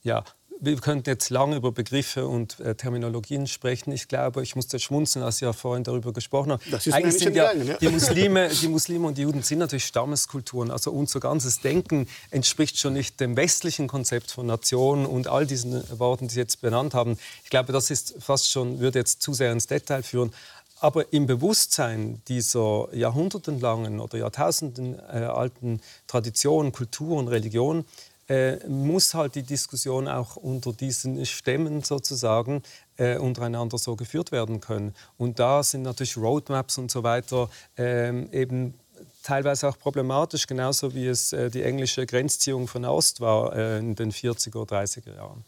Ja, 0.03 0.23
wir 0.65 0.77
könnten 0.77 1.09
jetzt 1.09 1.29
lange 1.29 1.57
über 1.57 1.73
Begriffe 1.73 2.25
und 2.25 2.59
äh, 2.61 2.75
Terminologien 2.75 3.47
sprechen. 3.47 3.91
Ich 3.91 4.07
glaube, 4.07 4.43
ich 4.43 4.55
musste 4.55 4.79
schmunzeln, 4.79 5.23
als 5.23 5.37
Sie 5.37 5.45
ja 5.45 5.51
vorhin 5.51 5.83
darüber 5.83 6.13
gesprochen 6.13 6.53
haben. 6.53 6.61
Das 6.71 6.87
ist 6.87 6.93
Eigentlich 6.93 7.17
sind 7.17 7.35
ja, 7.35 7.51
ja, 7.53 7.75
die 7.75 7.89
Muslime, 7.89 8.49
die 8.49 8.67
Muslime 8.69 9.07
und 9.07 9.17
die 9.17 9.23
Juden 9.23 9.43
sind 9.43 9.59
natürlich 9.59 9.85
Stammeskulturen. 9.85 10.71
Also 10.71 10.91
unser 10.91 11.19
ganzes 11.19 11.59
Denken 11.59 12.07
entspricht 12.31 12.79
schon 12.79 12.93
nicht 12.93 13.19
dem 13.19 13.35
westlichen 13.35 13.87
Konzept 13.87 14.31
von 14.31 14.45
Nation 14.45 15.05
und 15.05 15.27
all 15.27 15.45
diesen 15.45 15.83
Worten, 15.99 16.29
die 16.29 16.33
Sie 16.35 16.39
jetzt 16.39 16.61
benannt 16.61 16.93
haben. 16.93 17.17
Ich 17.43 17.49
glaube, 17.49 17.73
das 17.73 17.91
ist 17.91 18.15
fast 18.19 18.49
schon, 18.49 18.79
würde 18.79 18.99
jetzt 18.99 19.21
zu 19.21 19.33
sehr 19.33 19.51
ins 19.51 19.67
Detail 19.67 20.01
führen. 20.01 20.33
Aber 20.79 21.11
im 21.13 21.27
Bewusstsein 21.27 22.21
dieser 22.27 22.87
jahrhundertenlangen 22.93 23.99
oder 23.99 24.17
jahrtausendenalten 24.17 25.79
äh, 25.79 25.81
Tradition, 26.07 26.71
Kultur 26.71 27.17
und 27.17 27.27
Religion 27.29 27.85
äh, 28.33 28.67
muss 28.67 29.13
halt 29.13 29.35
die 29.35 29.43
Diskussion 29.43 30.07
auch 30.07 30.35
unter 30.37 30.73
diesen 30.73 31.23
Stämmen 31.25 31.83
sozusagen 31.83 32.63
äh, 32.97 33.17
untereinander 33.17 33.77
so 33.77 33.95
geführt 33.95 34.31
werden 34.31 34.59
können. 34.59 34.95
Und 35.19 35.37
da 35.37 35.61
sind 35.61 35.83
natürlich 35.83 36.17
Roadmaps 36.17 36.79
und 36.79 36.89
so 36.89 37.03
weiter 37.03 37.49
äh, 37.77 38.09
eben 38.31 38.73
teilweise 39.21 39.69
auch 39.69 39.77
problematisch, 39.77 40.47
genauso 40.47 40.95
wie 40.95 41.05
es 41.05 41.31
äh, 41.31 41.51
die 41.51 41.61
englische 41.61 42.07
Grenzziehung 42.07 42.67
von 42.67 42.85
Ost 42.85 43.21
war 43.21 43.55
äh, 43.55 43.77
in 43.77 43.93
den 43.93 44.11
40er, 44.11 44.67
30er 44.67 45.15
Jahren. 45.15 45.45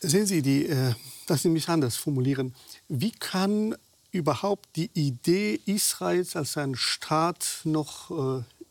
Sehen 0.00 0.24
Sie, 0.24 0.40
die, 0.40 0.68
äh, 0.68 0.94
das 1.26 1.42
Sie 1.42 1.50
mich 1.50 1.68
anders 1.68 1.96
formulieren. 1.96 2.54
Wie 2.88 3.10
kann 3.10 3.76
überhaupt 4.10 4.68
die 4.76 4.90
Idee 4.94 5.60
Israels 5.66 6.34
als 6.34 6.56
ein 6.56 6.76
Staat 6.76 7.60
noch 7.64 8.10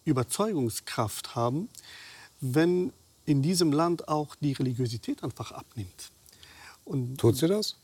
Überzeugungskraft 0.06 1.36
haben, 1.36 1.70
wenn 2.42 2.94
in 3.26 3.42
diesem 3.42 3.72
Land 3.72 4.08
auch 4.08 4.36
die 4.36 4.54
Religiosität 4.54 5.24
einfach 5.24 5.52
abnimmt. 5.52 6.12
Und 6.86 7.18
Tut 7.18 7.38
sie 7.38 7.48
das? 7.48 7.76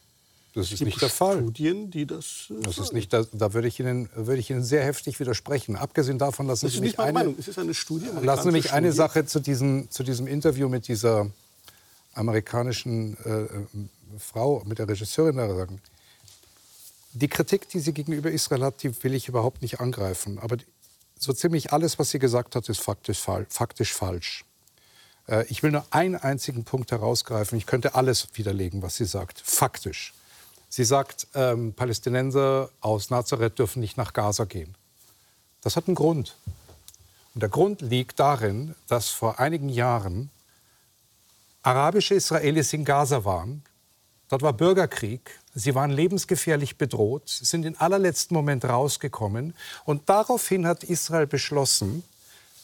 Das 0.53 0.71
ist 0.71 0.81
nicht 0.81 1.01
der 1.01 1.09
Fall. 1.09 1.37
Studien, 1.37 1.91
die 1.91 2.05
das. 2.05 2.47
Äh, 2.49 2.61
das 2.63 2.77
ist 2.77 2.91
nicht, 2.91 3.13
da, 3.13 3.25
da 3.31 3.53
würde, 3.53 3.69
ich 3.69 3.79
Ihnen, 3.79 4.09
würde 4.13 4.39
ich 4.39 4.49
Ihnen 4.49 4.63
sehr 4.63 4.83
heftig 4.83 5.19
widersprechen. 5.19 5.77
Abgesehen 5.77 6.17
davon, 6.17 6.45
lassen 6.45 6.65
das 6.65 6.73
Sie 6.73 6.81
mich 6.81 6.99
eine, 6.99 7.13
Meinung. 7.13 7.35
Es 7.39 7.47
ist 7.47 7.57
eine 7.57 7.73
Studie. 7.73 8.07
Lassen 8.21 8.43
Sie 8.43 8.51
mich 8.51 8.65
Studie. 8.65 8.75
eine 8.75 8.91
Sache 8.91 9.25
zu 9.25 9.39
diesem, 9.39 9.89
zu 9.89 10.03
diesem 10.03 10.27
Interview 10.27 10.67
mit 10.67 10.89
dieser 10.89 11.31
amerikanischen 12.13 13.17
äh, 13.23 13.43
äh, 13.43 13.47
Frau, 14.19 14.61
mit 14.65 14.79
der 14.79 14.89
Regisseurin 14.89 15.37
da 15.37 15.47
sagen. 15.55 15.81
Die 17.13 17.27
Kritik, 17.27 17.69
die 17.69 17.79
sie 17.79 17.93
gegenüber 17.93 18.31
Israel 18.31 18.63
hat, 18.63 18.83
die 18.83 19.03
will 19.03 19.13
ich 19.13 19.27
überhaupt 19.27 19.61
nicht 19.61 19.79
angreifen. 19.79 20.37
Aber 20.39 20.57
so 21.21 21.33
ziemlich 21.33 21.71
alles, 21.71 21.99
was 21.99 22.09
sie 22.09 22.19
gesagt 22.19 22.55
hat, 22.55 22.67
ist 22.67 22.81
faktisch, 22.81 23.19
faktisch 23.19 23.93
falsch. 23.93 24.43
Äh, 25.27 25.45
ich 25.47 25.61
will 25.61 25.71
nur 25.71 25.85
einen 25.91 26.15
einzigen 26.15 26.63
Punkt 26.63 26.91
herausgreifen. 26.91 27.57
Ich 27.57 27.67
könnte 27.67 27.93
alles 27.93 28.27
widerlegen, 28.33 28.81
was 28.81 28.95
sie 28.95 29.05
sagt. 29.05 29.39
Faktisch. 29.39 30.13
Sie 30.67 30.83
sagt, 30.83 31.27
ähm, 31.35 31.73
Palästinenser 31.73 32.69
aus 32.79 33.11
Nazareth 33.11 33.59
dürfen 33.59 33.81
nicht 33.81 33.97
nach 33.97 34.13
Gaza 34.13 34.45
gehen. 34.45 34.73
Das 35.61 35.75
hat 35.75 35.87
einen 35.87 35.95
Grund. 35.95 36.35
Und 37.35 37.41
der 37.43 37.49
Grund 37.49 37.81
liegt 37.81 38.19
darin, 38.19 38.73
dass 38.87 39.09
vor 39.09 39.39
einigen 39.39 39.69
Jahren 39.69 40.31
arabische 41.61 42.15
Israelis 42.15 42.73
in 42.73 42.83
Gaza 42.83 43.25
waren. 43.25 43.63
Dort 44.27 44.41
war 44.41 44.53
Bürgerkrieg. 44.53 45.39
Sie 45.53 45.75
waren 45.75 45.91
lebensgefährlich 45.91 46.77
bedroht, 46.77 47.23
sind 47.27 47.65
im 47.65 47.75
allerletzten 47.77 48.35
Moment 48.35 48.65
rausgekommen. 48.65 49.53
Und 49.85 50.07
daraufhin 50.09 50.65
hat 50.65 50.83
Israel 50.83 51.27
beschlossen, 51.27 52.03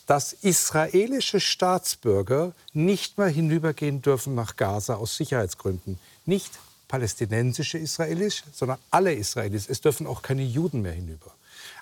dass 0.06 0.32
israelische 0.32 1.42
Staatsbürger 1.42 2.54
nicht 2.74 3.18
mehr 3.18 3.28
hinübergehen 3.28 4.02
dürfen 4.02 4.36
nach 4.36 4.56
Gaza 4.56 4.96
aus 4.96 5.18
Sicherheitsgründen. 5.18 6.00
Nicht 6.26 6.52
palästinensische 6.88 7.78
Israelis, 7.78 8.44
sondern 8.54 8.78
alle 8.90 9.14
Israelis. 9.14 9.68
Es 9.70 9.82
dürfen 9.82 10.08
auch 10.08 10.22
keine 10.22 10.44
Juden 10.44 10.82
mehr 10.82 10.94
hinüber. 10.94 11.34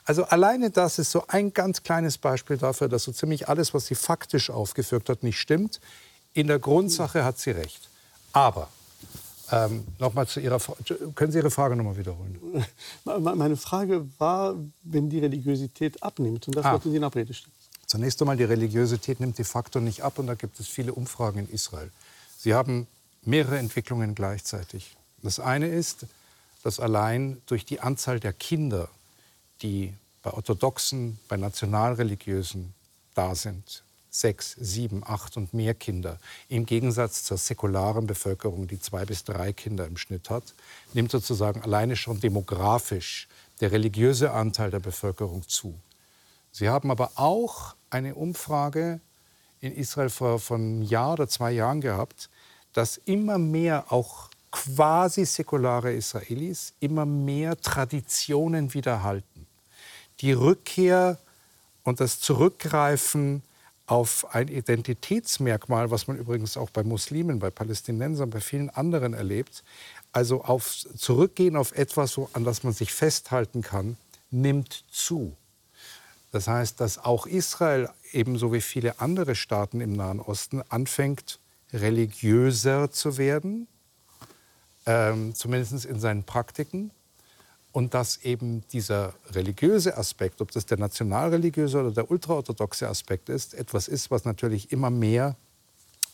Also 0.06 0.24
alleine 0.24 0.72
das 0.72 0.98
ist 0.98 1.12
so 1.12 1.26
ein 1.28 1.54
ganz 1.54 1.84
kleines 1.84 2.18
Beispiel 2.18 2.58
dafür, 2.58 2.90
dass 2.90 3.04
so 3.04 3.12
ziemlich 3.12 3.48
alles, 3.48 3.76
was 3.76 3.86
sie 3.86 3.96
faktisch 3.96 4.50
aufgeführt 4.50 5.08
hat, 5.10 5.22
nicht 5.22 5.40
stimmt. 5.40 5.80
In 6.34 6.48
der 6.48 6.60
Grundsache 6.60 7.24
hat 7.24 7.38
sie 7.38 7.52
recht. 7.52 7.90
Aber 8.34 8.70
ähm, 9.52 9.86
nochmal 10.00 10.28
zu 10.28 10.40
Ihrer 10.40 10.60
Können 11.16 11.32
Sie 11.32 11.38
Ihre 11.38 11.52
Frage 11.52 11.76
nochmal 11.76 11.98
wiederholen? 11.98 12.66
Meine 13.06 13.58
Frage 13.58 14.08
war, 14.18 14.56
wenn 14.84 15.10
die 15.10 15.20
Religiosität 15.20 16.02
abnimmt. 16.02 16.48
Und 16.48 16.56
das 16.56 16.66
ah. 16.66 16.80
Sie 16.84 16.96
in 16.96 17.04
Abrede 17.04 17.34
stellen. 17.34 17.54
Zunächst 17.86 18.22
einmal, 18.22 18.38
die 18.38 18.44
Religiosität 18.44 19.20
nimmt 19.20 19.38
de 19.38 19.46
facto 19.46 19.80
nicht 19.80 20.04
ab. 20.04 20.20
Und 20.20 20.28
da 20.28 20.36
gibt 20.36 20.60
es 20.60 20.68
viele 20.68 20.94
Umfragen 20.94 21.40
in 21.40 21.50
Israel. 21.50 21.92
Sie 22.38 22.54
haben 22.54 22.88
mehrere 23.24 23.58
Entwicklungen 23.58 24.16
gleichzeitig. 24.16 24.96
Das 25.22 25.40
eine 25.40 25.68
ist, 25.68 26.06
dass 26.64 26.80
allein 26.80 27.42
durch 27.46 27.66
die 27.66 27.80
Anzahl 27.80 28.20
der 28.20 28.34
Kinder, 28.34 28.90
die 29.62 29.94
bei 30.24 30.32
orthodoxen, 30.32 31.20
bei 31.28 31.38
nationalreligiösen 31.38 32.74
da 33.14 33.36
sind, 33.36 33.84
sechs, 34.20 34.56
sieben, 34.60 35.04
acht 35.06 35.38
und 35.38 35.54
mehr 35.54 35.74
Kinder. 35.74 36.20
Im 36.50 36.66
Gegensatz 36.66 37.24
zur 37.24 37.38
säkularen 37.38 38.08
Bevölkerung, 38.08 38.68
die 38.68 38.80
zwei 38.80 39.06
bis 39.06 39.24
drei 39.24 39.54
Kinder 39.54 39.86
im 39.86 39.98
Schnitt 39.98 40.30
hat, 40.30 40.54
nimmt 40.94 41.12
sozusagen 41.12 41.62
alleine 41.62 41.96
schon 41.96 42.20
demografisch 42.20 43.28
der 43.62 43.72
religiöse 43.72 44.32
Anteil 44.32 44.72
der 44.72 44.80
Bevölkerung 44.80 45.48
zu. 45.48 45.76
Sie 46.52 46.70
haben 46.70 46.92
aber 46.92 47.12
auch 47.16 47.76
eine 47.90 48.16
Umfrage 48.16 49.00
in 49.62 49.76
Israel 49.76 50.10
vor, 50.10 50.40
vor 50.40 50.58
einem 50.58 50.84
Jahr 50.84 51.14
oder 51.14 51.28
zwei 51.28 51.52
Jahren 51.52 51.82
gehabt, 51.82 52.30
dass 52.74 52.98
immer 52.98 53.38
mehr 53.38 53.92
auch 53.92 54.30
quasi 54.52 55.26
säkulare 55.26 55.94
Israelis 55.94 56.74
immer 56.80 57.06
mehr 57.06 57.58
Traditionen 57.58 58.74
wiederhalten. 58.74 59.48
Die 60.22 60.32
Rückkehr 60.32 61.18
und 61.84 62.00
das 62.00 62.20
Zurückgreifen 62.20 63.44
auf 63.88 64.34
ein 64.34 64.48
Identitätsmerkmal, 64.48 65.92
was 65.92 66.08
man 66.08 66.18
übrigens 66.18 66.58
auch 66.58 66.70
bei 66.70 66.84
Muslimen, 66.84 67.40
bei 67.40 67.52
Palästinensern, 67.52 68.30
bei 68.30 68.42
vielen 68.42 68.70
anderen 68.70 69.14
erlebt, 69.14 69.64
also 70.12 70.44
auf 70.44 70.74
Zurückgehen 70.98 71.56
auf 71.56 71.74
etwas, 71.74 72.20
an 72.34 72.44
das 72.44 72.64
man 72.64 72.74
sich 72.74 72.94
festhalten 72.94 73.62
kann, 73.62 73.98
nimmt 74.32 74.86
zu. 74.90 75.36
Das 76.32 76.48
heißt, 76.48 76.82
dass 76.82 76.98
auch 76.98 77.28
Israel 77.28 77.90
ebenso 78.12 78.52
wie 78.52 78.62
viele 78.62 79.00
andere 79.00 79.36
Staaten 79.36 79.82
im 79.82 79.94
Nahen 79.94 80.20
Osten 80.20 80.62
anfängt, 80.70 81.40
religiöser 81.72 82.92
zu 82.92 83.18
werden, 83.18 83.68
ähm, 84.86 85.36
zumindest 85.36 85.86
in 85.86 86.00
seinen 86.00 86.24
Praktiken, 86.24 86.92
und 87.76 87.94
dass 87.94 88.24
eben 88.24 88.64
dieser 88.72 89.14
religiöse 89.32 89.98
Aspekt, 89.98 90.40
ob 90.40 90.50
das 90.52 90.66
der 90.66 90.78
nationalreligiöse 90.78 91.82
oder 91.82 91.92
der 91.92 92.10
ultraorthodoxe 92.10 92.88
Aspekt 92.88 93.28
ist, 93.28 93.54
etwas 93.54 93.90
ist, 93.90 94.10
was 94.10 94.24
natürlich 94.24 94.72
immer 94.72 94.90
mehr 94.90 95.36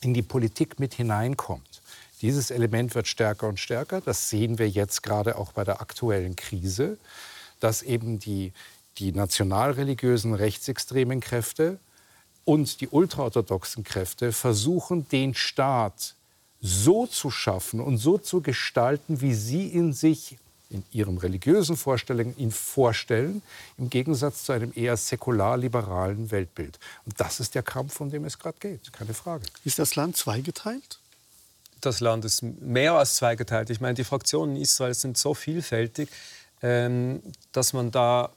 in 0.02 0.16
die 0.16 0.24
Politik 0.24 0.80
mit 0.80 0.96
hineinkommt. 0.96 1.84
Dieses 2.24 2.50
Element 2.50 2.96
wird 2.96 3.08
stärker 3.08 3.48
und 3.48 3.60
stärker. 3.60 4.02
Das 4.02 4.28
sehen 4.28 4.58
wir 4.58 4.68
jetzt 4.68 5.04
gerade 5.04 5.38
auch 5.38 5.52
bei 5.52 5.64
der 5.64 5.82
aktuellen 5.82 6.36
Krise, 6.36 6.98
dass 7.60 7.84
eben 7.84 8.18
die, 8.18 8.54
die 8.98 9.12
nationalreligiösen 9.12 10.34
rechtsextremen 10.34 11.20
Kräfte 11.20 11.78
und 12.44 12.82
die 12.82 12.88
ultraorthodoxen 12.88 13.84
Kräfte 13.84 14.32
versuchen, 14.32 15.08
den 15.10 15.36
Staat 15.36 16.16
so 16.60 17.06
zu 17.06 17.30
schaffen 17.30 17.80
und 17.80 18.00
so 18.00 18.18
zu 18.18 18.42
gestalten, 18.42 19.22
wie 19.22 19.36
sie 19.36 19.68
ihn 19.68 19.94
sich 19.94 20.40
in 20.72 20.84
ihren 20.92 21.18
religiösen 21.18 21.78
Vorstellungen 21.78 22.36
ihn 22.38 22.52
vorstellen, 22.52 23.42
im 23.78 23.90
Gegensatz 23.90 24.46
zu 24.46 24.54
einem 24.54 24.72
eher 24.76 24.98
säkular-liberalen 24.98 26.32
Weltbild. 26.32 26.80
Und 27.06 27.20
das 27.20 27.40
ist 27.40 27.56
der 27.56 27.64
Kampf, 27.64 28.00
um 28.00 28.10
den 28.10 28.26
es 28.26 28.40
gerade 28.40 28.58
geht, 28.60 28.92
keine 28.94 29.14
Frage. 29.14 29.44
Ist 29.66 29.80
das 29.80 29.96
Land 29.96 30.18
zweigeteilt? 30.18 31.00
Das 31.82 32.00
Land 32.00 32.26
ist 32.26 32.44
mehr 32.44 32.94
als 32.94 33.16
zweigeteilt. 33.16 33.70
Ich 33.70 33.82
meine, 33.82 33.96
die 33.96 34.04
Fraktionen 34.04 34.56
in 34.56 34.62
Israel 34.62 34.94
sind 34.94 35.18
so 35.18 35.34
vielfältig, 35.34 36.10
ähm, 36.62 37.22
dass 37.52 37.74
man 37.74 37.92
da 37.92 38.30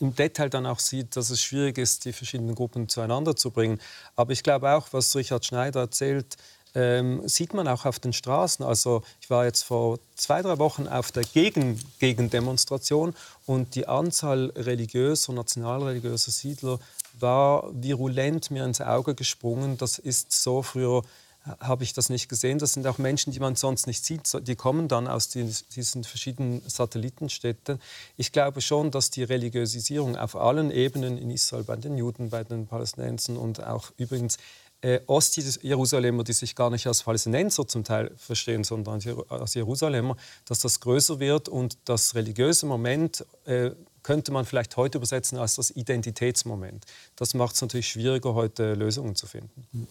im 0.00 0.14
Detail 0.14 0.48
dann 0.48 0.66
auch 0.66 0.78
sieht, 0.78 1.16
dass 1.16 1.30
es 1.30 1.40
schwierig 1.40 1.78
ist, 1.78 2.04
die 2.04 2.12
verschiedenen 2.12 2.54
Gruppen 2.54 2.88
zueinander 2.88 3.34
zu 3.34 3.50
bringen. 3.50 3.80
Aber 4.16 4.32
ich 4.32 4.42
glaube 4.42 4.70
auch, 4.70 4.88
was 4.92 5.14
Richard 5.16 5.44
Schneider 5.44 5.80
erzählt, 5.80 6.36
ähm, 6.78 7.26
sieht 7.26 7.54
man 7.54 7.66
auch 7.66 7.84
auf 7.86 7.98
den 7.98 8.12
Straßen. 8.12 8.64
Also 8.64 9.02
ich 9.20 9.28
war 9.30 9.44
jetzt 9.44 9.62
vor 9.62 9.98
zwei, 10.14 10.42
drei 10.42 10.58
Wochen 10.58 10.86
auf 10.86 11.10
der 11.10 11.24
Gegen 11.24 11.80
Gegendemonstration 11.98 13.16
und 13.46 13.74
die 13.74 13.88
Anzahl 13.88 14.52
religiöser, 14.54 15.32
nationalreligiöser 15.32 16.30
Siedler 16.30 16.78
war 17.18 17.68
virulent 17.72 18.52
mir 18.52 18.64
ins 18.64 18.80
Auge 18.80 19.16
gesprungen. 19.16 19.76
Das 19.76 19.98
ist 19.98 20.32
so 20.32 20.62
früher 20.62 21.02
habe 21.60 21.82
ich 21.82 21.94
das 21.94 22.10
nicht 22.10 22.28
gesehen. 22.28 22.58
Das 22.58 22.74
sind 22.74 22.86
auch 22.86 22.98
Menschen, 22.98 23.32
die 23.32 23.40
man 23.40 23.56
sonst 23.56 23.86
nicht 23.86 24.04
sieht. 24.04 24.46
Die 24.46 24.54
kommen 24.54 24.86
dann 24.86 25.08
aus 25.08 25.28
diesen 25.28 26.04
verschiedenen 26.04 26.62
Satellitenstädten. 26.66 27.80
Ich 28.16 28.32
glaube 28.32 28.60
schon, 28.60 28.90
dass 28.90 29.10
die 29.10 29.22
Religiosisierung 29.22 30.16
auf 30.16 30.36
allen 30.36 30.70
Ebenen 30.70 31.16
in 31.16 31.30
Israel, 31.30 31.64
bei 31.64 31.76
den 31.76 31.96
Juden, 31.96 32.28
bei 32.28 32.44
den 32.44 32.66
Palästinensern 32.66 33.36
und 33.36 33.64
auch 33.64 33.92
übrigens 33.96 34.36
äh, 34.80 35.00
Ost-Jerusalemer, 35.06 36.24
die 36.24 36.32
sich 36.32 36.54
gar 36.54 36.70
nicht 36.70 36.86
als 36.86 37.02
Palästinenser 37.02 37.66
zum 37.66 37.84
Teil 37.84 38.12
verstehen, 38.16 38.64
sondern 38.64 39.00
als 39.28 39.54
Jerusalemer, 39.54 40.16
dass 40.44 40.60
das 40.60 40.80
größer 40.80 41.18
wird 41.18 41.48
und 41.48 41.78
das 41.84 42.14
religiöse 42.14 42.66
Moment 42.66 43.24
äh, 43.44 43.70
könnte 44.02 44.32
man 44.32 44.46
vielleicht 44.46 44.76
heute 44.76 44.98
übersetzen 44.98 45.36
als 45.38 45.56
das 45.56 45.70
Identitätsmoment. 45.70 46.86
Das 47.16 47.34
macht 47.34 47.56
es 47.56 47.62
natürlich 47.62 47.88
schwieriger, 47.88 48.34
heute 48.34 48.74
Lösungen 48.74 49.16
zu 49.16 49.26
finden. 49.26 49.86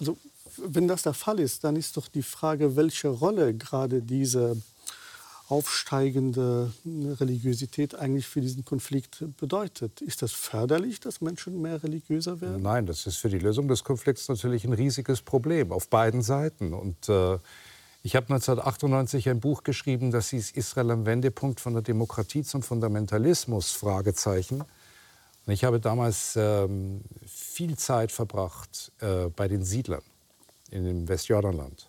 Also, 0.00 0.16
wenn 0.56 0.88
das 0.88 1.02
der 1.02 1.14
Fall 1.14 1.38
ist, 1.38 1.64
dann 1.64 1.76
ist 1.76 1.96
doch 1.96 2.08
die 2.08 2.22
Frage, 2.22 2.76
welche 2.76 3.08
Rolle 3.08 3.54
gerade 3.54 4.02
diese 4.02 4.56
aufsteigende 5.52 6.72
Religiosität 6.86 7.94
eigentlich 7.94 8.26
für 8.26 8.40
diesen 8.40 8.64
Konflikt 8.64 9.22
bedeutet. 9.36 10.00
Ist 10.00 10.22
das 10.22 10.32
förderlich, 10.32 10.98
dass 10.98 11.20
Menschen 11.20 11.60
mehr 11.60 11.82
religiöser 11.82 12.40
werden? 12.40 12.62
Nein, 12.62 12.86
das 12.86 13.06
ist 13.06 13.18
für 13.18 13.28
die 13.28 13.38
Lösung 13.38 13.68
des 13.68 13.84
Konflikts 13.84 14.30
natürlich 14.30 14.64
ein 14.64 14.72
riesiges 14.72 15.20
Problem 15.20 15.70
auf 15.70 15.90
beiden 15.90 16.22
Seiten. 16.22 16.72
Und 16.72 17.06
äh, 17.10 17.34
ich 18.02 18.16
habe 18.16 18.32
1998 18.32 19.28
ein 19.28 19.40
Buch 19.40 19.62
geschrieben, 19.62 20.10
das 20.10 20.30
hieß 20.30 20.52
Israel 20.52 20.90
am 20.90 21.04
Wendepunkt 21.04 21.60
von 21.60 21.74
der 21.74 21.82
Demokratie 21.82 22.42
zum 22.44 22.62
Fundamentalismus? 22.62 23.72
Fragezeichen. 23.72 24.62
Und 24.62 25.52
ich 25.52 25.64
habe 25.64 25.80
damals 25.80 26.34
ähm, 26.34 27.02
viel 27.26 27.76
Zeit 27.76 28.10
verbracht 28.10 28.90
äh, 29.00 29.26
bei 29.26 29.48
den 29.48 29.64
Siedlern 29.64 30.02
in 30.70 30.86
dem 30.86 31.08
Westjordanland 31.08 31.88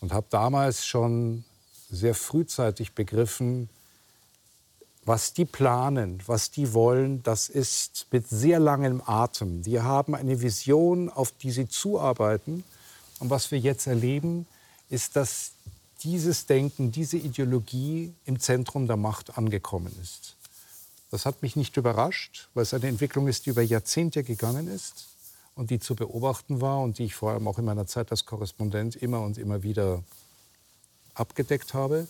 und 0.00 0.14
habe 0.14 0.26
damals 0.30 0.86
schon 0.86 1.44
sehr 1.90 2.14
frühzeitig 2.14 2.92
begriffen, 2.92 3.68
was 5.04 5.32
die 5.32 5.46
planen, 5.46 6.22
was 6.26 6.50
die 6.50 6.74
wollen, 6.74 7.22
das 7.22 7.48
ist 7.48 8.06
mit 8.10 8.28
sehr 8.28 8.60
langem 8.60 9.02
Atem. 9.04 9.62
Die 9.62 9.80
haben 9.80 10.14
eine 10.14 10.42
Vision, 10.42 11.08
auf 11.08 11.32
die 11.32 11.50
sie 11.50 11.66
zuarbeiten. 11.66 12.62
Und 13.18 13.30
was 13.30 13.50
wir 13.50 13.58
jetzt 13.58 13.86
erleben, 13.86 14.46
ist, 14.90 15.16
dass 15.16 15.52
dieses 16.02 16.46
Denken, 16.46 16.92
diese 16.92 17.16
Ideologie 17.16 18.12
im 18.26 18.38
Zentrum 18.38 18.86
der 18.86 18.96
Macht 18.96 19.38
angekommen 19.38 19.92
ist. 20.02 20.36
Das 21.10 21.24
hat 21.24 21.42
mich 21.42 21.56
nicht 21.56 21.76
überrascht, 21.76 22.48
weil 22.52 22.64
es 22.64 22.74
eine 22.74 22.86
Entwicklung 22.86 23.28
ist, 23.28 23.46
die 23.46 23.50
über 23.50 23.62
Jahrzehnte 23.62 24.22
gegangen 24.22 24.68
ist 24.68 25.06
und 25.54 25.70
die 25.70 25.80
zu 25.80 25.96
beobachten 25.96 26.60
war 26.60 26.82
und 26.82 26.98
die 26.98 27.04
ich 27.04 27.14
vor 27.14 27.32
allem 27.32 27.48
auch 27.48 27.58
in 27.58 27.64
meiner 27.64 27.86
Zeit 27.86 28.10
als 28.10 28.26
Korrespondent 28.26 28.94
immer 28.94 29.22
und 29.22 29.38
immer 29.38 29.62
wieder 29.62 30.02
abgedeckt 31.18 31.74
habe. 31.74 32.06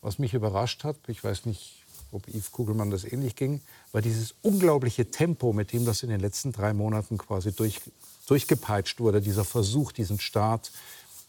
Was 0.00 0.18
mich 0.18 0.34
überrascht 0.34 0.84
hat, 0.84 0.96
ich 1.06 1.22
weiß 1.22 1.46
nicht, 1.46 1.84
ob 2.10 2.28
Yves 2.28 2.52
Kugelmann 2.52 2.90
das 2.90 3.04
ähnlich 3.04 3.36
ging, 3.36 3.60
war 3.92 4.02
dieses 4.02 4.34
unglaubliche 4.42 5.10
Tempo, 5.10 5.52
mit 5.52 5.72
dem 5.72 5.84
das 5.84 6.02
in 6.02 6.10
den 6.10 6.20
letzten 6.20 6.52
drei 6.52 6.72
Monaten 6.74 7.18
quasi 7.18 7.52
durch, 7.52 7.80
durchgepeitscht 8.26 9.00
wurde, 9.00 9.20
dieser 9.20 9.44
Versuch, 9.44 9.92
diesen 9.92 10.20
Staat 10.20 10.72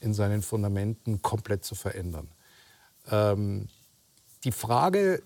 in 0.02 0.14
seinen 0.14 0.42
Fundamenten 0.42 1.22
komplett 1.22 1.64
zu 1.64 1.76
verändern. 1.76 2.28
Ähm, 3.10 3.70
die 4.44 4.52
Frage 4.52 5.24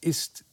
ist, 0.00 0.44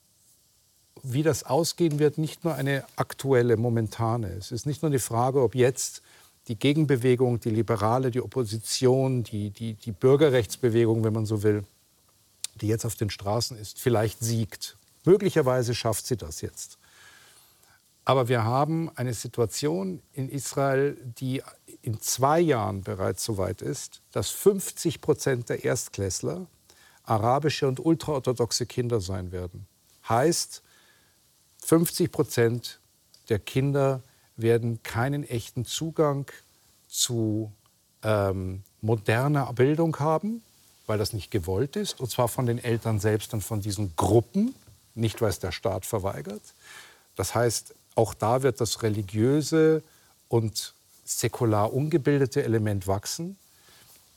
wie 1.04 1.24
das 1.24 1.44
ausgehen 1.44 2.00
wird, 2.00 2.18
nicht 2.18 2.44
nur 2.44 2.56
eine 2.56 2.84
aktuelle, 2.96 3.58
momentane. 3.58 4.30
Es 4.30 4.52
ist 4.52 4.66
nicht 4.66 4.82
nur 4.82 4.92
die 4.92 5.00
Frage, 5.00 5.42
ob 5.42 5.56
jetzt 5.56 6.02
die 6.48 6.58
Gegenbewegung, 6.58 7.40
die 7.40 7.50
Liberale, 7.50 8.12
die 8.12 8.22
Opposition, 8.22 9.24
die, 9.24 9.50
die, 9.50 9.74
die 9.74 9.92
Bürgerrechtsbewegung, 9.92 11.04
wenn 11.04 11.14
man 11.14 11.26
so 11.26 11.44
will, 11.44 11.64
die 12.56 12.68
jetzt 12.68 12.86
auf 12.86 12.96
den 12.96 13.10
Straßen 13.10 13.58
ist, 13.58 13.80
vielleicht 13.80 14.20
siegt. 14.20 14.78
Möglicherweise 15.06 15.76
schafft 15.76 16.08
sie 16.08 16.18
das 16.18 16.42
jetzt. 16.42 16.78
Aber 18.06 18.30
wir 18.30 18.46
haben 18.46 18.90
eine 18.96 19.14
Situation 19.14 20.02
in 20.14 20.30
Israel, 20.30 20.96
die 21.20 21.44
in 21.82 22.00
zwei 22.00 22.40
Jahren 22.40 22.82
bereits 22.82 23.26
so 23.26 23.38
weit 23.38 23.62
ist, 23.62 24.02
dass 24.12 24.30
50 24.30 25.02
Prozent 25.02 25.50
der 25.50 25.66
Erstklässler 25.66 26.48
arabische 27.04 27.68
und 27.68 27.86
ultraorthodoxe 27.86 28.66
Kinder 28.66 29.02
sein 29.02 29.34
werden. 29.34 29.68
Heißt, 30.08 30.64
50 31.66 32.12
Prozent 32.12 32.80
der 33.28 33.40
Kinder 33.40 34.02
werden 34.38 34.82
keinen 34.84 35.24
echten 35.24 35.66
Zugang 35.66 36.32
zu 36.88 37.52
ähm, 38.04 38.64
moderner 38.82 39.52
Bildung 39.54 40.00
haben, 40.00 40.42
weil 40.86 40.98
das 40.98 41.14
nicht 41.14 41.32
gewollt 41.32 41.76
ist, 41.76 42.00
und 42.00 42.10
zwar 42.10 42.28
von 42.28 42.46
den 42.46 42.64
Eltern 42.64 43.00
selbst 43.00 43.34
und 43.34 43.42
von 43.42 43.62
diesen 43.62 43.96
Gruppen, 43.96 44.56
nicht 44.96 45.22
weil 45.22 45.30
es 45.30 45.40
der 45.40 45.52
Staat 45.52 45.86
verweigert. 45.86 46.42
Das 47.16 47.36
heißt, 47.36 47.74
auch 47.96 48.14
da 48.14 48.44
wird 48.44 48.62
das 48.62 48.84
religiöse 48.84 49.84
und 50.30 50.74
säkular 51.04 51.74
ungebildete 51.74 52.44
Element 52.44 52.88
wachsen. 52.88 53.38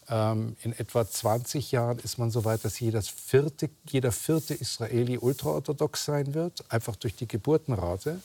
Ähm, 0.09 0.57
in 0.63 0.73
etwa 0.79 1.09
20 1.09 1.73
Jahren 1.73 1.99
ist 2.01 2.19
man 2.19 2.31
so 2.31 2.45
weit, 2.45 2.65
dass 2.65 2.79
jeder 2.79 3.03
vierte, 3.03 3.71
jeder 3.89 4.13
vierte 4.13 4.55
Israeli 4.55 5.19
ultraorthodox 5.19 6.05
sein 6.05 6.35
wird, 6.35 6.65
einfach 6.69 6.97
durch 6.97 7.17
die 7.17 7.29
Geburtenrate 7.29 8.21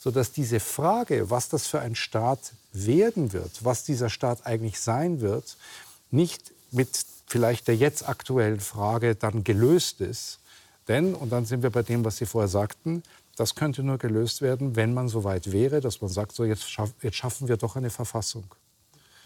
sodass 0.00 0.32
diese 0.32 0.60
Frage, 0.60 1.28
was 1.28 1.50
das 1.50 1.66
für 1.66 1.80
ein 1.80 1.94
Staat 1.94 2.54
werden 2.72 3.34
wird, 3.34 3.64
was 3.64 3.84
dieser 3.84 4.08
Staat 4.08 4.46
eigentlich 4.46 4.80
sein 4.80 5.20
wird, 5.20 5.58
nicht 6.10 6.52
mit 6.70 7.04
vielleicht 7.26 7.68
der 7.68 7.76
jetzt 7.76 8.08
aktuellen 8.08 8.60
Frage 8.60 9.14
dann 9.14 9.44
gelöst 9.44 10.00
ist. 10.00 10.40
Denn, 10.88 11.14
und 11.14 11.30
dann 11.30 11.44
sind 11.44 11.62
wir 11.62 11.70
bei 11.70 11.82
dem, 11.82 12.04
was 12.04 12.16
Sie 12.16 12.26
vorher 12.26 12.48
sagten, 12.48 13.02
das 13.36 13.54
könnte 13.54 13.82
nur 13.82 13.98
gelöst 13.98 14.40
werden, 14.40 14.74
wenn 14.74 14.94
man 14.94 15.08
so 15.08 15.22
weit 15.22 15.52
wäre, 15.52 15.80
dass 15.80 16.00
man 16.00 16.10
sagt, 16.10 16.32
so 16.32 16.44
jetzt, 16.44 16.68
schaff, 16.70 16.92
jetzt 17.02 17.16
schaffen 17.16 17.46
wir 17.46 17.58
doch 17.58 17.76
eine 17.76 17.90
Verfassung. 17.90 18.44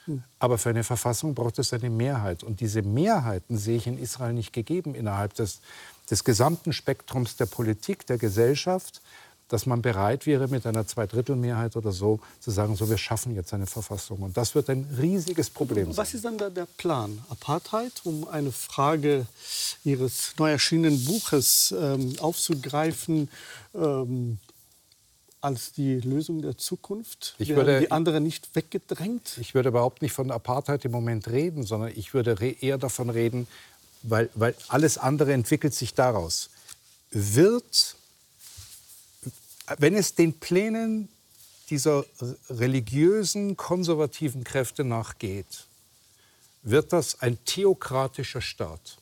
Hm. 0.07 0.25
Aber 0.41 0.59
für 0.59 0.71
eine 0.71 0.85
Verfassung 0.85 1.35
braucht 1.35 1.59
es 1.61 1.73
eine 1.73 1.89
Mehrheit. 1.89 2.43
Und 2.43 2.61
diese 2.61 2.83
Mehrheiten 2.83 3.57
sehe 3.57 3.77
ich 3.77 3.87
in 3.87 3.97
Israel 3.97 4.33
nicht 4.33 4.53
gegeben 4.53 4.95
innerhalb 4.95 5.35
des, 5.35 5.61
des 6.11 6.25
gesamten 6.25 6.73
Spektrums 6.73 7.37
der 7.37 7.47
Politik, 7.47 8.07
der 8.07 8.19
Gesellschaft 8.19 9.01
dass 9.49 9.67
man 9.67 9.83
bereit 9.83 10.27
wäre, 10.27 10.49
mit 10.49 10.67
einer 10.67 10.87
Zweidrittelmehrheit 10.87 11.77
oder 11.77 11.93
so 11.93 12.21
zu 12.41 12.51
sagen, 12.51 12.77
so 12.77 12.89
wir 12.89 12.99
schaffen 12.99 13.35
jetzt 13.35 13.53
eine 13.53 13.67
Verfassung. 13.67 14.21
Und 14.21 14.37
das 14.37 14.55
wird 14.55 14.71
ein 14.71 14.87
riesiges 14.99 15.51
Problem 15.51 15.87
sein. 15.87 15.97
Was 15.97 16.15
ist 16.15 16.25
dann 16.25 16.39
der 16.39 16.67
Plan? 16.77 17.23
Apartheid, 17.29 17.93
um 18.05 18.27
eine 18.29 18.53
Frage 18.53 19.27
Ihres 19.85 20.35
neu 20.39 20.51
erschienenen 20.51 21.05
Buches 21.05 21.75
ähm, 21.79 22.15
aufzugreifen, 22.21 23.29
ähm, 23.75 24.39
als 25.45 25.73
die 25.73 26.01
Lösung 26.01 26.41
der 26.41 26.57
Zukunft? 26.57 27.35
Ich 27.39 27.55
würde, 27.55 27.81
die 27.81 27.91
andere 27.91 28.21
nicht 28.21 28.55
weggedrängt? 28.55 29.37
Ich 29.39 29.55
würde 29.55 29.69
überhaupt 29.69 30.01
nicht 30.01 30.13
von 30.13 30.31
Apartheid 30.31 30.87
im 30.87 30.93
Moment 30.93 31.29
reden, 31.29 31.65
sondern 31.65 31.93
ich 31.95 32.15
würde 32.15 32.35
eher 32.61 32.79
davon 32.79 33.11
reden, 33.11 33.47
weil, 34.03 34.31
weil 34.35 34.55
alles 34.69 34.97
andere 34.97 35.35
entwickelt 35.35 35.75
sich 35.75 35.93
daraus. 35.93 36.49
Wird 37.11 37.97
wenn 39.79 39.95
es 39.95 40.15
den 40.15 40.39
Plänen 40.39 41.09
dieser 41.71 42.05
religiösen, 42.51 43.57
konservativen 43.57 44.45
Kräfte 44.45 44.85
nachgeht, 44.85 45.67
wird 46.63 46.93
das 46.93 47.21
ein 47.21 47.43
theokratischer 47.45 48.41
Staat. 48.41 48.99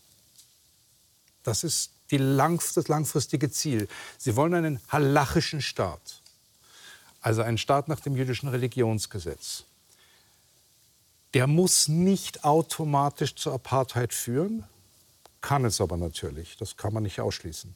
Das 1.43 1.65
ist 1.65 1.91
lang, 2.11 2.63
das 2.75 2.89
langfristige 2.89 3.51
Ziel. 3.51 3.89
Sie 4.19 4.37
wollen 4.37 4.55
einen 4.55 4.81
halachischen 4.89 5.63
Staat. 5.63 6.21
also 7.21 7.43
ein 7.43 7.57
Staat 7.57 7.89
nach 7.89 8.01
dem 8.01 8.17
jüdischen 8.17 8.49
Religionsgesetz, 8.49 9.65
der 11.35 11.47
muss 11.47 11.89
nicht 11.89 12.45
automatisch 12.45 13.35
zur 13.37 13.55
Apartheid 13.55 14.13
führen, 14.13 14.65
kann 15.41 15.65
es 15.65 15.81
aber 15.81 15.97
natürlich, 15.97 16.57
das 16.57 16.77
kann 16.77 16.93
man 16.93 17.05
nicht 17.05 17.21
ausschließen. 17.21 17.75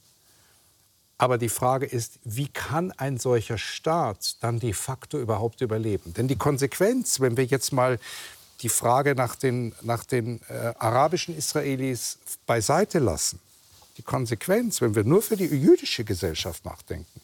Aber 1.18 1.38
die 1.38 1.48
Frage 1.48 1.86
ist, 1.86 2.18
wie 2.24 2.48
kann 2.48 2.92
ein 2.92 3.18
solcher 3.18 3.56
Staat 3.56 4.36
dann 4.40 4.60
de 4.60 4.72
facto 4.74 5.18
überhaupt 5.18 5.62
überleben? 5.62 6.12
Denn 6.12 6.28
die 6.28 6.36
Konsequenz, 6.36 7.20
wenn 7.20 7.36
wir 7.36 7.44
jetzt 7.44 7.72
mal 7.72 7.98
die 8.60 8.68
Frage 8.68 9.14
nach 9.14 9.34
den, 9.34 9.74
nach 9.82 10.04
den 10.04 10.40
äh, 10.48 10.74
arabischen 10.78 11.36
Israelis 11.36 12.18
beiseite 12.46 12.98
lassen, 12.98 13.40
die 13.96 14.02
Konsequenz, 14.02 14.80
wenn 14.80 14.94
wir 14.94 15.04
nur 15.04 15.22
für 15.22 15.36
die 15.36 15.46
jüdische 15.46 16.04
Gesellschaft 16.04 16.64
nachdenken, 16.64 17.20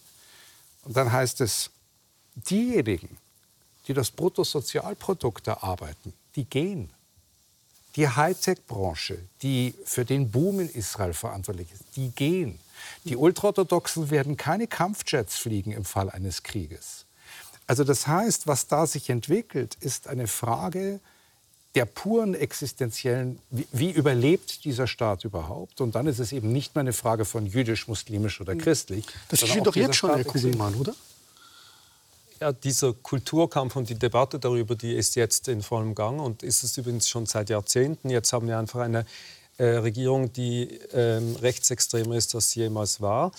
und 0.85 0.97
dann 0.97 1.13
heißt 1.13 1.41
es, 1.43 1.71
diejenigen, 2.35 3.19
die 3.87 3.95
das 3.95 4.11
Bruttosozialprodukt 4.11 5.47
erarbeiten, 5.47 6.13
die 6.35 6.45
gehen. 6.45 6.91
Die 7.97 8.09
Hightech-Branche, 8.09 9.19
die 9.43 9.75
für 9.85 10.05
den 10.05 10.31
Boom 10.31 10.61
in 10.61 10.71
Israel 10.71 11.13
verantwortlich 11.13 11.71
ist, 11.73 11.85
die 11.95 12.09
gehen. 12.11 12.59
Die 13.05 13.17
Ultraorthodoxen 13.17 14.11
werden 14.11 14.37
keine 14.37 14.67
Kampfjets 14.67 15.37
fliegen 15.37 15.73
im 15.73 15.85
Fall 15.85 16.11
eines 16.11 16.43
Krieges. 16.43 17.07
Also 17.67 17.85
das 17.85 18.07
heißt, 18.07 18.47
was 18.47 18.67
da 18.67 18.87
sich 18.87 19.09
entwickelt, 19.11 19.77
ist 19.81 20.09
eine 20.09 20.27
Frage 20.27 21.01
der 21.75 21.87
puren 21.87 22.35
existenziellen, 22.35 23.39
wie, 23.51 23.67
wie, 23.73 23.91
überlebt 23.91 24.65
dieser 24.65 24.87
Staat 24.87 25.25
überhaupt? 25.25 25.81
Und 25.81 25.95
dann 25.95 26.07
ist 26.07 26.19
es 26.19 26.33
eben 26.33 26.53
nicht 26.53 26.75
mehr 26.75 26.81
eine 26.81 26.93
Frage 26.93 27.25
von 27.25 27.47
jüdisch, 27.47 27.89
muslimisch 27.89 28.41
oder 28.41 28.55
christlich. 28.57 29.07
Das 29.29 29.41
geschieht 29.41 29.67
doch 29.67 29.75
jetzt 29.75 29.97
schon, 29.97 30.15
Herr 30.15 30.25
Kugelmann, 30.25 30.75
oder? 30.75 30.95
Ja, 32.41 32.53
dieser 32.53 32.93
Kulturkampf 32.93 33.77
und 33.77 33.89
die 33.89 33.95
Debatte 33.95 34.39
darüber, 34.39 34.75
die 34.75 34.95
ist 34.95 35.15
jetzt 35.15 35.49
in 35.49 35.63
vollem 35.63 35.95
Gang 35.95 36.21
und 36.21 36.43
ist 36.43 36.63
es 36.63 36.77
übrigens 36.77 37.09
schon 37.09 37.25
seit 37.25 37.49
Jahrzehnten. 37.49 38.11
Jetzt 38.11 38.33
haben 38.33 38.49
wir 38.49 38.59
einfach 38.59 38.81
eine 38.81 39.07
Regierung, 39.65 40.33
die 40.33 40.79
ähm, 40.93 41.37
rechtsextremer 41.37 42.17
ist, 42.17 42.35
als 42.35 42.55
jemals 42.55 43.01
war. 43.01 43.33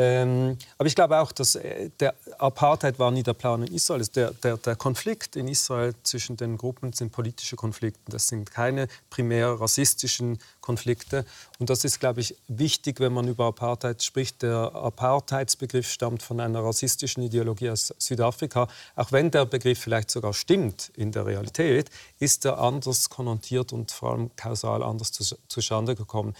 Ähm, 0.00 0.56
aber 0.78 0.86
ich 0.86 0.94
glaube 0.94 1.18
auch, 1.18 1.32
dass 1.32 1.56
äh, 1.56 1.90
der 1.98 2.14
Apartheid 2.38 3.00
war 3.00 3.10
nie 3.10 3.24
der 3.24 3.34
Plan 3.34 3.64
in 3.64 3.74
Israel. 3.74 4.06
Der, 4.14 4.30
der, 4.30 4.56
der, 4.56 4.76
Konflikt 4.76 5.34
in 5.34 5.48
Israel 5.48 5.92
zwischen 6.04 6.36
den 6.36 6.56
Gruppen 6.56 6.92
sind 6.92 7.10
politische 7.10 7.56
Konflikte. 7.56 8.00
Das 8.06 8.28
sind 8.28 8.48
keine 8.48 8.86
primär 9.10 9.60
rassistischen 9.60 10.38
Konflikte. 10.60 11.24
Und 11.58 11.68
das 11.68 11.82
ist, 11.82 11.98
glaube 11.98 12.20
ich, 12.20 12.36
wichtig, 12.46 13.00
wenn 13.00 13.12
man 13.12 13.26
über 13.26 13.46
Apartheid 13.46 14.00
spricht. 14.00 14.42
Der 14.42 14.70
Apartheidsbegriff 14.72 15.90
stammt 15.90 16.22
von 16.22 16.38
einer 16.38 16.62
rassistischen 16.62 17.24
Ideologie 17.24 17.70
aus 17.70 17.92
Südafrika. 17.98 18.68
Auch 18.94 19.10
wenn 19.10 19.32
der 19.32 19.46
Begriff 19.46 19.80
vielleicht 19.80 20.12
sogar 20.12 20.32
stimmt 20.32 20.92
in 20.94 21.10
der 21.10 21.26
Realität, 21.26 21.90
ist 22.20 22.44
er 22.44 22.58
anders 22.58 23.10
konnotiert 23.10 23.72
und 23.72 23.90
vor 23.90 24.12
allem 24.12 24.30
kausal 24.36 24.84
anders 24.84 25.10
zustande 25.48 25.96
gekommen. 25.96 26.36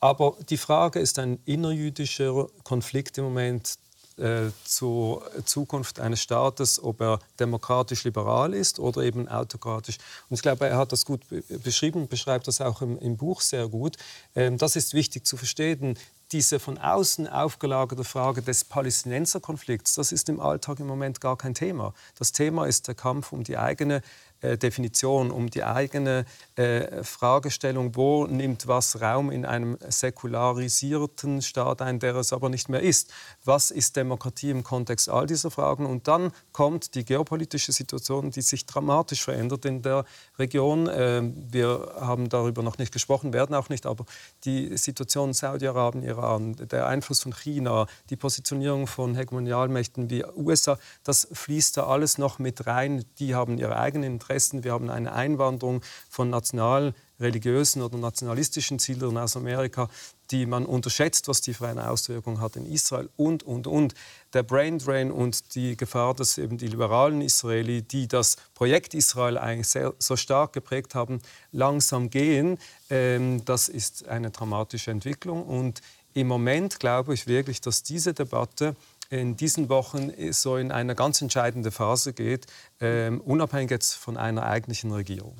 Aber 0.00 0.36
die 0.48 0.56
Frage 0.56 0.98
ist 0.98 1.18
ein 1.18 1.38
innerjüdischer 1.44 2.48
Konflikt 2.64 3.18
im 3.18 3.24
Moment 3.24 3.78
äh, 4.16 4.50
zur 4.64 5.22
Zukunft 5.44 6.00
eines 6.00 6.20
Staates, 6.22 6.82
ob 6.82 7.00
er 7.00 7.20
demokratisch-liberal 7.38 8.54
ist 8.54 8.78
oder 8.78 9.02
eben 9.02 9.28
autokratisch. 9.28 9.98
Und 10.28 10.34
ich 10.34 10.42
glaube, 10.42 10.68
er 10.68 10.78
hat 10.78 10.92
das 10.92 11.04
gut 11.04 11.22
beschrieben, 11.62 12.08
beschreibt 12.08 12.48
das 12.48 12.60
auch 12.60 12.82
im, 12.82 12.98
im 12.98 13.16
Buch 13.16 13.40
sehr 13.40 13.68
gut. 13.68 13.96
Ähm, 14.34 14.58
das 14.58 14.76
ist 14.76 14.94
wichtig 14.94 15.26
zu 15.26 15.36
verstehen. 15.36 15.98
Diese 16.32 16.60
von 16.60 16.78
außen 16.78 17.26
aufgelagerte 17.26 18.04
Frage 18.04 18.40
des 18.40 18.64
Palästinenserkonflikts, 18.64 19.96
das 19.96 20.12
ist 20.12 20.28
im 20.28 20.38
Alltag 20.38 20.78
im 20.78 20.86
Moment 20.86 21.20
gar 21.20 21.36
kein 21.36 21.54
Thema. 21.54 21.92
Das 22.18 22.30
Thema 22.30 22.66
ist 22.66 22.86
der 22.86 22.94
Kampf 22.94 23.32
um 23.32 23.42
die 23.42 23.58
eigene 23.58 24.00
äh, 24.42 24.56
Definition, 24.56 25.30
um 25.30 25.50
die 25.50 25.64
eigene 25.64 26.24
äh, 26.56 27.04
Fragestellung, 27.04 27.94
wo 27.94 28.26
nimmt 28.26 28.66
was 28.66 29.00
Raum 29.02 29.30
in 29.30 29.44
einem 29.44 29.76
säkularisierten 29.86 31.42
Staat 31.42 31.82
ein, 31.82 31.98
der 31.98 32.14
es 32.16 32.32
aber 32.32 32.48
nicht 32.48 32.70
mehr 32.70 32.80
ist. 32.80 33.12
Was 33.44 33.70
ist 33.70 33.96
Demokratie 33.96 34.48
im 34.48 34.64
Kontext 34.64 35.10
all 35.10 35.26
dieser 35.26 35.50
Fragen? 35.50 35.84
Und 35.84 36.08
dann 36.08 36.32
kommt 36.52 36.94
die 36.94 37.04
geopolitische 37.04 37.72
Situation, 37.72 38.30
die 38.30 38.40
sich 38.40 38.64
dramatisch 38.64 39.22
verändert 39.22 39.66
in 39.66 39.82
der 39.82 40.06
Region. 40.38 40.86
Äh, 40.86 41.22
wir 41.50 41.96
haben 42.00 42.30
darüber 42.30 42.62
noch 42.62 42.78
nicht 42.78 42.92
gesprochen, 42.92 43.34
werden 43.34 43.54
auch 43.54 43.68
nicht, 43.68 43.84
aber 43.84 44.06
die 44.44 44.74
Situation 44.78 45.34
Saudi-Arabien, 45.34 46.02
Iran, 46.02 46.19
der 46.38 46.86
Einfluss 46.86 47.22
von 47.22 47.34
China, 47.34 47.86
die 48.10 48.16
Positionierung 48.16 48.86
von 48.86 49.14
Hegemonialmächten 49.14 50.10
wie 50.10 50.24
USA, 50.36 50.78
das 51.04 51.28
fließt 51.32 51.76
da 51.76 51.86
alles 51.86 52.18
noch 52.18 52.38
mit 52.38 52.66
rein. 52.66 53.04
Die 53.18 53.34
haben 53.34 53.58
ihre 53.58 53.76
eigenen 53.76 54.12
Interessen 54.12 54.30
Interessen. 54.30 54.64
Wir 54.64 54.72
haben 54.72 54.90
eine 54.90 55.12
Einwanderung 55.12 55.82
von 56.08 56.30
national 56.30 56.94
religiösen 57.18 57.82
oder 57.82 57.98
nationalistischen 57.98 58.78
Zielen 58.78 59.18
aus 59.18 59.36
Amerika, 59.36 59.88
die 60.30 60.46
man 60.46 60.64
unterschätzt, 60.64 61.28
was 61.28 61.40
die 61.40 61.52
für 61.52 61.68
eine 61.68 61.90
Auswirkung 61.90 62.40
hat 62.40 62.56
in 62.56 62.64
Israel 62.64 63.10
und, 63.16 63.42
und, 63.42 63.66
und. 63.66 63.94
Der 64.32 64.42
Brain 64.42 64.78
Drain 64.78 65.10
und 65.10 65.54
die 65.54 65.76
Gefahr, 65.76 66.14
dass 66.14 66.38
eben 66.38 66.56
die 66.56 66.68
liberalen 66.68 67.20
Israeli, 67.20 67.82
die 67.82 68.08
das 68.08 68.36
Projekt 68.54 68.94
Israel 68.94 69.36
eigentlich 69.36 69.68
sehr, 69.68 69.92
so 69.98 70.16
stark 70.16 70.52
geprägt 70.52 70.94
haben, 70.94 71.20
langsam 71.52 72.08
gehen, 72.08 72.58
ähm, 72.88 73.44
das 73.44 73.68
ist 73.68 74.08
eine 74.08 74.30
dramatische 74.30 74.90
Entwicklung. 74.90 75.42
Und 75.44 75.80
im 76.14 76.26
Moment 76.26 76.80
glaube 76.80 77.14
ich 77.14 77.26
wirklich, 77.26 77.60
dass 77.60 77.82
diese 77.82 78.14
Debatte 78.14 78.74
in 79.10 79.36
diesen 79.36 79.68
Wochen 79.68 80.12
so 80.32 80.56
in 80.56 80.70
eine 80.70 80.94
ganz 80.94 81.20
entscheidende 81.20 81.70
Phase 81.72 82.12
geht, 82.12 82.46
ähm, 82.80 83.20
unabhängig 83.20 83.70
jetzt 83.70 83.94
von 83.94 84.16
einer 84.16 84.44
eigentlichen 84.44 84.92
Regierung. 84.92 85.36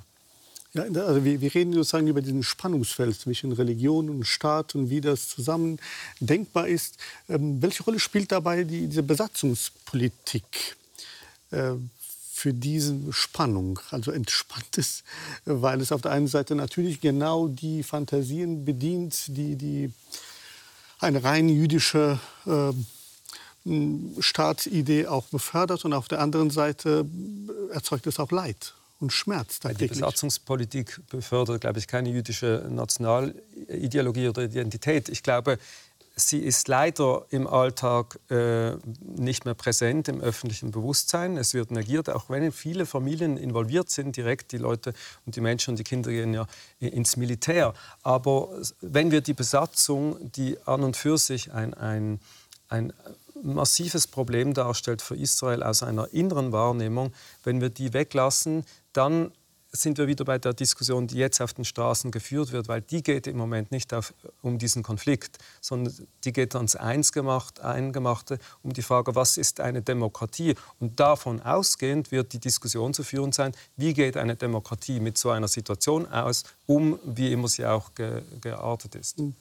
Ja, 0.73 0.85
also 0.85 1.25
wir, 1.25 1.41
wir, 1.41 1.53
reden 1.53 1.73
sozusagen 1.73 2.07
über 2.07 2.23
diesen 2.23 2.45
Spannungsfeld 2.45 3.18
zwischen 3.18 3.51
Religion 3.51 4.09
und 4.09 4.25
Staat 4.25 4.77
und 4.77 4.89
wie 4.89 5.01
das 5.01 5.29
zusammen 5.29 5.81
denkbar 6.21 6.68
ist. 6.68 6.97
Ähm, 7.29 7.61
welche 7.61 7.83
Rolle 7.83 7.99
spielt 7.99 8.31
dabei 8.31 8.62
die, 8.62 8.87
diese 8.87 9.03
Besatzungspolitik 9.03 10.77
äh, 11.51 11.73
für 12.33 12.55
diese 12.55 12.97
Spannung? 13.11 13.81
Also 13.91 14.12
entspannt 14.12 14.79
es, 14.79 15.03
weil 15.45 15.81
es 15.81 15.91
auf 15.91 16.03
der 16.03 16.12
einen 16.12 16.29
Seite 16.29 16.55
natürlich 16.55 17.01
genau 17.01 17.49
die 17.49 17.83
Fantasien 17.83 18.64
bedient, 18.64 19.25
die, 19.27 19.57
die 19.57 19.93
eine 21.01 21.24
rein 21.24 21.48
jüdische 21.48 22.18
äh, 22.46 22.72
Staatsidee 24.20 25.07
auch 25.07 25.26
befördert 25.26 25.84
und 25.84 25.92
auf 25.92 26.09
der 26.09 26.20
anderen 26.20 26.51
Seite 26.51 27.07
erzeugt 27.72 28.07
es 28.07 28.18
auch 28.18 28.30
Leid 28.30 28.74
und 29.01 29.12
Schmerz. 29.12 29.61
Die 29.61 29.86
Besatzungspolitik 29.86 31.01
befördert, 31.09 31.62
glaube 31.62 31.78
ich, 31.78 31.86
keine 31.86 32.11
jüdische 32.11 32.66
Nationalideologie 32.70 34.28
oder 34.28 34.44
Identität. 34.44 35.09
Ich 35.09 35.22
glaube, 35.22 35.59
sie 36.21 36.39
ist 36.39 36.68
leider 36.68 37.27
im 37.31 37.47
Alltag 37.47 38.18
äh, 38.31 38.77
nicht 39.01 39.45
mehr 39.45 39.55
präsent 39.55 40.09
im 40.09 40.21
öffentlichen 40.21 40.71
Bewusstsein. 40.71 41.37
Es 41.37 41.55
wird 41.55 41.71
negiert, 41.71 42.09
auch 42.11 42.31
wenn 42.31 42.53
viele 42.53 42.87
Familien 42.87 43.37
involviert 43.37 43.91
sind, 43.91 44.16
direkt 44.16 44.53
die 44.53 44.59
Leute 44.59 44.93
und 45.27 45.37
die 45.37 45.41
Menschen 45.41 45.71
und 45.73 45.79
die 45.79 45.85
Kinder 45.85 46.11
gehen 46.11 46.33
ja 46.35 46.47
ins 46.79 47.16
Militär. 47.16 47.75
Aber 48.03 48.49
wenn 48.81 49.11
wir 49.11 49.21
die 49.21 49.35
Besatzung, 49.35 50.16
die 50.33 50.57
an 50.64 50.83
und 50.83 50.97
für 50.97 51.18
sich 51.18 51.53
ein, 51.53 51.75
ein, 51.75 52.21
ein 52.68 52.93
massives 53.43 54.07
Problem 54.07 54.55
darstellt 54.55 55.03
für 55.03 55.16
Israel 55.16 55.62
aus 55.62 55.83
einer 55.83 56.12
inneren 56.12 56.53
Wahrnehmung. 56.53 57.12
Wenn 57.43 57.61
wir 57.61 57.71
die 57.71 57.93
weglassen, 57.93 58.64
dann 58.93 59.33
sind 59.73 59.99
wir 59.99 60.07
wieder 60.07 60.25
bei 60.25 60.39
der 60.39 60.53
Diskussion, 60.53 61.07
die 61.07 61.16
jetzt 61.16 61.41
auf 61.41 61.55
den 61.55 61.64
Straßen 61.64 62.11
geführt 62.11 62.53
wird, 62.53 62.68
weil 62.68 62.81
die 62.81 63.03
geht 63.03 63.27
im 63.27 63.37
Moment 63.37 63.71
nicht 63.71 63.95
auf, 63.95 64.12
um 64.43 64.59
diesen 64.59 64.83
Konflikt, 64.83 65.39
sondern 65.61 65.95
die 66.25 66.33
geht 66.33 66.57
ans 66.57 66.75
Einsgemacht, 66.77 67.61
Eingemachte, 67.61 68.39
um 68.62 68.73
die 68.73 68.83
Frage, 68.83 69.14
was 69.14 69.37
ist 69.37 69.61
eine 69.61 69.83
Demokratie? 69.83 70.55
Und 70.81 70.99
davon 70.99 71.41
ausgehend 71.41 72.11
wird 72.11 72.33
die 72.33 72.41
Diskussion 72.41 72.95
zu 72.95 73.05
führen 73.05 73.33
sein, 73.33 73.53
wie 73.77 73.95
geht 73.95 74.16
eine 74.16 74.37
Demokratie 74.37 74.99
mit 74.99 75.18
so 75.18 75.31
einer 75.31 75.49
Situation 75.49 76.07
aus, 76.07 76.45
um, 76.66 76.99
wie 77.05 77.33
immer 77.33 77.49
sie 77.49 77.64
auch 77.64 77.95
ge 77.95 78.23
geartet 78.41 78.95
ist. 78.97 79.18
Herr 79.18 79.33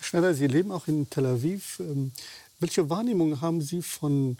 Schneider, 0.00 0.34
Sie 0.34 0.46
leben 0.46 0.72
auch 0.72 0.86
in 0.88 1.08
Tel 1.10 1.26
Aviv. 1.26 1.80
Ähm, 1.80 2.12
welche 2.58 2.88
Wahrnehmung 2.88 3.40
haben 3.40 3.60
Sie 3.60 3.82
von 3.82 4.38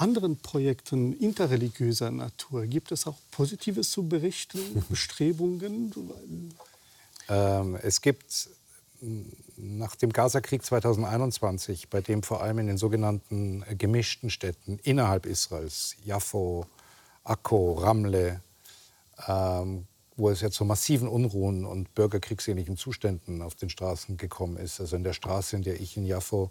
anderen 0.00 0.38
Projekten 0.38 1.12
interreligiöser 1.12 2.10
Natur? 2.10 2.66
Gibt 2.66 2.92
es 2.92 3.06
auch 3.06 3.16
Positives 3.30 3.90
zu 3.90 4.08
berichten, 4.08 4.84
Bestrebungen? 4.88 5.92
Ähm, 7.28 7.78
es 7.82 8.00
gibt 8.00 8.48
nach 9.56 9.96
dem 9.96 10.12
Gazakrieg 10.12 10.64
2021, 10.64 11.88
bei 11.88 12.00
dem 12.00 12.22
vor 12.22 12.42
allem 12.42 12.58
in 12.58 12.66
den 12.66 12.78
sogenannten 12.78 13.64
gemischten 13.78 14.30
Städten 14.30 14.78
innerhalb 14.82 15.26
Israels, 15.26 15.96
Jaffo, 16.04 16.66
Akko, 17.24 17.74
Ramle, 17.74 18.40
ähm, 19.26 19.86
wo 20.16 20.28
es 20.30 20.40
ja 20.40 20.50
zu 20.50 20.64
massiven 20.64 21.08
Unruhen 21.08 21.64
und 21.64 21.94
bürgerkriegsähnlichen 21.94 22.76
Zuständen 22.76 23.42
auf 23.42 23.54
den 23.54 23.70
Straßen 23.70 24.16
gekommen 24.16 24.56
ist. 24.56 24.80
Also 24.80 24.96
in 24.96 25.04
der 25.04 25.14
Straße, 25.14 25.56
in 25.56 25.62
der 25.62 25.80
ich 25.80 25.96
in 25.96 26.04
Jaffo 26.04 26.50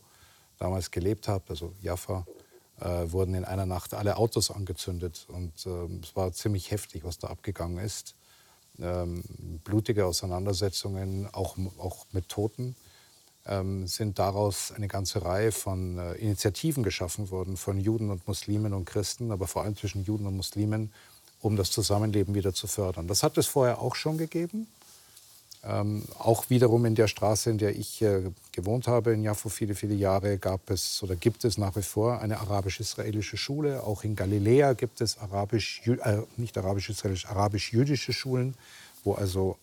damals 0.57 0.89
gelebt 0.91 1.27
habe, 1.27 1.43
also 1.49 1.73
Jaffa, 1.81 2.25
äh, 2.81 3.11
wurden 3.11 3.33
in 3.33 3.45
einer 3.45 3.65
Nacht 3.65 3.93
alle 3.93 4.17
Autos 4.17 4.51
angezündet. 4.51 5.25
Und 5.27 5.65
äh, 5.65 6.03
es 6.03 6.15
war 6.15 6.31
ziemlich 6.33 6.71
heftig, 6.71 7.03
was 7.03 7.17
da 7.19 7.27
abgegangen 7.27 7.77
ist. 7.83 8.15
Ähm, 8.81 9.23
blutige 9.63 10.05
Auseinandersetzungen, 10.05 11.27
auch, 11.33 11.57
auch 11.77 12.05
mit 12.11 12.29
Toten, 12.29 12.75
ähm, 13.45 13.87
sind 13.87 14.19
daraus 14.19 14.71
eine 14.71 14.87
ganze 14.87 15.23
Reihe 15.23 15.51
von 15.51 15.97
äh, 15.97 16.13
Initiativen 16.13 16.83
geschaffen 16.83 17.29
worden, 17.29 17.57
von 17.57 17.79
Juden 17.79 18.09
und 18.09 18.27
Muslimen 18.27 18.73
und 18.73 18.85
Christen, 18.85 19.31
aber 19.31 19.47
vor 19.47 19.63
allem 19.63 19.75
zwischen 19.75 20.03
Juden 20.03 20.25
und 20.27 20.37
Muslimen, 20.37 20.93
um 21.41 21.55
das 21.55 21.71
Zusammenleben 21.71 22.35
wieder 22.35 22.53
zu 22.53 22.67
fördern. 22.67 23.07
Das 23.07 23.23
hat 23.23 23.37
es 23.37 23.47
vorher 23.47 23.79
auch 23.79 23.95
schon 23.95 24.17
gegeben. 24.17 24.67
Ähm, 25.61 26.03
auch 26.17 26.49
wiederum 26.49 26.85
in 26.85 26.95
der 26.95 27.07
Straße, 27.07 27.49
in 27.49 27.57
der 27.57 27.77
ich 27.77 28.01
äh, 28.01 28.31
gewohnt 28.53 28.87
habe, 28.87 29.11
in 29.11 29.23
Jaffo 29.23 29.49
viele, 29.49 29.75
viele 29.75 29.93
Jahre, 29.93 30.37
gab 30.37 30.69
es 30.69 31.03
oder 31.03 31.17
gibt 31.17 31.43
es 31.43 31.57
nach 31.57 31.75
wie 31.75 31.81
vor 31.81 32.21
eine 32.21 32.39
arabisch-israelische 32.39 33.35
Schule. 33.35 33.83
Auch 33.83 34.05
in 34.05 34.15
Galiläa 34.15 34.71
gibt 34.73 35.01
es 35.01 35.17
arabisch, 35.17 35.81
äh, 35.85 36.19
nicht 36.37 36.57
arabisch-israelisch, 36.57 37.25
arabisch-jüdische 37.25 38.13
Schulen, 38.13 38.55
wo 39.03 39.13
also 39.13 39.57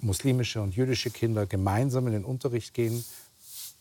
muslimische 0.00 0.62
und 0.62 0.74
jüdische 0.74 1.10
Kinder 1.10 1.44
gemeinsam 1.44 2.06
in 2.06 2.14
den 2.14 2.24
Unterricht 2.24 2.72
gehen, 2.72 3.04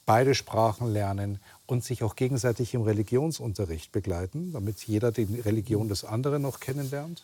beide 0.05 0.35
Sprachen 0.35 0.91
lernen 0.91 1.39
und 1.67 1.83
sich 1.83 2.03
auch 2.03 2.15
gegenseitig 2.15 2.73
im 2.73 2.81
Religionsunterricht 2.81 3.91
begleiten, 3.91 4.51
damit 4.51 4.81
jeder 4.81 5.11
die 5.11 5.39
Religion 5.39 5.87
des 5.87 6.03
anderen 6.03 6.41
noch 6.41 6.59
kennenlernt. 6.59 7.23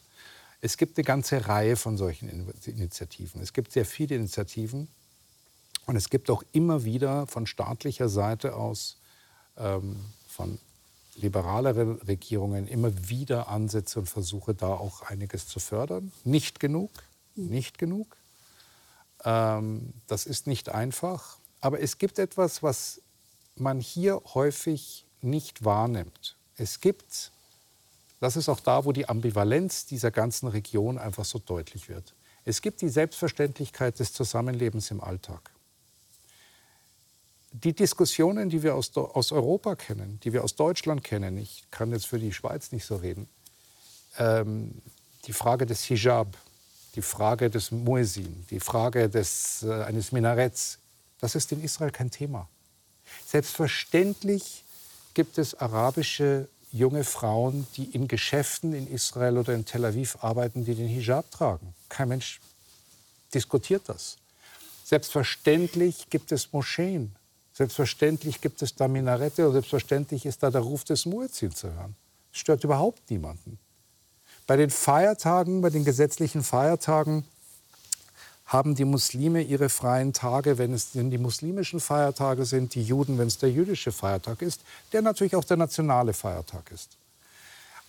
Es 0.62 0.78
gibt 0.78 0.97
eine 0.97 1.03
ganze 1.03 1.47
Reihe 1.47 1.76
von 1.76 1.97
solchen 1.97 2.30
Initiativen. 2.66 3.41
Es 3.41 3.51
gibt 3.51 3.72
sehr 3.72 3.86
viele 3.86 4.16
Initiativen. 4.16 4.88
Und 5.88 5.95
es 5.95 6.09
gibt 6.09 6.30
auch 6.30 6.43
immer 6.51 6.84
wieder 6.84 7.26
von 7.26 7.47
staatlicher 7.47 8.07
Seite 8.07 8.55
aus, 8.55 8.97
ähm, 9.57 9.97
von 10.28 10.59
liberaleren 11.16 11.99
Regierungen, 12.03 12.68
immer 12.68 13.09
wieder 13.09 13.49
Ansätze 13.49 13.99
und 13.99 14.05
Versuche, 14.07 14.53
da 14.53 14.68
auch 14.68 15.01
einiges 15.01 15.47
zu 15.47 15.59
fördern. 15.59 16.12
Nicht 16.24 16.59
genug, 16.59 16.91
nicht 17.36 17.80
genug. 17.80 18.16
Ähm, 19.24 19.93
das 20.07 20.28
ist 20.28 20.45
nicht 20.45 20.70
einfach. 20.70 21.38
Aber 21.59 21.80
es 21.80 21.97
gibt 21.97 22.20
etwas, 22.20 22.62
was 22.62 23.01
man 23.55 23.80
hier 23.80 24.22
häufig 24.34 25.05
nicht 25.22 25.66
wahrnimmt. 25.66 26.36
Es 26.55 26.80
gibt 26.80 27.32
das 28.22 28.36
ist 28.36 28.47
auch 28.47 28.59
da, 28.59 28.86
wo 28.86 28.91
die 28.91 29.09
Ambivalenz 29.09 29.88
dieser 29.88 30.11
ganzen 30.11 30.47
Region 30.47 30.99
einfach 30.99 31.26
so 31.26 31.39
deutlich 31.39 31.89
wird. 31.89 32.13
Es 32.45 32.61
gibt 32.61 32.82
die 32.82 32.89
Selbstverständlichkeit 32.89 33.99
des 33.99 34.13
Zusammenlebens 34.13 34.91
im 34.91 35.01
Alltag. 35.01 35.51
Die 37.51 37.74
Diskussionen, 37.74 38.49
die 38.49 38.63
wir 38.63 38.76
aus, 38.76 38.95
aus 38.95 39.32
Europa 39.32 39.76
kennen, 39.76 40.19
die 40.24 40.34
wir 40.34 40.43
aus 40.43 40.55
Deutschland 40.55 41.03
kennen, 41.03 41.38
ich 41.38 41.65
kann 41.72 41.91
jetzt 41.91 42.05
für 42.05 42.19
die 42.19 42.32
Schweiz 42.32 42.72
nicht 42.72 42.86
so 42.86 42.95
reden, 42.95 43.28
ähm, 44.19 44.82
die 45.26 45.34
Frage 45.34 45.65
des 45.65 45.84
Hijab, 45.84 46.38
die 46.95 47.01
Frage 47.01 47.49
des 47.49 47.72
Muezzin, 47.72 48.45
die 48.51 48.59
Frage 48.59 49.09
des, 49.09 49.63
äh, 49.63 49.84
eines 49.84 50.11
Minaretts, 50.11 50.78
das 51.19 51.34
ist 51.34 51.51
in 51.51 51.63
Israel 51.63 51.91
kein 51.91 52.11
Thema. 52.11 52.47
Selbstverständlich 53.26 54.63
gibt 55.15 55.39
es 55.39 55.55
arabische 55.55 56.47
junge 56.72 57.03
Frauen, 57.03 57.67
die 57.76 57.84
in 57.84 58.07
Geschäften 58.07 58.74
in 58.74 58.88
Israel 58.88 59.38
oder 59.38 59.53
in 59.53 59.65
Tel 59.65 59.86
Aviv 59.86 60.17
arbeiten, 60.22 60.65
die 60.65 60.76
den 60.76 60.88
Hijab 60.88 61.30
tragen. 61.32 61.74
Kein 61.89 62.09
Mensch 62.09 62.39
diskutiert 63.34 63.84
das. 63.88 64.17
Selbstverständlich 64.84 66.09
gibt 66.09 66.32
es 66.32 66.51
Moscheen. 66.51 67.15
Selbstverständlich 67.53 68.41
gibt 68.41 68.61
es 68.61 68.76
da 68.76 68.88
Minarette 68.88 69.45
und 69.45 69.53
selbstverständlich 69.53 70.26
ist 70.26 70.43
da 70.43 70.49
der 70.49 70.61
Ruf 70.61 70.84
des 70.84 71.05
Muezzin 71.05 71.53
zu 71.53 71.74
hören. 71.74 71.95
Das 72.32 72.39
stört 72.39 72.63
überhaupt 72.63 73.09
niemanden. 73.09 73.59
Bei 74.47 74.55
den 74.57 74.69
Feiertagen, 74.69 75.61
bei 75.61 75.69
den 75.69 75.86
gesetzlichen 75.86 76.43
Feiertagen 76.43 77.26
haben 78.52 78.76
die 78.76 78.84
Muslime 78.84 79.41
ihre 79.41 79.70
freien 79.70 80.12
Tage, 80.12 80.58
wenn 80.58 80.74
es 80.74 80.91
denn 80.91 81.10
die 81.10 81.18
muslimischen 81.18 81.80
Feiertage 81.80 82.43
sind, 82.45 82.76
die 82.76 82.84
Juden, 82.84 83.18
wenn 83.18 83.28
es 83.28 83.38
der 83.38 83.49
jüdische 83.49 83.93
Feiertag 83.93 84.41
ist, 84.41 84.60
der 84.91 85.02
natürlich 85.02 85.38
auch 85.38 85.45
der 85.45 85.56
nationale 85.56 86.12
Feiertag 86.12 86.70
ist. 86.70 86.89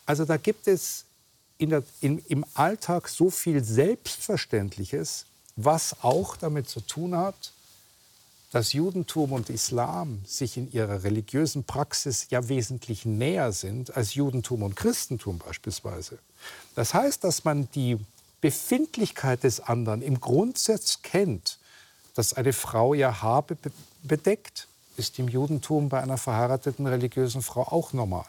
Also 0.07 0.25
da 0.25 0.37
gibt 0.37 0.69
es 0.69 1.05
der, 1.61 1.83
in, 2.01 2.19
im 2.29 2.45
Alltag 2.55 3.09
so 3.09 3.29
viel 3.29 3.65
Selbstverständliches, 3.65 5.27
was 5.57 5.97
auch 6.01 6.37
damit 6.37 6.69
zu 6.69 6.81
tun 6.81 7.17
hat, 7.17 7.53
dass 8.53 8.73
Judentum 8.73 9.33
und 9.33 9.51
Islam 9.51 10.21
sich 10.27 10.57
in 10.57 10.71
ihrer 10.71 11.03
religiösen 11.03 11.65
Praxis 11.65 12.29
ja 12.31 12.49
wesentlich 12.49 13.05
näher 13.05 13.51
sind 13.51 13.97
als 13.97 14.15
Judentum 14.15 14.63
und 14.63 14.77
Christentum 14.77 15.39
beispielsweise. 15.39 16.19
Das 16.77 16.95
heißt, 16.95 17.25
dass 17.25 17.45
man 17.45 17.69
die 17.75 17.99
Befindlichkeit 18.43 19.45
des 19.45 19.61
anderen 19.61 20.03
im 20.03 20.21
Grundsatz 20.21 21.01
kennt, 21.03 21.59
dass 22.15 22.35
eine 22.35 22.53
Frau 22.53 22.93
ihr 22.93 23.23
Haar 23.23 23.47
bedeckt, 24.03 24.69
ist 24.97 25.19
im 25.19 25.29
Judentum 25.29 25.89
bei 25.89 26.03
einer 26.03 26.19
verheirateten 26.19 26.87
religiösen 26.87 27.41
Frau 27.41 27.63
auch 27.63 27.95
normal. 27.95 28.27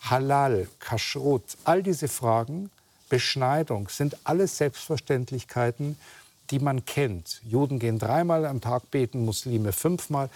Halal, 0.00 0.68
Kashrut, 0.78 1.44
all 1.64 1.82
diese 1.82 2.08
Fragen, 2.08 2.70
Beschneidung, 3.08 3.88
sind 3.88 4.16
alles 4.24 4.58
Selbstverständlichkeiten, 4.58 5.96
die 6.50 6.58
man 6.58 6.84
kennt. 6.84 7.40
Juden 7.44 7.78
gehen 7.78 7.98
dreimal 7.98 8.46
am 8.46 8.60
Tag 8.60 8.90
beten, 8.90 9.24
Muslime 9.24 9.72
fünfmal. 9.72 10.28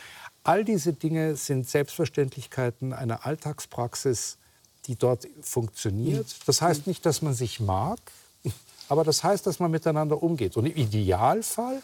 All 0.45 0.65
diese 0.65 0.93
Dinge 0.93 1.37
sind 1.37 1.69
Selbstverständlichkeiten 1.69 2.93
einer 2.93 3.27
Alltagspraxis, 3.27 4.39
die 4.87 4.95
dort 4.97 5.27
funktioniert. 5.43 6.35
Das 6.47 6.63
heißt 6.63 6.87
nicht, 6.87 7.05
dass 7.05 7.23
man 7.23 7.35
sich 7.35 7.61
mag, 7.61 7.99
aber 8.91 9.05
das 9.05 9.23
heißt, 9.23 9.47
dass 9.47 9.61
man 9.61 9.71
miteinander 9.71 10.21
umgeht. 10.21 10.57
Und 10.57 10.67
im 10.67 10.75
Idealfall, 10.75 11.81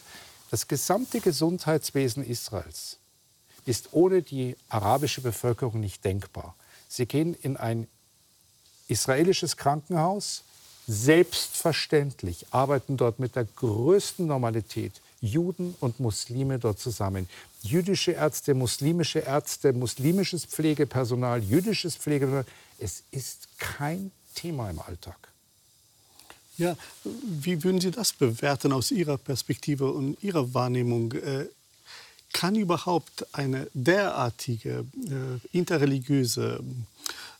das 0.51 0.67
gesamte 0.67 1.21
Gesundheitswesen 1.21 2.23
Israels 2.23 2.97
ist 3.65 3.89
ohne 3.93 4.21
die 4.21 4.57
arabische 4.67 5.21
Bevölkerung 5.21 5.79
nicht 5.79 6.03
denkbar. 6.03 6.55
Sie 6.89 7.05
gehen 7.05 7.33
in 7.33 7.55
ein 7.55 7.87
israelisches 8.89 9.55
Krankenhaus, 9.55 10.43
selbstverständlich 10.85 12.45
arbeiten 12.51 12.97
dort 12.97 13.19
mit 13.19 13.35
der 13.37 13.45
größten 13.45 14.25
Normalität 14.25 14.93
Juden 15.21 15.75
und 15.79 16.01
Muslime 16.01 16.59
dort 16.59 16.79
zusammen. 16.79 17.29
Jüdische 17.61 18.11
Ärzte, 18.11 18.53
muslimische 18.53 19.19
Ärzte, 19.19 19.71
muslimisches 19.71 20.45
Pflegepersonal, 20.45 21.41
jüdisches 21.41 21.95
Pflegepersonal. 21.95 22.45
Es 22.79 23.03
ist 23.11 23.47
kein 23.57 24.11
Thema 24.35 24.69
im 24.69 24.79
Alltag. 24.79 25.27
Ja, 26.57 26.75
wie 27.03 27.63
würden 27.63 27.79
Sie 27.79 27.91
das 27.91 28.13
bewerten 28.13 28.71
aus 28.71 28.89
Ihrer 28.89 29.17
Perspektive 29.17 29.91
und 29.91 30.21
Ihrer 30.23 30.53
Wahrnehmung? 30.53 31.13
Äh, 31.13 31.45
kann 32.33 32.55
überhaupt 32.55 33.25
eine 33.33 33.67
derartige 33.73 34.85
äh, 34.95 35.57
interreligiöse 35.57 36.63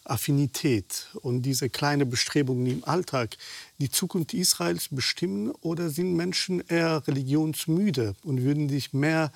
Affinität 0.03 1.07
und 1.21 1.41
diese 1.41 1.69
kleine 1.69 2.05
Bestrebungen 2.05 2.67
im 2.67 2.83
Alltag 2.85 3.37
die 3.79 3.91
Zukunft 3.91 4.33
Israels 4.33 4.87
bestimmen 4.89 5.51
oder 5.61 5.89
sind 5.89 6.15
Menschen 6.15 6.63
eher 6.67 7.05
religionsmüde 7.07 8.15
und 8.23 8.43
würden 8.43 8.69
sich 8.69 8.93
mehr 8.93 9.31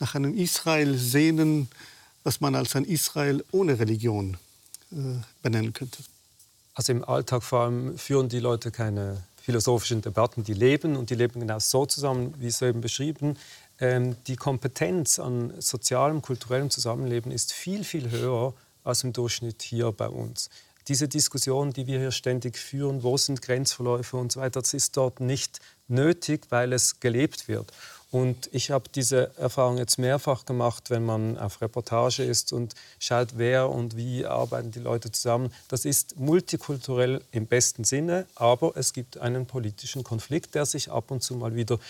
nach 0.00 0.14
einem 0.14 0.36
Israel 0.36 0.96
sehnen, 0.96 1.68
was 2.22 2.40
man 2.40 2.54
als 2.54 2.74
ein 2.74 2.84
Israel 2.84 3.44
ohne 3.52 3.78
Religion 3.78 4.36
äh, 4.92 4.96
benennen 5.42 5.72
könnte? 5.72 5.98
Also 6.74 6.92
im 6.92 7.04
Alltag 7.04 7.42
vor 7.42 7.60
allem 7.60 7.96
führen 7.96 8.28
die 8.28 8.40
Leute 8.40 8.70
keine 8.70 9.22
philosophischen 9.40 10.02
Debatten, 10.02 10.42
die 10.42 10.54
leben 10.54 10.96
und 10.96 11.10
die 11.10 11.14
leben 11.14 11.40
genau 11.40 11.58
so 11.58 11.86
zusammen, 11.86 12.34
wie 12.38 12.48
es 12.48 12.60
eben 12.62 12.80
beschrieben. 12.80 13.36
Ähm, 13.78 14.16
die 14.26 14.36
Kompetenz 14.36 15.18
an 15.18 15.52
sozialem, 15.60 16.22
kulturellem 16.22 16.70
Zusammenleben 16.70 17.30
ist 17.30 17.52
viel, 17.52 17.84
viel 17.84 18.10
höher 18.10 18.54
als 18.82 19.04
im 19.04 19.12
Durchschnitt 19.12 19.62
hier 19.62 19.92
bei 19.92 20.08
uns. 20.08 20.50
Diese 20.88 21.08
Diskussion, 21.08 21.72
die 21.72 21.86
wir 21.86 21.98
hier 21.98 22.10
ständig 22.10 22.58
führen, 22.58 23.02
wo 23.02 23.16
sind 23.16 23.40
Grenzverläufe 23.40 24.16
und 24.16 24.32
so 24.32 24.40
weiter, 24.40 24.60
das 24.60 24.74
ist 24.74 24.96
dort 24.96 25.20
nicht 25.20 25.60
nötig, 25.88 26.46
weil 26.50 26.72
es 26.72 27.00
gelebt 27.00 27.48
wird. 27.48 27.72
Und 28.14 28.48
ich 28.52 28.70
habe 28.70 28.84
diese 28.94 29.36
Erfahrung 29.38 29.76
jetzt 29.76 29.98
mehrfach 29.98 30.46
gemacht, 30.46 30.88
wenn 30.88 31.04
man 31.04 31.36
auf 31.36 31.60
Reportage 31.60 32.22
ist 32.22 32.52
und 32.52 32.72
schaut, 33.00 33.30
wer 33.38 33.68
und 33.68 33.96
wie 33.96 34.24
arbeiten 34.24 34.70
die 34.70 34.78
Leute 34.78 35.10
zusammen. 35.10 35.52
Das 35.66 35.84
ist 35.84 36.16
multikulturell 36.16 37.22
im 37.32 37.48
besten 37.48 37.82
Sinne, 37.82 38.26
aber 38.36 38.76
es 38.76 38.92
gibt 38.92 39.18
einen 39.18 39.46
politischen 39.46 40.04
Konflikt, 40.04 40.54
der 40.54 40.64
sich 40.64 40.92
ab 40.92 41.10
und 41.10 41.24
zu 41.24 41.34
mal 41.34 41.56
wieder 41.56 41.80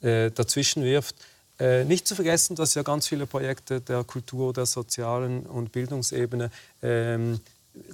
äh, 0.00 0.30
dazwischen 0.30 0.82
wirft. 0.82 1.14
Äh, 1.58 1.84
nicht 1.84 2.08
zu 2.08 2.14
vergessen, 2.14 2.56
dass 2.56 2.74
ja 2.74 2.82
ganz 2.82 3.06
viele 3.06 3.26
Projekte 3.26 3.82
der 3.82 4.02
Kultur, 4.02 4.54
der 4.54 4.64
sozialen 4.64 5.44
und 5.44 5.72
Bildungsebene 5.72 6.50
ähm, 6.82 7.38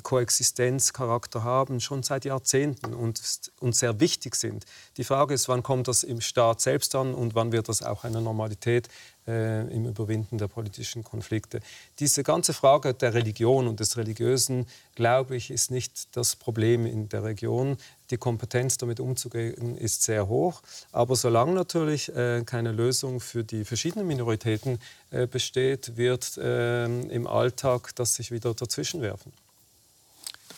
Koexistenzcharakter 0.02 1.42
haben, 1.42 1.80
schon 1.80 2.02
seit 2.02 2.24
Jahrzehnten 2.24 2.92
und, 2.94 3.20
und 3.60 3.74
sehr 3.74 4.00
wichtig 4.00 4.34
sind. 4.34 4.64
Die 4.96 5.04
Frage 5.04 5.34
ist, 5.34 5.48
wann 5.48 5.62
kommt 5.62 5.88
das 5.88 6.02
im 6.02 6.20
Staat 6.20 6.60
selbst 6.60 6.94
an 6.94 7.14
und 7.14 7.34
wann 7.34 7.52
wird 7.52 7.68
das 7.68 7.82
auch 7.82 8.04
eine 8.04 8.20
Normalität 8.20 8.88
äh, 9.26 9.66
im 9.74 9.86
Überwinden 9.86 10.38
der 10.38 10.48
politischen 10.48 11.04
Konflikte. 11.04 11.60
Diese 11.98 12.22
ganze 12.22 12.52
Frage 12.52 12.94
der 12.94 13.14
Religion 13.14 13.68
und 13.68 13.80
des 13.80 13.96
Religiösen, 13.96 14.66
glaube 14.94 15.36
ich, 15.36 15.50
ist 15.50 15.70
nicht 15.70 16.16
das 16.16 16.36
Problem 16.36 16.86
in 16.86 17.08
der 17.08 17.24
Region. 17.24 17.76
Die 18.10 18.16
Kompetenz, 18.16 18.76
damit 18.76 19.00
umzugehen, 19.00 19.76
ist 19.76 20.02
sehr 20.02 20.28
hoch. 20.28 20.62
Aber 20.92 21.16
solange 21.16 21.52
natürlich 21.52 22.14
äh, 22.14 22.42
keine 22.44 22.72
Lösung 22.72 23.20
für 23.20 23.44
die 23.44 23.64
verschiedenen 23.64 24.06
Minoritäten 24.06 24.78
äh, 25.10 25.26
besteht, 25.26 25.96
wird 25.96 26.36
äh, 26.38 26.84
im 26.86 27.26
Alltag 27.26 27.94
das 27.94 28.14
sich 28.14 28.30
wieder 28.30 28.52
dazwischenwerfen. 28.52 29.32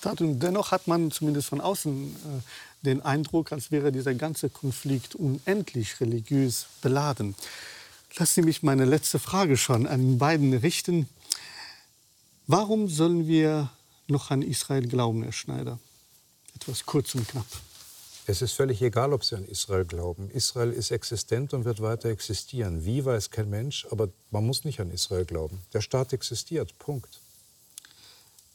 Und 0.04 0.40
dennoch 0.40 0.70
hat 0.70 0.88
man 0.88 1.10
zumindest 1.10 1.48
von 1.48 1.60
außen 1.60 2.16
äh, 2.16 2.84
den 2.84 3.02
Eindruck, 3.02 3.52
als 3.52 3.70
wäre 3.70 3.92
dieser 3.92 4.14
ganze 4.14 4.50
Konflikt 4.50 5.14
unendlich 5.14 6.00
religiös 6.00 6.66
beladen. 6.80 7.34
Lassen 8.16 8.34
Sie 8.34 8.42
mich 8.42 8.62
meine 8.62 8.84
letzte 8.84 9.18
Frage 9.18 9.56
schon 9.56 9.86
an 9.86 10.18
beiden 10.18 10.52
richten. 10.54 11.08
Warum 12.46 12.88
sollen 12.88 13.26
wir 13.26 13.70
noch 14.08 14.30
an 14.30 14.42
Israel 14.42 14.86
glauben, 14.86 15.22
Herr 15.22 15.32
Schneider? 15.32 15.78
Etwas 16.56 16.84
kurz 16.84 17.14
und 17.14 17.26
knapp. 17.28 17.46
Es 18.26 18.42
ist 18.42 18.52
völlig 18.52 18.82
egal, 18.82 19.12
ob 19.12 19.24
Sie 19.24 19.36
an 19.36 19.44
Israel 19.44 19.84
glauben. 19.84 20.30
Israel 20.30 20.70
ist 20.70 20.90
existent 20.90 21.54
und 21.54 21.64
wird 21.64 21.80
weiter 21.80 22.08
existieren. 22.08 22.84
Wie 22.84 23.04
weiß 23.04 23.30
kein 23.30 23.50
Mensch, 23.50 23.86
aber 23.90 24.10
man 24.30 24.46
muss 24.46 24.64
nicht 24.64 24.80
an 24.80 24.90
Israel 24.90 25.24
glauben. 25.24 25.60
Der 25.72 25.80
Staat 25.80 26.12
existiert. 26.12 26.78
Punkt. 26.78 27.21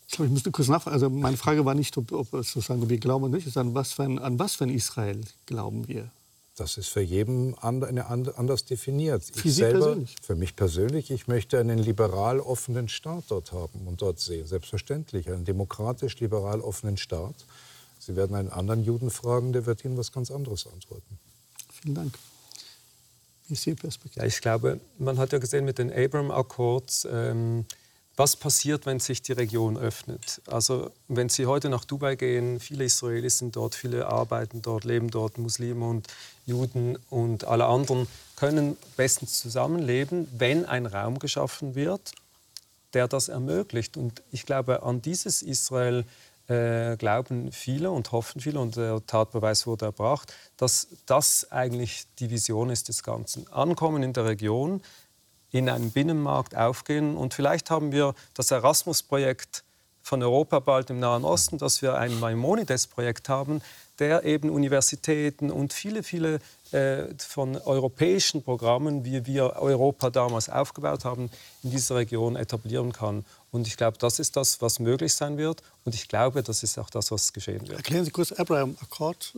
Ich 0.07 0.13
glaube, 0.13 0.27
ich 0.27 0.33
müsste 0.33 0.51
kurz 0.51 0.69
nachfragen. 0.69 0.93
Also 0.93 1.09
meine 1.09 1.37
Frage 1.37 1.65
war 1.65 1.75
nicht, 1.75 1.97
ob, 1.97 2.11
ob 2.11 2.29
sozusagen 2.31 2.89
wir 2.89 2.97
glauben 2.97 3.25
oder 3.25 3.35
nicht, 3.35 3.51
sondern 3.51 3.75
was 3.75 3.93
für 3.93 4.03
ein, 4.03 4.19
an 4.19 4.39
was 4.39 4.55
für 4.55 4.63
ein 4.63 4.69
Israel 4.69 5.21
glauben 5.45 5.87
wir? 5.87 6.09
Das 6.55 6.77
ist 6.77 6.87
für 6.87 7.01
jeden 7.01 7.53
anders 7.55 8.65
definiert. 8.65 9.23
Für 9.23 9.31
ich 9.35 9.43
Sie 9.43 9.51
selber, 9.51 9.79
persönlich? 9.79 10.15
Für 10.21 10.35
mich 10.35 10.55
persönlich, 10.55 11.11
ich 11.11 11.27
möchte 11.27 11.59
einen 11.59 11.77
liberal 11.77 12.39
offenen 12.39 12.89
Staat 12.89 13.25
dort 13.27 13.51
haben 13.51 13.85
und 13.85 14.01
dort 14.01 14.19
sehen. 14.19 14.47
Selbstverständlich, 14.47 15.29
einen 15.29 15.45
demokratisch 15.45 16.19
liberal 16.19 16.61
offenen 16.61 16.97
Staat. 16.97 17.35
Sie 17.99 18.15
werden 18.15 18.35
einen 18.35 18.49
anderen 18.49 18.83
Juden 18.83 19.11
fragen, 19.11 19.53
der 19.53 19.67
wird 19.67 19.85
Ihnen 19.85 19.97
was 19.97 20.11
ganz 20.11 20.31
anderes 20.31 20.65
antworten. 20.65 21.19
Vielen 21.69 21.93
Dank. 21.93 22.17
Wie 23.47 23.53
ist 23.53 23.67
Ihre 23.67 23.75
Perspektive? 23.75 24.21
Ja, 24.21 24.27
ich 24.27 24.41
glaube, 24.41 24.79
man 24.97 25.19
hat 25.19 25.33
ja 25.33 25.37
gesehen 25.37 25.65
mit 25.65 25.77
den 25.77 25.91
Abraham 25.91 26.31
Accords, 26.31 27.07
ähm, 27.11 27.65
was 28.17 28.35
passiert, 28.35 28.87
wenn 28.87 28.99
sich 28.99 29.21
die 29.21 29.31
Region 29.31 29.77
öffnet. 29.77 30.41
Also 30.47 30.91
wenn 31.07 31.29
Sie 31.29 31.45
heute 31.45 31.69
nach 31.69 31.85
Dubai 31.85 32.15
gehen, 32.15 32.59
viele 32.59 32.83
Israelis 32.83 33.37
sind 33.37 33.55
dort, 33.55 33.75
viele 33.75 34.07
arbeiten 34.07 34.63
dort, 34.63 34.83
leben 34.83 35.11
dort, 35.11 35.37
Muslime 35.37 35.85
und 35.85 36.07
Juden 36.47 36.97
und 37.11 37.45
alle 37.45 37.67
anderen 37.67 38.07
können 38.35 38.75
bestens 38.97 39.39
zusammenleben, 39.39 40.27
wenn 40.35 40.65
ein 40.65 40.87
Raum 40.87 41.19
geschaffen 41.19 41.75
wird, 41.75 42.11
der 42.93 43.07
das 43.07 43.29
ermöglicht. 43.29 43.97
Und 43.97 44.23
ich 44.31 44.47
glaube, 44.47 44.81
an 44.81 45.01
dieses 45.03 45.43
Israel 45.43 46.03
äh, 46.47 46.97
glauben 46.97 47.51
viele 47.51 47.91
und 47.91 48.11
hoffen 48.11 48.41
viele, 48.41 48.59
und 48.59 48.77
der 48.77 49.05
Tatbeweis 49.05 49.67
wurde 49.67 49.85
erbracht, 49.85 50.33
dass 50.55 50.87
das 51.05 51.51
eigentlich 51.51 52.05
die 52.17 52.31
Vision 52.31 52.71
ist 52.71 52.87
des 52.87 53.03
Ganzen. 53.03 53.51
Ankommen 53.51 54.01
in 54.01 54.13
der 54.13 54.25
Region, 54.25 54.81
in 55.51 55.69
einem 55.69 55.91
Binnenmarkt 55.91 56.55
aufgehen. 56.55 57.15
Und 57.15 57.33
vielleicht 57.33 57.69
haben 57.71 57.91
wir 57.91 58.13
das 58.33 58.51
Erasmus-Projekt 58.51 59.63
von 60.01 60.23
Europa 60.23 60.59
bald 60.59 60.89
im 60.89 60.99
Nahen 60.99 61.25
Osten, 61.25 61.57
dass 61.57 61.81
wir 61.81 61.97
ein 61.97 62.19
Maimonides-Projekt 62.19 63.27
haben, 63.27 63.61
der 63.99 64.23
eben 64.23 64.49
Universitäten 64.49 65.51
und 65.51 65.73
viele, 65.73 66.03
viele 66.03 66.39
äh, 66.71 67.05
von 67.17 67.57
europäischen 67.57 68.43
Programmen, 68.43 69.03
wie 69.03 69.25
wir 69.25 69.55
Europa 69.57 70.09
damals 70.09 70.49
aufgebaut 70.49 71.03
haben, 71.03 71.29
in 71.63 71.71
dieser 71.71 71.95
Region 71.95 72.35
etablieren 72.35 72.93
kann. 72.93 73.25
Und 73.51 73.67
ich 73.67 73.75
glaube, 73.75 73.97
das 73.97 74.19
ist 74.19 74.35
das, 74.35 74.61
was 74.61 74.79
möglich 74.79 75.13
sein 75.13 75.37
wird. 75.37 75.61
Und 75.87 75.95
ich 75.95 76.09
glaube, 76.09 76.43
das 76.43 76.63
ist 76.63 76.77
auch 76.77 76.89
das, 76.89 77.11
was 77.11 77.31
geschehen 77.31 77.61
wird. 77.61 77.77
Erklären 77.77 78.03
Sie 78.03 78.11
kurz 78.11 78.33
Abraham 78.33 78.75
Accord. 78.81 79.33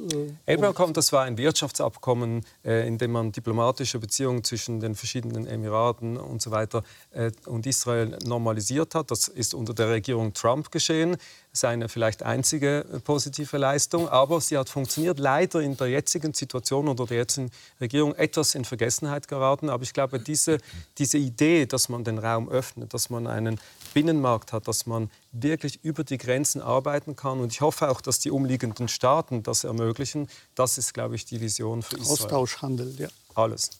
Äh, 0.47 0.51
Abraham 0.51 0.71
Accord, 0.71 0.97
das 0.97 1.13
war 1.13 1.25
ein 1.25 1.37
Wirtschaftsabkommen, 1.37 2.43
äh, 2.65 2.87
in 2.87 2.97
dem 2.97 3.11
man 3.11 3.31
diplomatische 3.31 3.99
Beziehungen 3.99 4.43
zwischen 4.43 4.79
den 4.79 4.95
verschiedenen 4.95 5.45
Emiraten 5.45 6.17
und 6.17 6.41
so 6.41 6.49
weiter 6.49 6.81
äh, 7.11 7.29
und 7.45 7.67
Israel 7.67 8.17
normalisiert 8.25 8.95
hat. 8.95 9.11
Das 9.11 9.27
ist 9.27 9.53
unter 9.53 9.75
der 9.75 9.89
Regierung 9.89 10.33
Trump 10.33 10.71
geschehen. 10.71 11.17
Seine 11.51 11.87
vielleicht 11.87 12.23
einzige 12.23 12.79
äh, 12.79 12.99
positive 12.99 13.59
Leistung, 13.59 14.09
aber 14.09 14.41
sie 14.41 14.57
hat 14.57 14.69
funktioniert. 14.69 15.19
Leider 15.19 15.61
in 15.61 15.77
der 15.77 15.89
jetzigen 15.89 16.33
Situation 16.33 16.87
unter 16.87 17.05
der 17.05 17.17
jetzigen 17.17 17.51
Regierung 17.79 18.15
etwas 18.15 18.55
in 18.55 18.65
Vergessenheit 18.65 19.27
geraten. 19.27 19.69
Aber 19.69 19.83
ich 19.83 19.93
glaube, 19.93 20.19
diese, 20.19 20.57
diese 20.97 21.19
Idee, 21.19 21.67
dass 21.67 21.89
man 21.89 22.03
den 22.03 22.17
Raum 22.17 22.49
öffnet, 22.49 22.91
dass 22.95 23.11
man 23.11 23.27
einen 23.27 23.59
Binnenmarkt 23.93 24.51
hat, 24.51 24.67
dass 24.67 24.87
man 24.87 25.11
wirklich 25.31 25.83
über 25.83 26.03
die 26.03 26.17
Grenzen 26.17 26.61
arbeiten 26.61 27.15
kann. 27.15 27.39
Und 27.39 27.51
ich 27.51 27.61
hoffe 27.61 27.89
auch, 27.89 28.01
dass 28.01 28.19
die 28.19 28.31
umliegenden 28.31 28.87
Staaten 28.87 29.43
das 29.43 29.63
ermöglichen. 29.63 30.27
Das 30.55 30.77
ist, 30.77 30.93
glaube 30.93 31.15
ich, 31.15 31.25
die 31.25 31.41
Vision 31.41 31.81
für 31.81 31.97
Israel. 31.97 32.13
Austauschhandel, 32.13 32.95
ja. 32.97 33.09
Alles. 33.35 33.71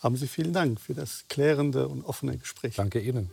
Haben 0.00 0.16
Sie 0.16 0.26
vielen 0.26 0.52
Dank 0.52 0.80
für 0.80 0.94
das 0.94 1.24
klärende 1.28 1.88
und 1.88 2.04
offene 2.04 2.36
Gespräch. 2.36 2.74
Danke 2.76 3.00
Ihnen. 3.00 3.30